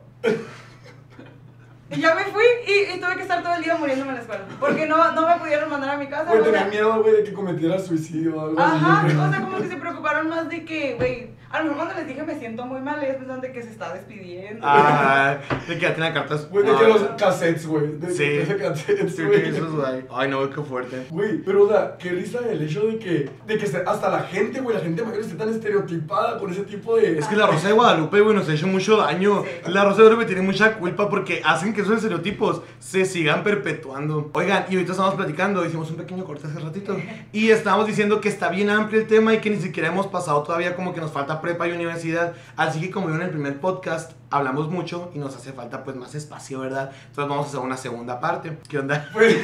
Y 1.93 2.01
ya 2.01 2.14
me 2.14 2.24
fui 2.24 2.45
y, 2.66 2.95
y 2.97 3.01
tuve 3.01 3.16
que 3.16 3.22
estar 3.22 3.43
todo 3.43 3.55
el 3.55 3.62
día 3.62 3.76
muriéndome 3.76 4.11
en 4.11 4.16
la 4.16 4.20
escuela. 4.22 4.45
Porque 4.59 4.86
no, 4.86 5.12
no 5.12 5.28
me 5.28 5.36
pudieron 5.36 5.68
mandar 5.70 5.90
a 5.90 5.97
mi 5.99 6.07
casa. 6.07 6.24
Güey, 6.30 6.43
tenían 6.43 6.70
miedo, 6.70 7.03
güey, 7.03 7.16
de 7.16 7.24
que 7.24 7.32
cometiera 7.32 7.78
suicidio 7.78 8.36
o 8.36 8.40
algo 8.47 8.61
Ajá, 8.61 9.03
así. 9.07 9.16
o 9.16 9.30
sea, 9.30 9.40
como 9.43 9.59
que 9.59 9.68
se 9.68 9.76
preocuparon 9.76 10.28
más 10.28 10.49
de 10.49 10.64
que, 10.64 10.95
güey, 10.95 11.30
a 11.53 11.59
lo 11.59 11.64
mejor 11.64 11.76
cuando 11.76 11.94
les 11.96 12.07
dije 12.09 12.22
me 12.22 12.38
siento 12.38 12.64
muy 12.64 12.80
mal, 12.80 13.03
ellos 13.03 13.16
pensaban 13.16 13.40
de 13.42 13.53
que 13.53 13.62
se 13.62 13.70
está 13.70 13.92
despidiendo. 13.92 14.61
Ah, 14.66 15.36
de 15.68 15.74
que 15.74 15.80
ya 15.80 15.94
tienen 15.94 16.14
cartas. 16.14 16.48
Güey, 16.48 16.64
de 16.64 16.72
Ah, 16.72 16.78
que 16.78 16.88
los 16.88 17.03
cassettes, 17.18 17.66
güey. 17.66 17.98
De 17.98 18.11
Sí. 18.11 18.22
de 18.24 18.42
ese 18.42 18.57
cassettes, 18.57 19.16
Sí, 19.16 19.22
güey. 19.24 19.42
que 19.42 19.48
esos, 19.50 19.72
güey. 19.74 20.05
Ay, 20.11 20.28
no, 20.30 20.48
qué 20.48 20.62
fuerte. 20.62 21.07
Güey, 21.11 21.42
pero 21.44 21.64
o 21.64 21.68
sea, 21.68 21.96
qué 21.98 22.11
risa 22.11 22.38
el 22.50 22.62
hecho 22.62 22.86
de 22.86 22.98
que, 22.98 23.30
de 23.46 23.59
que 23.59 23.64
hasta 23.86 24.09
la 24.11 24.20
gente, 24.20 24.61
güey, 24.61 24.76
la 24.76 24.82
gente 24.82 25.03
mayor 25.03 25.20
esté 25.20 25.34
tan 25.34 25.50
estereotipada 25.50 26.38
con 26.38 26.50
ese 26.50 26.62
tipo 26.62 26.96
de... 26.96 27.18
Es 27.18 27.26
que 27.26 27.36
la 27.36 27.46
Rosa 27.46 27.68
de 27.68 27.74
Guadalupe, 27.74 28.20
güey, 28.20 28.34
nos 28.34 28.48
ha 28.48 28.55
hecho 28.55 28.66
mucho 28.66 28.96
daño. 28.96 29.42
Sí. 29.44 29.70
La 29.70 29.84
Rosa 29.84 29.96
de 29.98 30.03
Guadalupe 30.05 30.26
tiene 30.26 30.40
mucha 30.42 30.74
culpa 30.78 31.09
porque 31.11 31.42
hacen 31.44 31.74
que 31.74 31.82
que 31.82 31.86
esos 31.86 31.96
estereotipos 31.96 32.62
se 32.78 33.05
sigan 33.05 33.42
perpetuando. 33.42 34.30
Oigan, 34.34 34.66
y 34.70 34.74
ahorita 34.74 34.92
estamos 34.92 35.14
platicando, 35.14 35.64
hicimos 35.66 35.90
un 35.90 35.96
pequeño 35.96 36.24
corte 36.24 36.46
hace 36.46 36.61
ratito, 36.61 36.96
y 37.32 37.50
estábamos 37.50 37.86
diciendo 37.88 38.20
que 38.20 38.28
está 38.28 38.50
bien 38.50 38.70
amplio 38.70 39.00
el 39.00 39.07
tema 39.09 39.34
y 39.34 39.38
que 39.38 39.50
ni 39.50 39.57
siquiera 39.57 39.88
hemos 39.88 40.07
pasado 40.07 40.42
todavía 40.42 40.76
como 40.76 40.94
que 40.94 41.00
nos 41.00 41.11
falta 41.11 41.40
prepa 41.43 41.68
y 41.68 41.72
universidad. 41.72 42.32
Así 42.57 42.80
que 42.80 42.90
como 42.90 43.07
vieron 43.09 43.20
en 43.22 43.26
el 43.28 43.32
primer 43.34 43.61
podcast, 43.61 44.12
hablamos 44.30 44.70
mucho 44.70 45.11
y 45.14 45.18
nos 45.18 45.36
hace 45.36 45.53
falta 45.53 45.84
pues 45.84 45.95
más 45.97 46.14
espacio, 46.14 46.61
¿verdad? 46.61 46.90
Entonces 47.09 47.28
vamos 47.28 47.45
a 47.45 47.49
hacer 47.51 47.61
una 47.61 47.76
segunda 47.76 48.18
parte. 48.20 48.57
¿Qué 48.68 48.78
onda? 48.78 49.09
Pues, 49.12 49.36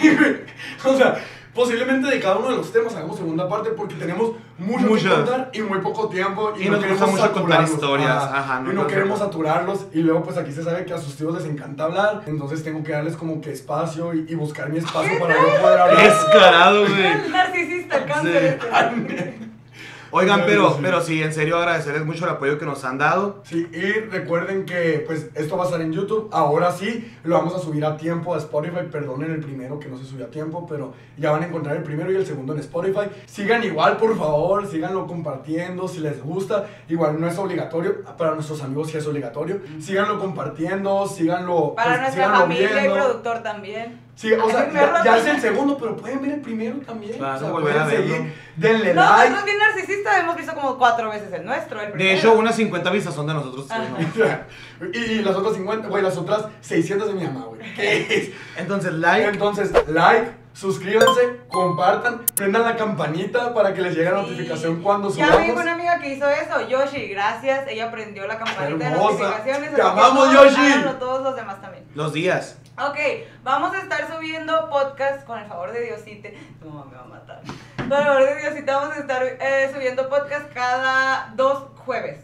o 0.84 0.96
sea, 0.96 1.16
posiblemente 1.54 2.08
de 2.08 2.20
cada 2.20 2.36
uno 2.36 2.50
de 2.50 2.56
los 2.56 2.72
temas 2.72 2.94
hagamos 2.94 3.16
segunda 3.16 3.48
parte 3.48 3.70
porque 3.70 3.96
tenemos 3.96 4.32
mucho 4.58 4.86
Mucho. 4.86 5.08
que 5.08 5.14
contar 5.16 5.50
y 5.52 5.60
muy 5.60 5.78
poco 5.80 6.08
tiempo. 6.08 6.52
Y, 6.56 6.62
Y 6.62 6.64
no 6.66 6.72
nos 6.72 6.80
queremos 6.84 7.00
gusta 7.10 7.26
mucho 7.26 7.32
contar 7.34 7.66
saturarlos. 7.66 7.70
historias, 7.74 8.22
Ajá. 8.22 8.38
ajá, 8.38 8.60
no 8.60 8.70
y 8.72 8.74
no 8.74 8.82
nos 8.82 8.92
queremos 8.92 9.18
saturarlos. 9.18 9.86
Y 9.92 10.00
luego, 10.00 10.22
pues 10.22 10.36
aquí 10.38 10.52
se 10.52 10.62
sabe 10.64 10.84
que 10.84 10.94
a 10.94 10.98
sus 10.98 11.16
tíos 11.16 11.34
les 11.34 11.44
encanta 11.50 11.84
hablar. 11.84 12.22
Entonces 12.26 12.62
tengo 12.64 12.82
que 12.82 12.92
darles 12.92 13.16
como 13.16 13.40
que 13.40 13.52
espacio 13.52 14.14
y, 14.14 14.26
y 14.28 14.34
buscar 14.36 14.70
mi 14.70 14.78
espacio 14.78 15.18
para 15.18 15.34
yo 15.34 15.60
poder 15.60 15.80
hablar. 15.80 16.02
Descarado, 16.02 16.80
güey. 16.86 17.06
El 17.06 17.30
narcisista, 17.32 18.06
cáncer. 18.06 18.58
Sí. 18.62 19.47
Oigan, 20.10 20.42
pero, 20.46 20.70
sí. 20.70 20.78
pero 20.82 21.00
sí, 21.02 21.22
en 21.22 21.32
serio 21.32 21.58
agradecerles 21.58 22.04
mucho 22.04 22.24
el 22.24 22.30
apoyo 22.30 22.58
que 22.58 22.64
nos 22.64 22.84
han 22.84 22.98
dado. 22.98 23.42
Sí, 23.44 23.68
y 23.72 23.92
recuerden 24.10 24.64
que 24.64 25.04
pues 25.06 25.28
esto 25.34 25.56
va 25.56 25.64
a 25.64 25.66
estar 25.66 25.80
en 25.80 25.92
YouTube. 25.92 26.28
Ahora 26.32 26.72
sí, 26.72 27.12
lo 27.24 27.36
vamos 27.36 27.54
a 27.54 27.58
subir 27.58 27.84
a 27.84 27.96
tiempo 27.96 28.34
a 28.34 28.38
Spotify. 28.38 28.80
Perdonen 28.90 29.30
el 29.32 29.40
primero 29.40 29.78
que 29.78 29.88
no 29.88 29.98
se 29.98 30.04
subió 30.04 30.26
a 30.26 30.28
tiempo, 30.30 30.66
pero 30.68 30.92
ya 31.16 31.30
van 31.32 31.42
a 31.42 31.46
encontrar 31.46 31.76
el 31.76 31.82
primero 31.82 32.10
y 32.12 32.16
el 32.16 32.26
segundo 32.26 32.52
en 32.54 32.60
Spotify. 32.60 33.08
Sigan 33.26 33.62
igual, 33.64 33.96
por 33.96 34.16
favor, 34.16 34.66
síganlo 34.66 35.06
compartiendo 35.06 35.86
si 35.88 36.00
les 36.00 36.22
gusta. 36.22 36.66
Igual 36.88 37.20
no 37.20 37.28
es 37.28 37.36
obligatorio, 37.38 38.02
para 38.16 38.34
nuestros 38.34 38.62
amigos 38.62 38.90
sí 38.90 38.96
es 38.98 39.06
obligatorio. 39.06 39.60
Síganlo 39.80 40.18
compartiendo, 40.18 41.06
síganlo. 41.06 41.74
Para 41.74 41.88
pues, 41.90 42.00
nuestra 42.00 42.24
síganlo 42.24 42.40
familia 42.42 42.70
y 42.70 42.74
viendo. 42.74 42.94
productor 42.94 43.42
también. 43.42 44.08
Sí, 44.14 44.32
o 44.32 44.50
sea, 44.50 44.68
ya, 44.72 45.04
ya 45.04 45.18
es 45.18 45.26
el 45.26 45.40
segundo, 45.40 45.78
pero 45.78 45.96
pueden 45.96 46.20
ver 46.20 46.32
el 46.32 46.40
primero 46.40 46.78
también. 46.78 47.16
Claro, 47.18 47.36
o 47.36 47.38
sea, 47.40 47.50
pueden 47.52 47.78
a 47.78 47.86
verlo. 47.86 48.14
seguir. 48.14 48.34
Denle 48.56 48.94
No, 48.94 49.00
like. 49.02 49.30
nosotros 49.30 49.54
hemos 50.20 50.36
visto 50.36 50.54
como 50.54 50.76
cuatro 50.78 51.10
veces 51.10 51.32
el 51.32 51.44
nuestro. 51.44 51.80
El 51.80 51.96
De 51.96 52.14
hecho, 52.14 52.32
unas 52.34 52.54
50 52.56 52.90
vistas 52.90 53.14
son 53.14 53.26
de 53.26 53.34
nosotros. 53.34 53.66
Y, 54.94 54.98
y 54.98 55.22
las 55.22 55.34
otras 55.34 55.54
50, 55.56 55.88
güey, 55.88 56.02
las 56.04 56.16
otras 56.16 56.46
600 56.60 57.08
de 57.08 57.14
mi 57.14 57.24
mamá, 57.24 57.46
güey. 57.46 57.60
Entonces, 58.56 58.92
like. 58.92 59.28
Entonces, 59.28 59.72
like, 59.88 60.30
suscríbanse, 60.52 61.40
compartan, 61.48 62.22
prendan 62.36 62.62
la 62.62 62.76
campanita 62.76 63.52
para 63.54 63.74
que 63.74 63.80
les 63.82 63.94
llegue 63.96 64.10
la 64.10 64.22
Sí. 64.24 64.30
notificación 64.30 64.80
cuando 64.82 65.10
Ya 65.10 65.24
me 65.26 65.30
dijo 65.32 65.42
subamos. 65.42 65.62
una 65.62 65.72
amiga 65.72 65.98
que 65.98 66.14
hizo 66.14 66.28
eso, 66.30 66.68
Yoshi, 66.68 67.08
gracias. 67.08 67.66
Ella 67.68 67.90
prendió 67.90 68.26
la 68.28 68.38
campanita 68.38 68.84
de 68.84 68.90
notificaciones. 68.96 69.74
Te 69.74 69.82
amamos, 69.82 70.30
todos 70.30 70.32
Yoshi. 70.32 70.60
háganlo, 70.72 70.92
todos 70.94 71.22
los 71.24 71.34
demás 71.36 71.60
también. 71.60 71.84
Los 71.94 72.12
días. 72.12 72.58
Ok, 72.78 72.96
vamos 73.42 73.74
a 73.74 73.80
estar 73.80 74.06
subiendo 74.14 74.68
podcast 74.70 75.24
con 75.24 75.40
el 75.40 75.46
favor 75.48 75.72
de 75.72 75.80
Diosite. 75.86 76.38
Tu 76.62 76.68
mamá 76.68 76.84
me 76.88 76.96
va 76.96 77.02
a 77.02 77.06
matar. 77.06 77.40
El 77.88 77.94
favor 77.94 78.22
de 78.22 78.36
Diosite 78.42 78.70
vamos 78.70 78.94
a 78.94 79.00
estar 79.00 79.22
eh, 79.24 79.70
subiendo 79.72 80.10
podcast 80.10 80.52
cada 80.52 81.32
dos 81.36 81.68
jueves. 81.86 82.18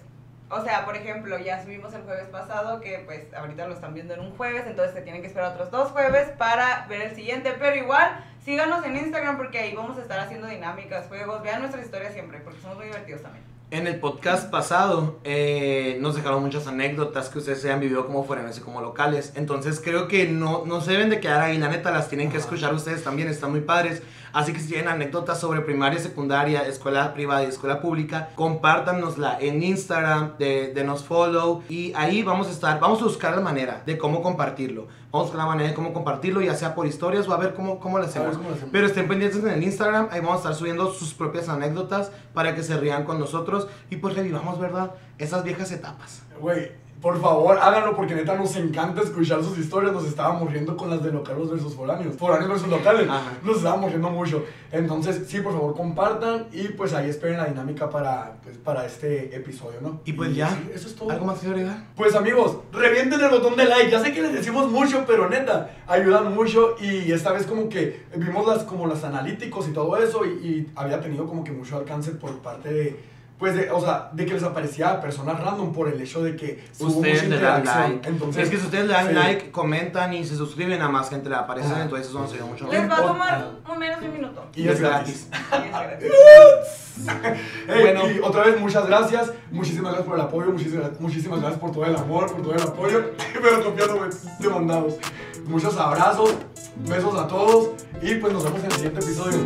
O 0.51 0.63
sea, 0.63 0.85
por 0.85 0.95
ejemplo, 0.95 1.39
ya 1.39 1.63
subimos 1.63 1.95
el 1.95 2.03
jueves 2.03 2.27
pasado, 2.27 2.83
que 2.83 3.03
pues 3.07 3.33
ahorita 3.33 3.67
lo 3.67 3.73
están 3.73 3.95
viendo 3.95 4.13
en 4.13 4.21
un 4.21 4.37
jueves, 4.37 4.65
entonces 4.67 4.95
se 4.95 5.01
tienen 5.01 5.23
que 5.23 5.29
esperar 5.29 5.55
otros 5.55 5.71
dos 5.71 5.91
jueves 5.93 6.29
para 6.37 6.85
ver 6.91 7.01
el 7.01 7.15
siguiente. 7.15 7.55
Pero 7.59 7.77
igual, 7.77 8.23
síganos 8.45 8.85
en 8.85 8.95
Instagram 8.95 9.39
porque 9.39 9.59
ahí 9.59 9.75
vamos 9.75 9.97
a 9.97 10.03
estar 10.03 10.21
haciendo 10.21 10.49
dinámicas, 10.49 11.07
juegos. 11.07 11.43
Vean 11.43 11.61
nuestras 11.61 11.83
historias 11.83 12.13
siempre, 12.13 12.41
porque 12.41 12.61
somos 12.61 12.77
muy 12.77 12.85
divertidos 12.85 13.23
también. 13.23 13.43
En 13.71 13.87
el 13.87 13.99
podcast 13.99 14.51
pasado 14.51 15.19
eh, 15.25 15.97
nos 15.99 16.15
dejaron 16.15 16.43
muchas 16.43 16.67
anécdotas 16.67 17.31
que 17.31 17.39
ustedes 17.39 17.63
se 17.63 17.73
han 17.73 17.81
vivido 17.81 18.05
como 18.07 18.23
foráneos 18.25 18.59
y 18.59 18.61
como 18.61 18.83
locales. 18.83 19.33
Entonces 19.35 19.81
creo 19.83 20.09
que 20.09 20.29
no, 20.29 20.67
no 20.67 20.83
se 20.83 20.93
deben 20.93 21.09
de 21.09 21.21
quedar 21.21 21.41
ahí. 21.41 21.57
La 21.57 21.71
neta 21.71 21.91
las 21.91 22.11
tienen 22.11 22.31
que 22.31 22.37
escuchar 22.37 22.75
ustedes 22.75 23.03
también. 23.03 23.29
Están 23.29 23.51
muy 23.51 23.63
padres. 23.63 24.03
Así 24.35 24.53
que 24.53 24.59
si 24.59 24.67
tienen 24.67 24.89
anécdotas 24.89 25.39
sobre 25.39 25.61
primaria, 25.61 26.01
secundaria, 26.01 26.67
escuela 26.67 27.15
privada 27.15 27.45
y 27.45 27.47
escuela 27.47 27.81
pública, 27.81 28.31
compártanosla 28.35 29.39
en 29.41 29.63
Instagram, 29.63 30.37
de, 30.39 30.73
denos 30.75 31.05
follow. 31.05 31.63
Y 31.69 31.93
ahí 31.95 32.25
vamos 32.25 32.49
a 32.49 32.51
estar, 32.51 32.81
vamos 32.81 33.01
a 33.01 33.05
buscar 33.05 33.33
la 33.37 33.41
manera 33.41 33.85
de 33.87 33.97
cómo 33.97 34.23
compartirlo. 34.23 34.89
Vamos 35.13 35.29
a 35.29 35.31
buscar 35.31 35.39
la 35.39 35.47
manera 35.47 35.69
de 35.69 35.75
cómo 35.77 35.93
compartirlo, 35.93 36.41
ya 36.43 36.57
sea 36.57 36.75
por 36.75 36.89
historias 36.89 37.29
o 37.29 37.33
a 37.33 37.37
ver 37.37 37.55
cómo, 37.55 37.79
cómo 37.79 37.99
lo 37.99 38.07
hacemos. 38.07 38.37
cómo 38.37 38.49
lo 38.49 38.57
hacemos. 38.57 38.73
Pero 38.73 38.89
estén 38.89 39.07
pendientes 39.07 39.41
en 39.41 39.51
el 39.51 39.63
Instagram, 39.63 40.09
ahí 40.11 40.19
vamos 40.19 40.39
a 40.39 40.39
estar 40.39 40.55
subiendo 40.57 40.93
sus 40.93 41.15
propias 41.15 41.49
anécdotas 41.49 42.11
para 42.35 42.57
que 42.57 42.65
se 42.65 42.77
rían 42.77 43.05
con 43.05 43.21
nosotros 43.21 43.69
y 43.89 43.97
pues 43.97 44.17
revivamos, 44.17 44.59
¿verdad? 44.59 44.91
Esas 45.17 45.45
viejas 45.45 45.71
etapas. 45.71 46.25
Güey, 46.41 46.73
por 47.01 47.21
favor, 47.21 47.59
háganlo 47.61 47.95
porque 47.95 48.15
neta 48.15 48.35
nos 48.35 48.57
encanta 48.57 49.03
escuchar 49.03 49.43
sus 49.45 49.59
historias. 49.59 49.93
Nos 49.93 50.07
estábamos 50.07 50.51
riendo 50.51 50.77
con 50.77 50.89
las 50.89 51.03
de 51.03 51.13
locales 51.13 51.51
versus 51.51 51.75
foráneos. 51.75 52.17
Foráneos 52.17 52.49
versus 52.51 52.69
locales. 52.69 53.09
Ajá. 53.09 53.33
Nos 53.43 53.59
estábamos 53.59 53.91
riendo 53.91 54.09
mucho. 54.09 54.45
Entonces, 54.73 55.23
sí, 55.27 55.41
por 55.41 55.53
favor, 55.53 55.75
compartan 55.75 56.47
y 56.51 56.69
pues 56.69 56.95
ahí 56.95 57.11
esperen 57.11 57.37
la 57.39 57.45
dinámica 57.45 57.91
para, 57.91 58.37
pues, 58.43 58.57
para 58.57 58.87
este 58.87 59.37
episodio, 59.37 59.81
¿no? 59.83 60.01
Y 60.05 60.15
pues 60.15 60.35
ya, 60.35 60.49
sí, 60.49 60.71
eso 60.75 60.89
es 60.89 60.95
todo. 60.95 61.11
¿algo 61.11 61.27
más 61.27 61.39
que 61.41 61.47
agregar? 61.47 61.85
Pues 61.95 62.15
amigos, 62.15 62.59
revienten 62.73 63.21
el 63.21 63.31
botón 63.31 63.55
de 63.57 63.67
like. 63.67 63.91
Ya 63.91 64.01
sé 64.01 64.13
que 64.13 64.23
les 64.23 64.33
decimos 64.33 64.71
mucho, 64.71 65.05
pero 65.07 65.29
neta, 65.29 65.71
ayudan 65.87 66.35
mucho. 66.35 66.77
Y 66.81 67.13
esta 67.13 67.33
vez 67.33 67.47
como 67.47 67.69
que 67.69 68.05
vimos 68.17 68.47
las 68.47 68.65
como 68.65 68.87
las 68.87 69.05
analíticos 69.05 69.69
y 69.69 69.73
todo 69.73 69.97
eso. 69.99 70.25
Y, 70.25 70.29
y 70.29 70.73
había 70.75 71.01
tenido 71.01 71.27
como 71.27 71.45
que 71.45 71.53
mucho 71.53 71.77
alcance 71.77 72.13
por 72.13 72.39
parte 72.39 72.73
de. 72.73 73.14
Pues 73.39 73.57
de, 73.57 73.69
o 73.71 73.81
sea, 73.81 74.11
de 74.13 74.27
que 74.27 74.35
les 74.35 74.43
aparecía 74.45 74.91
a 74.93 75.01
personas 75.01 75.39
random 75.43 75.73
por 75.73 75.89
el 75.89 76.01
hecho 76.01 76.23
de 76.23 76.37
que 76.37 76.65
Ustedes 76.79 77.29
le 77.29 77.41
dan 77.41 77.61
interacción. 77.63 77.91
like. 77.93 78.09
Entonces, 78.09 78.45
es 78.45 78.51
que 78.51 78.57
si 78.59 78.65
ustedes 78.65 78.87
le 78.87 78.93
dan 78.93 79.09
sí. 79.09 79.13
like, 79.15 79.51
comentan 79.51 80.15
y 80.15 80.25
se 80.25 80.37
suscriben 80.37 80.81
a 80.81 80.89
más 80.89 81.11
gente 81.11 81.29
le 81.29 81.35
aparecen, 81.35 81.73
Ajá. 81.73 81.83
entonces 81.83 82.09
eso 82.09 82.21
nos 82.21 82.33
ayuda 82.33 82.47
mucho. 82.47 82.69
Les 82.71 82.89
va 82.89 82.97
a 82.99 83.03
tomar 83.03 83.51
un 83.71 83.79
menos 83.79 84.01
de 84.01 84.07
un 84.07 84.13
minuto. 84.13 84.45
Y 84.55 84.69
es 84.69 84.81
gratis. 84.81 85.29
Y 85.53 85.67
es 85.67 85.71
gratis. 85.73 86.11
Ey, 87.69 87.81
Bueno. 87.83 88.09
Y 88.11 88.21
otra 88.21 88.45
vez, 88.45 88.61
muchas 88.61 88.87
gracias. 88.87 89.33
Muchísimas 89.51 89.93
gracias 89.93 90.07
por 90.09 90.17
el 90.17 90.25
apoyo. 90.25 90.51
Muchísimas, 90.53 91.01
muchísimas 91.01 91.41
gracias 91.41 91.61
por 91.61 91.73
todo 91.73 91.85
el 91.87 91.97
amor, 91.97 92.31
por 92.31 92.41
todo 92.41 92.55
el 92.55 92.63
apoyo. 92.63 93.11
Pero 93.43 93.65
copiando, 93.65 93.97
güey, 93.97 94.11
de 94.39 94.49
mandados. 94.49 94.95
Muchos 95.45 95.77
abrazos, 95.77 96.35
besos 96.89 97.19
a 97.19 97.27
todos. 97.27 97.71
Y 98.01 98.15
pues 98.15 98.33
nos 98.33 98.45
vemos 98.45 98.61
en 98.61 98.67
el 98.67 98.73
siguiente 98.73 99.01
episodio. 99.01 99.39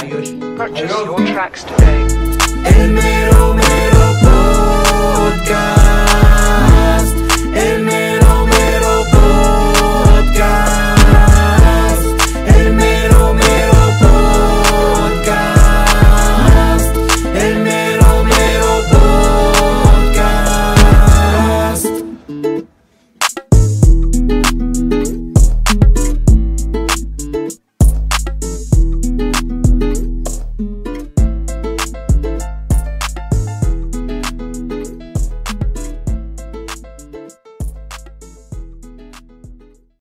Adiós. 0.00 0.34
Adiós. 0.58 2.35
El 2.66 2.92
mero 2.92 3.54
mero 3.54 4.04
podcast. 4.22 5.75